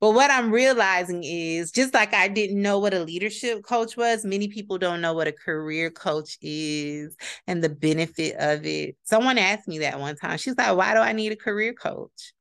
But 0.00 0.10
what 0.12 0.30
I'm 0.30 0.52
realizing 0.52 1.24
is 1.24 1.70
just 1.70 1.94
like 1.94 2.12
I 2.12 2.28
didn't 2.28 2.60
know 2.60 2.78
what 2.78 2.92
a 2.92 3.02
leadership 3.02 3.62
coach 3.64 3.96
was, 3.96 4.24
many 4.24 4.48
people 4.48 4.76
don't 4.78 5.00
know 5.00 5.14
what 5.14 5.26
a 5.26 5.32
career 5.32 5.90
coach 5.90 6.36
is 6.42 7.16
and 7.46 7.64
the 7.64 7.70
benefit 7.70 8.36
of 8.38 8.66
it. 8.66 8.96
Someone 9.04 9.38
asked 9.38 9.66
me 9.68 9.78
that 9.78 9.98
one 9.98 10.16
time. 10.16 10.36
She's 10.38 10.56
like, 10.56 10.76
Why 10.76 10.92
do 10.94 11.00
I 11.00 11.12
need 11.12 11.32
a 11.32 11.36
career 11.36 11.72
coach? 11.72 12.34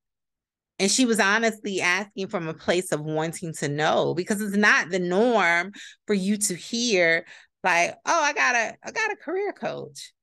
And 0.80 0.92
she 0.92 1.06
was 1.06 1.22
honestly 1.22 1.80
asking 1.80 2.28
from 2.28 2.48
a 2.50 2.54
place 2.54 2.92
of 2.92 3.02
wanting 3.02 3.54
to 3.56 3.70
know 3.70 4.14
because 4.14 4.42
it's 4.42 4.58
not 4.58 4.90
the 4.90 5.00
norm 5.00 5.72
for 6.06 6.14
you 6.14 6.36
to 6.38 6.56
hear, 6.56 7.26
like, 7.64 7.96
oh, 8.06 8.22
I 8.24 8.34
got 8.34 8.56
a 8.56 8.76
I 8.84 8.92
got 8.92 9.12
a 9.12 9.16
career 9.16 9.54
coach. 9.54 10.14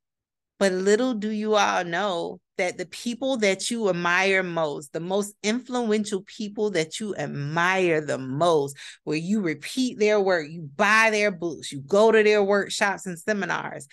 But 0.58 0.72
little 0.72 1.14
do 1.14 1.30
you 1.30 1.56
all 1.56 1.84
know 1.84 2.40
that 2.58 2.78
the 2.78 2.86
people 2.86 3.38
that 3.38 3.70
you 3.70 3.88
admire 3.88 4.42
most, 4.42 4.92
the 4.92 5.00
most 5.00 5.34
influential 5.42 6.22
people 6.22 6.70
that 6.70 7.00
you 7.00 7.14
admire 7.16 8.00
the 8.00 8.18
most, 8.18 8.76
where 9.04 9.16
you 9.16 9.40
repeat 9.40 9.98
their 9.98 10.20
work, 10.20 10.46
you 10.50 10.68
buy 10.76 11.08
their 11.10 11.30
books, 11.30 11.72
you 11.72 11.80
go 11.80 12.12
to 12.12 12.22
their 12.22 12.42
workshops 12.42 13.06
and 13.06 13.18
seminars, 13.18 13.88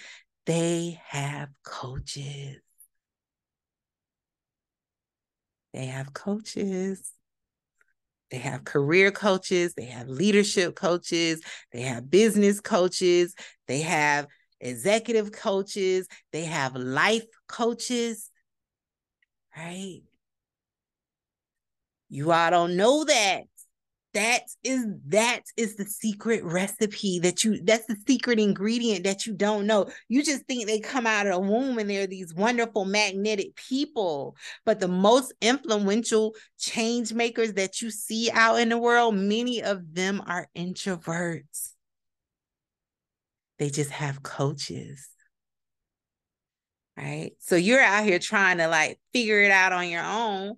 they 0.46 1.00
have 1.08 1.50
coaches. 1.64 2.58
They 5.74 5.86
have 5.86 6.14
coaches. 6.14 7.14
They 8.32 8.38
have 8.38 8.64
career 8.64 9.12
coaches, 9.12 9.74
they 9.74 9.86
have 9.86 10.08
leadership 10.08 10.76
coaches, 10.76 11.42
they 11.72 11.82
have 11.82 12.12
business 12.12 12.60
coaches, 12.60 13.34
they 13.68 13.82
have 13.82 14.28
executive 14.60 15.32
coaches, 15.32 16.08
they 16.32 16.46
have 16.46 16.76
life 16.76 17.26
coaches, 17.48 18.30
right? 19.60 20.02
You 22.10 22.32
all 22.32 22.50
don't 22.50 22.76
know 22.76 23.04
that. 23.06 23.44
That 24.16 24.42
is 24.64 24.88
that 25.10 25.42
is 25.56 25.76
the 25.76 25.86
secret 25.86 26.44
recipe 26.44 27.20
that 27.20 27.44
you 27.44 27.62
that's 27.64 27.86
the 27.86 27.96
secret 28.08 28.40
ingredient 28.40 29.04
that 29.04 29.28
you 29.28 29.34
don't 29.34 29.68
know. 29.68 29.92
You 30.08 30.24
just 30.24 30.46
think 30.46 30.66
they 30.66 30.80
come 30.80 31.06
out 31.06 31.28
of 31.28 31.34
the 31.34 31.40
womb 31.40 31.78
and 31.78 31.88
they're 31.88 32.08
these 32.08 32.34
wonderful 32.34 32.86
magnetic 32.86 33.56
people. 33.56 34.36
But 34.66 34.80
the 34.80 34.88
most 34.88 35.34
influential 35.42 36.34
change 36.58 37.14
makers 37.14 37.54
that 37.54 37.84
you 37.84 37.92
see 37.92 38.32
out 38.32 38.60
in 38.60 38.70
the 38.70 38.80
world, 38.80 39.14
many 39.14 39.62
of 39.62 39.94
them 39.94 40.24
are 40.26 40.48
introverts. 40.58 41.74
They 43.60 43.70
just 43.70 43.92
have 43.92 44.24
coaches. 44.24 45.08
Right? 47.00 47.32
So 47.40 47.56
you're 47.56 47.82
out 47.82 48.04
here 48.04 48.20
trying 48.20 48.58
to 48.58 48.68
like 48.68 49.00
figure 49.14 49.42
it 49.42 49.52
out 49.52 49.72
on 49.72 49.88
your 49.90 50.04
own. 50.04 50.56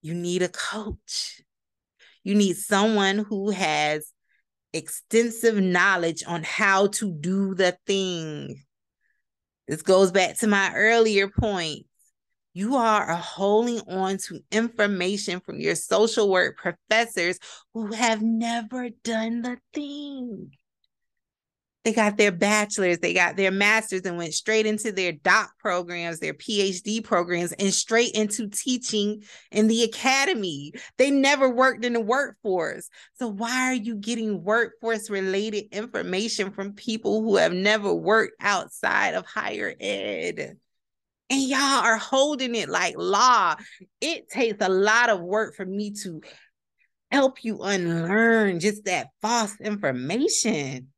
You 0.00 0.14
need 0.14 0.42
a 0.42 0.48
coach 0.48 1.42
you 2.26 2.34
need 2.34 2.56
someone 2.56 3.18
who 3.18 3.50
has 3.50 4.12
extensive 4.72 5.60
knowledge 5.60 6.24
on 6.26 6.42
how 6.42 6.88
to 6.88 7.12
do 7.12 7.54
the 7.54 7.78
thing. 7.86 8.64
This 9.68 9.82
goes 9.82 10.10
back 10.10 10.36
to 10.40 10.48
my 10.48 10.72
earlier 10.74 11.28
point. 11.28 11.86
You 12.52 12.74
are 12.74 13.14
holding 13.14 13.78
on 13.82 14.18
to 14.26 14.40
information 14.50 15.38
from 15.38 15.60
your 15.60 15.76
social 15.76 16.28
work 16.28 16.56
professors 16.56 17.38
who 17.74 17.92
have 17.92 18.22
never 18.22 18.88
done 19.04 19.42
the 19.42 19.58
thing. 19.72 20.50
They 21.86 21.92
got 21.92 22.16
their 22.16 22.32
bachelor's, 22.32 22.98
they 22.98 23.14
got 23.14 23.36
their 23.36 23.52
master's, 23.52 24.00
and 24.00 24.16
went 24.16 24.34
straight 24.34 24.66
into 24.66 24.90
their 24.90 25.12
doc 25.12 25.52
programs, 25.60 26.18
their 26.18 26.34
PhD 26.34 27.00
programs, 27.04 27.52
and 27.52 27.72
straight 27.72 28.12
into 28.16 28.48
teaching 28.48 29.22
in 29.52 29.68
the 29.68 29.84
academy. 29.84 30.72
They 30.98 31.12
never 31.12 31.48
worked 31.48 31.84
in 31.84 31.92
the 31.92 32.00
workforce. 32.00 32.88
So, 33.20 33.28
why 33.28 33.70
are 33.70 33.74
you 33.74 33.94
getting 33.94 34.42
workforce 34.42 35.08
related 35.10 35.66
information 35.70 36.50
from 36.50 36.72
people 36.72 37.22
who 37.22 37.36
have 37.36 37.52
never 37.52 37.94
worked 37.94 38.34
outside 38.40 39.14
of 39.14 39.24
higher 39.24 39.72
ed? 39.78 40.56
And 41.30 41.42
y'all 41.42 41.60
are 41.60 41.98
holding 41.98 42.56
it 42.56 42.68
like 42.68 42.96
law. 42.98 43.54
It 44.00 44.28
takes 44.28 44.56
a 44.60 44.68
lot 44.68 45.08
of 45.08 45.20
work 45.20 45.54
for 45.54 45.64
me 45.64 45.92
to 46.02 46.20
help 47.12 47.44
you 47.44 47.62
unlearn 47.62 48.58
just 48.58 48.86
that 48.86 49.10
false 49.22 49.54
information 49.60 50.88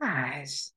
gosh. 0.00 0.70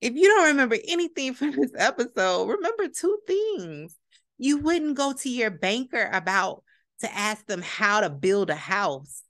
If 0.00 0.14
you 0.14 0.28
don't 0.28 0.48
remember 0.48 0.76
anything 0.86 1.34
from 1.34 1.52
this 1.52 1.72
episode, 1.76 2.46
remember 2.46 2.88
two 2.88 3.18
things. 3.26 3.96
You 4.38 4.58
wouldn't 4.58 4.96
go 4.96 5.12
to 5.12 5.28
your 5.28 5.50
banker 5.50 6.08
about 6.12 6.64
to 7.00 7.14
ask 7.14 7.46
them 7.46 7.62
how 7.62 8.00
to 8.00 8.10
build 8.10 8.50
a 8.50 8.54
house, 8.54 9.22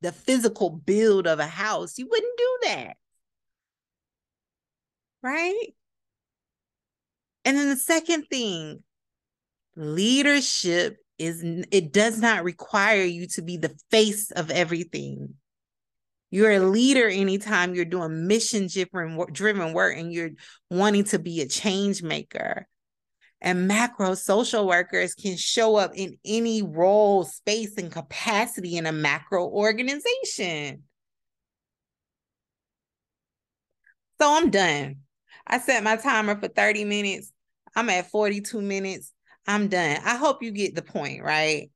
the 0.00 0.12
physical 0.12 0.70
build 0.70 1.26
of 1.26 1.38
a 1.38 1.46
house. 1.46 1.98
You 1.98 2.08
wouldn't 2.08 2.38
do 2.38 2.58
that. 2.64 2.96
Right? 5.22 5.74
And 7.44 7.56
then 7.56 7.68
the 7.68 7.76
second 7.76 8.26
thing, 8.30 8.82
leadership 9.76 10.98
is 11.18 11.42
it 11.70 11.92
does 11.92 12.18
not 12.18 12.44
require 12.44 13.04
you 13.04 13.26
to 13.28 13.42
be 13.42 13.56
the 13.56 13.76
face 13.90 14.30
of 14.30 14.50
everything. 14.50 15.34
You're 16.30 16.52
a 16.52 16.60
leader 16.60 17.08
anytime 17.08 17.74
you're 17.74 17.84
doing 17.84 18.26
mission 18.26 18.68
driven 19.32 19.72
work 19.72 19.96
and 19.96 20.12
you're 20.12 20.30
wanting 20.70 21.04
to 21.04 21.18
be 21.18 21.40
a 21.40 21.46
change 21.46 22.02
maker. 22.02 22.66
And 23.40 23.66
macro 23.66 24.14
social 24.14 24.66
workers 24.66 25.14
can 25.14 25.36
show 25.36 25.76
up 25.76 25.92
in 25.94 26.18
any 26.24 26.62
role, 26.62 27.24
space, 27.24 27.76
and 27.78 27.90
capacity 27.90 28.76
in 28.76 28.86
a 28.86 28.92
macro 28.92 29.46
organization. 29.46 30.84
So 34.20 34.36
I'm 34.36 34.50
done. 34.50 34.96
I 35.46 35.58
set 35.58 35.82
my 35.82 35.96
timer 35.96 36.38
for 36.38 36.48
30 36.48 36.84
minutes. 36.84 37.32
I'm 37.74 37.88
at 37.88 38.10
42 38.10 38.60
minutes. 38.60 39.12
I'm 39.46 39.68
done. 39.68 39.98
I 40.04 40.16
hope 40.16 40.42
you 40.42 40.50
get 40.50 40.74
the 40.74 40.82
point, 40.82 41.22
right? 41.22 41.70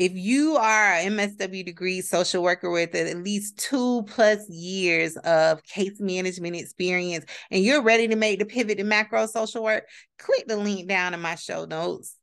If 0.00 0.12
you 0.14 0.56
are 0.56 0.94
an 0.94 1.12
MSW 1.18 1.62
degree 1.62 2.00
social 2.00 2.42
worker 2.42 2.70
with 2.70 2.94
at 2.94 3.18
least 3.18 3.58
two 3.58 4.02
plus 4.04 4.48
years 4.48 5.14
of 5.18 5.62
case 5.62 6.00
management 6.00 6.56
experience 6.56 7.26
and 7.50 7.62
you're 7.62 7.82
ready 7.82 8.08
to 8.08 8.16
make 8.16 8.38
the 8.38 8.46
pivot 8.46 8.78
to 8.78 8.84
macro 8.84 9.26
social 9.26 9.62
work, 9.62 9.84
click 10.18 10.46
the 10.48 10.56
link 10.56 10.88
down 10.88 11.12
in 11.12 11.20
my 11.20 11.34
show 11.34 11.66
notes. 11.66 12.16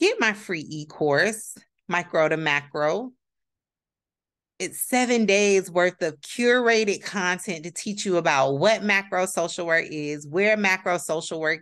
Get 0.00 0.18
my 0.18 0.32
free 0.32 0.64
e 0.66 0.86
course, 0.86 1.58
Micro 1.88 2.26
to 2.30 2.38
Macro. 2.38 3.12
It's 4.58 4.80
seven 4.80 5.26
days 5.26 5.70
worth 5.70 6.00
of 6.00 6.18
curated 6.22 7.02
content 7.04 7.64
to 7.64 7.70
teach 7.70 8.06
you 8.06 8.16
about 8.16 8.52
what 8.52 8.82
macro 8.82 9.26
social 9.26 9.66
work 9.66 9.84
is, 9.90 10.26
where 10.26 10.56
macro 10.56 10.96
social 10.96 11.38
work 11.38 11.60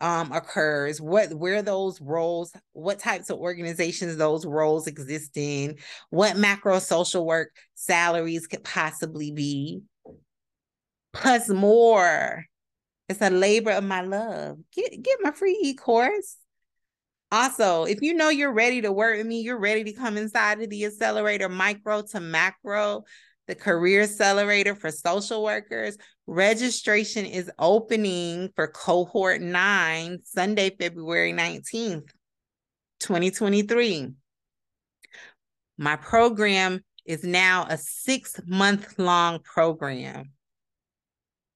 um, 0.00 0.32
occurs, 0.32 1.00
what 1.00 1.32
where 1.32 1.62
those 1.62 2.00
roles, 2.00 2.52
what 2.72 2.98
types 2.98 3.30
of 3.30 3.38
organizations 3.38 4.16
those 4.16 4.44
roles 4.44 4.86
exist 4.86 5.36
in, 5.36 5.76
what 6.10 6.36
macro 6.36 6.78
social 6.78 7.26
work 7.26 7.50
salaries 7.74 8.46
could 8.46 8.64
possibly 8.64 9.32
be, 9.32 9.82
plus 11.12 11.48
more. 11.48 12.44
It's 13.08 13.22
a 13.22 13.30
labor 13.30 13.70
of 13.70 13.84
my 13.84 14.02
love. 14.02 14.58
Get 14.74 15.02
get 15.02 15.18
my 15.22 15.30
free 15.30 15.58
e-course. 15.62 16.36
Also, 17.32 17.84
if 17.84 18.02
you 18.02 18.14
know 18.14 18.28
you're 18.28 18.52
ready 18.52 18.80
to 18.82 18.92
work 18.92 19.16
with 19.16 19.26
me, 19.26 19.40
you're 19.40 19.58
ready 19.58 19.84
to 19.84 19.92
come 19.92 20.16
inside 20.16 20.60
of 20.60 20.70
the 20.70 20.84
accelerator 20.84 21.48
micro 21.48 22.02
to 22.02 22.20
macro 22.20 23.04
the 23.46 23.54
Career 23.54 24.02
Accelerator 24.02 24.74
for 24.74 24.90
Social 24.90 25.42
Workers. 25.42 25.96
Registration 26.26 27.24
is 27.24 27.50
opening 27.58 28.50
for 28.56 28.66
cohort 28.66 29.40
nine, 29.40 30.18
Sunday, 30.24 30.70
February 30.78 31.32
19th, 31.32 32.10
2023. 33.00 34.12
My 35.78 35.96
program 35.96 36.80
is 37.04 37.22
now 37.22 37.66
a 37.68 37.78
six 37.78 38.40
month 38.46 38.98
long 38.98 39.40
program, 39.40 40.32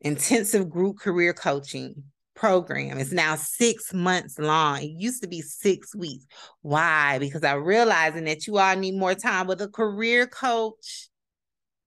intensive 0.01 0.71
group 0.71 0.99
career 0.99 1.33
coaching 1.33 2.05
program. 2.37 2.99
It's 2.99 3.13
now 3.13 3.35
six 3.35 3.93
months 3.93 4.39
long. 4.39 4.83
It 4.83 4.93
used 4.97 5.23
to 5.23 5.29
be 5.29 5.43
six 5.43 5.95
weeks. 5.95 6.25
Why? 6.63 7.19
Because 7.19 7.43
I'm 7.43 7.65
realizing 7.65 8.25
that 8.25 8.47
you 8.47 8.59
all 8.59 8.77
need 8.77 8.95
more 8.95 9.15
time 9.15 9.47
with 9.47 9.61
a 9.61 9.69
career 9.69 10.27
coach 10.27 11.10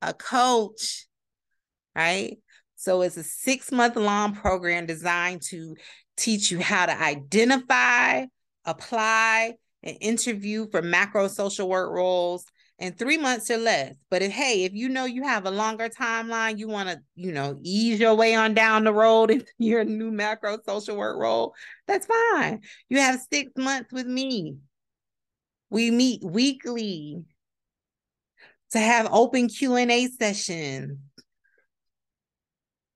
a 0.04 0.14
coach, 0.14 1.08
right? 1.95 2.38
So 2.76 3.01
it's 3.01 3.18
a 3.18 3.24
six 3.24 3.72
month 3.72 3.95
long 3.95 4.36
program 4.36 4.86
designed 4.86 5.41
to 5.49 5.76
teach 6.18 6.51
you 6.51 6.60
how 6.60 6.86
to 6.86 7.01
identify, 7.01 8.26
apply, 8.66 9.54
and 9.84 9.97
interview 10.01 10.68
for 10.72 10.82
macro 10.82 11.28
social 11.28 11.68
work 11.70 11.91
roles 11.91 12.45
in 12.80 12.93
three 12.93 13.18
months 13.18 13.49
or 13.51 13.58
less. 13.58 13.95
But 14.10 14.22
if 14.22 14.32
hey, 14.32 14.64
if 14.66 14.74
you 14.74 14.89
know 14.89 15.06
you 15.06 15.24
have 15.24 15.45
a 15.45 15.51
longer 15.51 15.89
timeline, 15.89 16.58
you 16.58 16.68
want 16.68 16.89
to, 16.89 16.99
you 17.16 17.32
know, 17.32 17.58
ease 17.64 17.99
your 17.99 18.16
way 18.16 18.36
on 18.36 18.54
down 18.54 18.84
the 18.84 18.93
road 18.93 19.32
into 19.32 19.45
your 19.60 19.84
new 19.86 20.12
macro 20.12 20.58
social 20.66 20.97
work 20.97 21.18
role, 21.20 21.54
that's 21.88 22.08
fine. 22.08 22.62
You 22.89 22.99
have 22.99 23.22
six 23.32 23.51
months 23.58 23.91
with 23.93 24.08
me 24.08 24.58
We 25.70 25.91
meet 25.91 26.24
weekly 26.24 27.24
to 28.74 28.80
have 28.80 29.07
open 29.11 29.47
Q&A 29.47 30.07
sessions. 30.07 30.99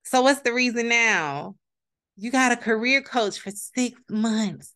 So 0.04 0.22
what's 0.22 0.42
the 0.42 0.54
reason 0.54 0.90
now? 0.90 1.56
You 2.18 2.32
got 2.32 2.52
a 2.52 2.58
career 2.58 3.02
coach 3.02 3.40
for 3.40 3.52
6 3.52 4.00
months. 4.10 4.74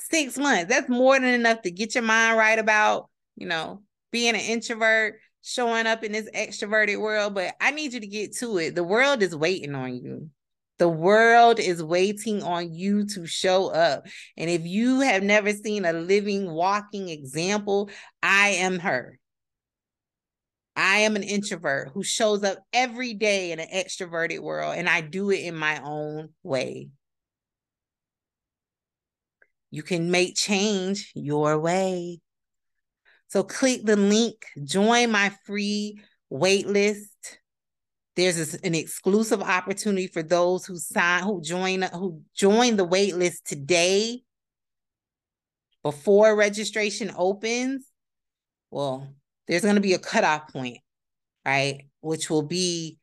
6 0.00 0.38
months. 0.38 0.66
That's 0.68 0.88
more 0.88 1.18
than 1.18 1.34
enough 1.34 1.62
to 1.62 1.70
get 1.70 1.94
your 1.94 2.04
mind 2.04 2.38
right 2.38 2.58
about, 2.58 3.08
you 3.36 3.46
know, 3.46 3.82
being 4.10 4.34
an 4.34 4.40
introvert, 4.40 5.20
showing 5.42 5.86
up 5.86 6.02
in 6.04 6.12
this 6.12 6.28
extroverted 6.34 7.00
world, 7.00 7.34
but 7.34 7.54
I 7.60 7.70
need 7.70 7.92
you 7.92 8.00
to 8.00 8.06
get 8.06 8.36
to 8.38 8.58
it. 8.58 8.74
The 8.74 8.84
world 8.84 9.22
is 9.22 9.34
waiting 9.34 9.74
on 9.74 9.94
you. 9.94 10.28
The 10.78 10.88
world 10.88 11.60
is 11.60 11.82
waiting 11.82 12.42
on 12.42 12.72
you 12.72 13.06
to 13.14 13.26
show 13.26 13.68
up. 13.68 14.06
And 14.36 14.50
if 14.50 14.66
you 14.66 15.00
have 15.00 15.22
never 15.22 15.52
seen 15.52 15.84
a 15.84 15.92
living, 15.92 16.50
walking 16.50 17.08
example, 17.08 17.90
I 18.22 18.48
am 18.48 18.80
her. 18.80 19.19
I 20.76 20.98
am 20.98 21.16
an 21.16 21.22
introvert 21.22 21.90
who 21.92 22.02
shows 22.02 22.42
up 22.44 22.58
every 22.72 23.14
day 23.14 23.52
in 23.52 23.60
an 23.60 23.68
extroverted 23.74 24.40
world, 24.40 24.76
and 24.76 24.88
I 24.88 25.00
do 25.00 25.30
it 25.30 25.40
in 25.40 25.54
my 25.54 25.80
own 25.82 26.30
way. 26.42 26.88
You 29.70 29.82
can 29.82 30.10
make 30.10 30.36
change 30.36 31.12
your 31.14 31.58
way. 31.58 32.20
So 33.28 33.44
click 33.44 33.84
the 33.84 33.96
link, 33.96 34.44
join 34.64 35.12
my 35.12 35.32
free 35.44 36.00
waitlist. 36.32 37.06
There's 38.16 38.54
an 38.54 38.74
exclusive 38.74 39.40
opportunity 39.40 40.08
for 40.08 40.22
those 40.22 40.66
who 40.66 40.76
sign, 40.76 41.22
who 41.22 41.40
join, 41.40 41.82
who 41.82 42.22
join 42.34 42.76
the 42.76 42.86
waitlist 42.86 43.44
today 43.44 44.22
before 45.82 46.36
registration 46.36 47.12
opens. 47.16 47.86
Well, 48.70 49.14
there's 49.50 49.62
going 49.62 49.74
to 49.74 49.80
be 49.80 49.94
a 49.94 49.98
cutoff 49.98 50.52
point, 50.52 50.78
right? 51.44 51.82
Which 52.02 52.30
will 52.30 52.44
be 52.44 52.98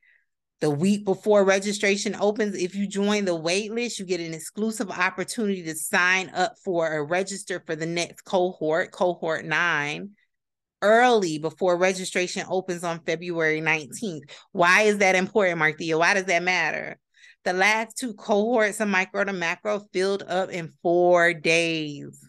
the 0.62 0.70
week 0.70 1.04
before 1.04 1.44
registration 1.44 2.16
opens. 2.18 2.56
If 2.56 2.74
you 2.74 2.88
join 2.88 3.26
the 3.26 3.36
wait 3.36 3.74
list, 3.74 4.00
you 4.00 4.06
get 4.06 4.22
an 4.22 4.34
exclusive 4.34 4.90
opportunity 4.90 5.62
to 5.64 5.76
sign 5.76 6.32
up 6.34 6.54
for 6.64 6.90
or 6.90 7.06
register 7.06 7.62
for 7.66 7.76
the 7.76 7.86
next 7.86 8.22
cohort, 8.22 8.92
cohort 8.92 9.44
nine, 9.44 10.12
early 10.82 11.38
before 11.38 11.76
registration 11.76 12.46
opens 12.48 12.86
on 12.86 13.04
February 13.04 13.60
19th. 13.60 14.32
Why 14.54 14.84
is 14.84 15.00
that 15.00 15.16
important, 15.16 15.60
Marthea? 15.60 16.00
Why 16.00 16.14
does 16.14 16.26
that 16.26 16.44
matter? 16.44 16.98
The 17.44 17.52
last 17.52 17.98
two 17.98 18.14
cohorts 18.14 18.80
of 18.80 18.88
micro 18.88 19.26
to 19.26 19.34
macro 19.34 19.82
filled 19.92 20.24
up 20.24 20.50
in 20.50 20.72
four 20.82 21.34
days 21.34 22.26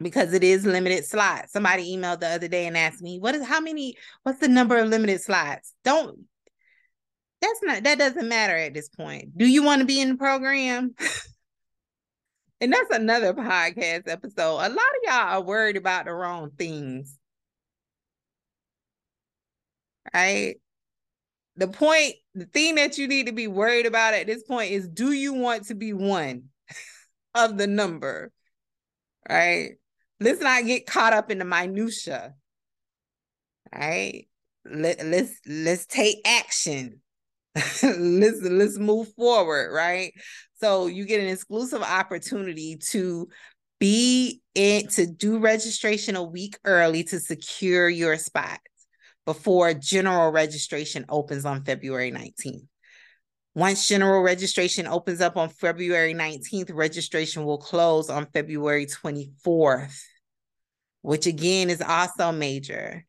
because 0.00 0.32
it 0.32 0.44
is 0.44 0.66
limited 0.66 1.04
slots. 1.04 1.52
Somebody 1.52 1.96
emailed 1.96 2.20
the 2.20 2.28
other 2.28 2.48
day 2.48 2.66
and 2.66 2.76
asked 2.76 3.02
me, 3.02 3.18
"What 3.18 3.34
is 3.34 3.46
how 3.46 3.60
many? 3.60 3.96
What's 4.22 4.40
the 4.40 4.48
number 4.48 4.76
of 4.76 4.88
limited 4.88 5.20
slots?" 5.20 5.74
Don't. 5.84 6.26
That's 7.40 7.62
not. 7.62 7.84
That 7.84 7.98
doesn't 7.98 8.28
matter 8.28 8.56
at 8.56 8.74
this 8.74 8.88
point. 8.88 9.36
Do 9.36 9.46
you 9.46 9.62
want 9.62 9.80
to 9.80 9.86
be 9.86 10.00
in 10.00 10.10
the 10.10 10.16
program? 10.16 10.94
and 12.60 12.72
that's 12.72 12.90
another 12.90 13.34
podcast 13.34 14.08
episode. 14.08 14.56
A 14.56 14.68
lot 14.68 14.70
of 14.70 15.02
y'all 15.04 15.12
are 15.12 15.42
worried 15.42 15.76
about 15.76 16.06
the 16.06 16.12
wrong 16.12 16.50
things. 16.56 17.18
Right? 20.12 20.56
The 21.56 21.68
point, 21.68 22.14
the 22.34 22.46
thing 22.46 22.74
that 22.76 22.98
you 22.98 23.06
need 23.06 23.26
to 23.26 23.32
be 23.32 23.46
worried 23.46 23.86
about 23.86 24.14
at 24.14 24.26
this 24.26 24.42
point 24.42 24.72
is 24.72 24.88
do 24.88 25.12
you 25.12 25.34
want 25.34 25.66
to 25.66 25.74
be 25.74 25.92
one 25.92 26.44
of 27.34 27.56
the 27.58 27.66
number? 27.66 28.32
Right? 29.28 29.76
Let's 30.20 30.40
not 30.40 30.66
get 30.66 30.86
caught 30.86 31.12
up 31.12 31.30
in 31.30 31.38
the 31.38 31.44
minutia. 31.44 32.34
All 33.72 33.80
right. 33.80 34.26
Let, 34.64 35.04
let's 35.04 35.32
let's 35.46 35.86
take 35.86 36.18
action. 36.24 37.00
let's 37.54 38.40
let's 38.40 38.78
move 38.78 39.12
forward, 39.14 39.72
right? 39.72 40.12
So 40.60 40.86
you 40.86 41.04
get 41.04 41.20
an 41.20 41.28
exclusive 41.28 41.82
opportunity 41.82 42.78
to 42.90 43.28
be 43.78 44.40
in 44.54 44.88
to 44.88 45.06
do 45.06 45.38
registration 45.38 46.16
a 46.16 46.22
week 46.22 46.56
early 46.64 47.04
to 47.04 47.20
secure 47.20 47.88
your 47.88 48.16
spot 48.16 48.60
before 49.26 49.74
general 49.74 50.30
registration 50.30 51.04
opens 51.08 51.44
on 51.44 51.64
February 51.64 52.10
19th. 52.10 52.66
Once 53.54 53.86
general 53.86 54.20
registration 54.22 54.86
opens 54.86 55.20
up 55.20 55.36
on 55.36 55.48
February 55.48 56.12
19th, 56.12 56.74
registration 56.74 57.44
will 57.44 57.58
close 57.58 58.10
on 58.10 58.26
February 58.26 58.86
24th, 58.86 60.02
which 61.02 61.26
again 61.26 61.70
is 61.70 61.80
also 61.80 62.32
major, 62.32 63.06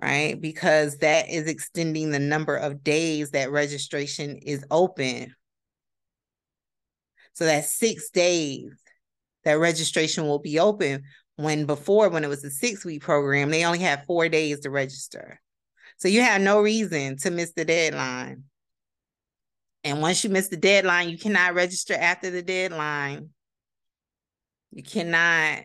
right? 0.00 0.40
Because 0.40 0.96
that 0.98 1.28
is 1.28 1.48
extending 1.48 2.10
the 2.10 2.18
number 2.18 2.56
of 2.56 2.82
days 2.82 3.32
that 3.32 3.50
registration 3.50 4.38
is 4.38 4.64
open. 4.70 5.34
So 7.34 7.44
that's 7.44 7.76
six 7.76 8.08
days 8.08 8.72
that 9.44 9.54
registration 9.54 10.24
will 10.24 10.38
be 10.38 10.58
open 10.60 11.02
when 11.36 11.66
before, 11.66 12.08
when 12.08 12.24
it 12.24 12.28
was 12.28 12.44
a 12.44 12.50
six 12.50 12.86
week 12.86 13.02
program, 13.02 13.50
they 13.50 13.64
only 13.64 13.80
had 13.80 14.06
four 14.06 14.30
days 14.30 14.60
to 14.60 14.70
register. 14.70 15.40
So 15.98 16.08
you 16.08 16.22
have 16.22 16.40
no 16.40 16.62
reason 16.62 17.18
to 17.18 17.30
miss 17.30 17.52
the 17.52 17.66
deadline. 17.66 18.44
And 19.84 20.00
once 20.00 20.22
you 20.22 20.30
miss 20.30 20.48
the 20.48 20.56
deadline, 20.56 21.08
you 21.08 21.18
cannot 21.18 21.54
register 21.54 21.94
after 21.94 22.30
the 22.30 22.42
deadline. 22.42 23.30
You 24.70 24.82
cannot, 24.82 25.64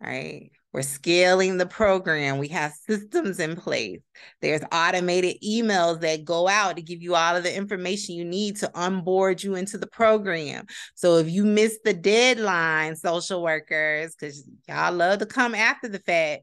right? 0.00 0.50
We're 0.72 0.82
scaling 0.82 1.56
the 1.56 1.66
program. 1.66 2.38
We 2.38 2.48
have 2.48 2.72
systems 2.72 3.38
in 3.38 3.54
place. 3.54 4.00
There's 4.42 4.62
automated 4.72 5.36
emails 5.40 6.00
that 6.00 6.24
go 6.24 6.48
out 6.48 6.74
to 6.74 6.82
give 6.82 7.00
you 7.00 7.14
all 7.14 7.36
of 7.36 7.44
the 7.44 7.56
information 7.56 8.16
you 8.16 8.24
need 8.24 8.56
to 8.56 8.70
onboard 8.74 9.40
you 9.40 9.54
into 9.54 9.78
the 9.78 9.86
program. 9.86 10.66
So 10.96 11.18
if 11.18 11.30
you 11.30 11.44
miss 11.44 11.78
the 11.84 11.94
deadline, 11.94 12.96
social 12.96 13.40
workers, 13.40 14.16
because 14.16 14.48
y'all 14.66 14.92
love 14.92 15.20
to 15.20 15.26
come 15.26 15.54
after 15.54 15.86
the 15.86 16.00
fact, 16.00 16.42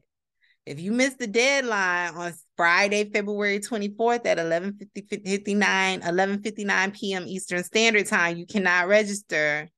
if 0.64 0.80
you 0.80 0.92
miss 0.92 1.14
the 1.16 1.26
deadline 1.26 2.14
on 2.14 2.32
Friday, 2.62 3.10
February 3.10 3.58
24th 3.58 4.24
at 4.24 4.38
11 4.38 4.78
59, 4.94 6.02
11 6.02 6.42
59 6.44 6.90
p.m. 6.92 7.24
Eastern 7.26 7.64
Standard 7.64 8.06
Time, 8.06 8.36
you 8.36 8.46
cannot 8.46 8.86
register. 8.86 9.68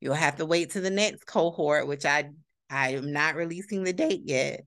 You'll 0.00 0.14
have 0.14 0.36
to 0.36 0.46
wait 0.46 0.70
to 0.70 0.80
the 0.80 0.88
next 0.88 1.26
cohort, 1.26 1.86
which 1.86 2.06
I 2.06 2.30
I 2.70 2.92
am 2.92 3.12
not 3.12 3.34
releasing 3.34 3.84
the 3.84 3.92
date 3.92 4.22
yet. 4.24 4.62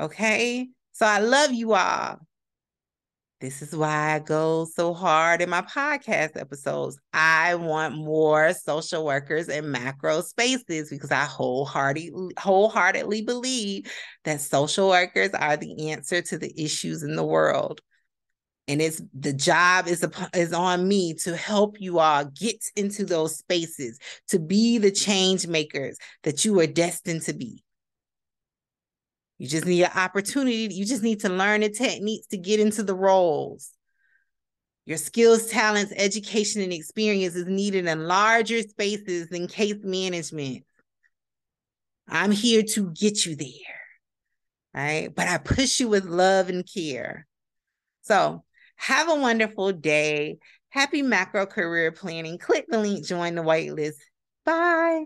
Okay. 0.00 0.68
So 0.94 1.06
I 1.06 1.20
love 1.20 1.52
you 1.52 1.74
all. 1.74 2.18
This 3.40 3.62
is 3.62 3.74
why 3.74 4.16
I 4.16 4.18
go 4.18 4.66
so 4.74 4.92
hard 4.92 5.40
in 5.40 5.48
my 5.48 5.62
podcast 5.62 6.36
episodes. 6.36 6.98
I 7.12 7.54
want 7.54 7.94
more 7.94 8.52
social 8.52 9.04
workers 9.04 9.48
in 9.48 9.70
macro 9.70 10.22
spaces 10.22 10.90
because 10.90 11.12
I 11.12 11.24
wholeheartedly, 11.24 12.34
wholeheartedly 12.36 13.22
believe 13.22 13.92
that 14.24 14.40
social 14.40 14.88
workers 14.88 15.30
are 15.34 15.56
the 15.56 15.90
answer 15.90 16.20
to 16.20 16.38
the 16.38 16.52
issues 16.60 17.04
in 17.04 17.14
the 17.14 17.24
world. 17.24 17.80
And 18.66 18.82
it's 18.82 19.00
the 19.14 19.32
job 19.32 19.86
is, 19.86 20.04
is 20.34 20.52
on 20.52 20.88
me 20.88 21.14
to 21.22 21.36
help 21.36 21.80
you 21.80 22.00
all 22.00 22.24
get 22.24 22.62
into 22.74 23.04
those 23.04 23.38
spaces, 23.38 24.00
to 24.28 24.40
be 24.40 24.78
the 24.78 24.90
change 24.90 25.46
makers 25.46 25.96
that 26.24 26.44
you 26.44 26.58
are 26.58 26.66
destined 26.66 27.22
to 27.22 27.34
be. 27.34 27.62
You 29.38 29.46
just 29.46 29.66
need 29.66 29.84
an 29.84 29.92
opportunity. 29.94 30.74
You 30.74 30.84
just 30.84 31.02
need 31.02 31.20
to 31.20 31.28
learn 31.28 31.60
the 31.60 31.70
techniques 31.70 32.26
to 32.28 32.36
get 32.36 32.60
into 32.60 32.82
the 32.82 32.94
roles. 32.94 33.72
Your 34.84 34.98
skills, 34.98 35.46
talents, 35.46 35.92
education, 35.94 36.62
and 36.62 36.72
experience 36.72 37.34
is 37.34 37.46
needed 37.46 37.86
in 37.86 38.08
larger 38.08 38.62
spaces 38.62 39.28
than 39.28 39.46
case 39.46 39.76
management. 39.82 40.64
I'm 42.08 42.30
here 42.30 42.62
to 42.62 42.90
get 42.92 43.26
you 43.26 43.36
there. 43.36 43.48
Right. 44.74 45.14
But 45.14 45.28
I 45.28 45.38
push 45.38 45.80
you 45.80 45.88
with 45.88 46.04
love 46.04 46.48
and 46.48 46.66
care. 46.66 47.26
So 48.02 48.44
have 48.76 49.08
a 49.08 49.14
wonderful 49.14 49.72
day. 49.72 50.38
Happy 50.70 51.02
macro 51.02 51.46
career 51.46 51.92
planning. 51.92 52.38
Click 52.38 52.66
the 52.68 52.78
link, 52.78 53.04
join 53.04 53.34
the 53.34 53.42
waitlist. 53.42 53.96
Bye. 54.44 55.04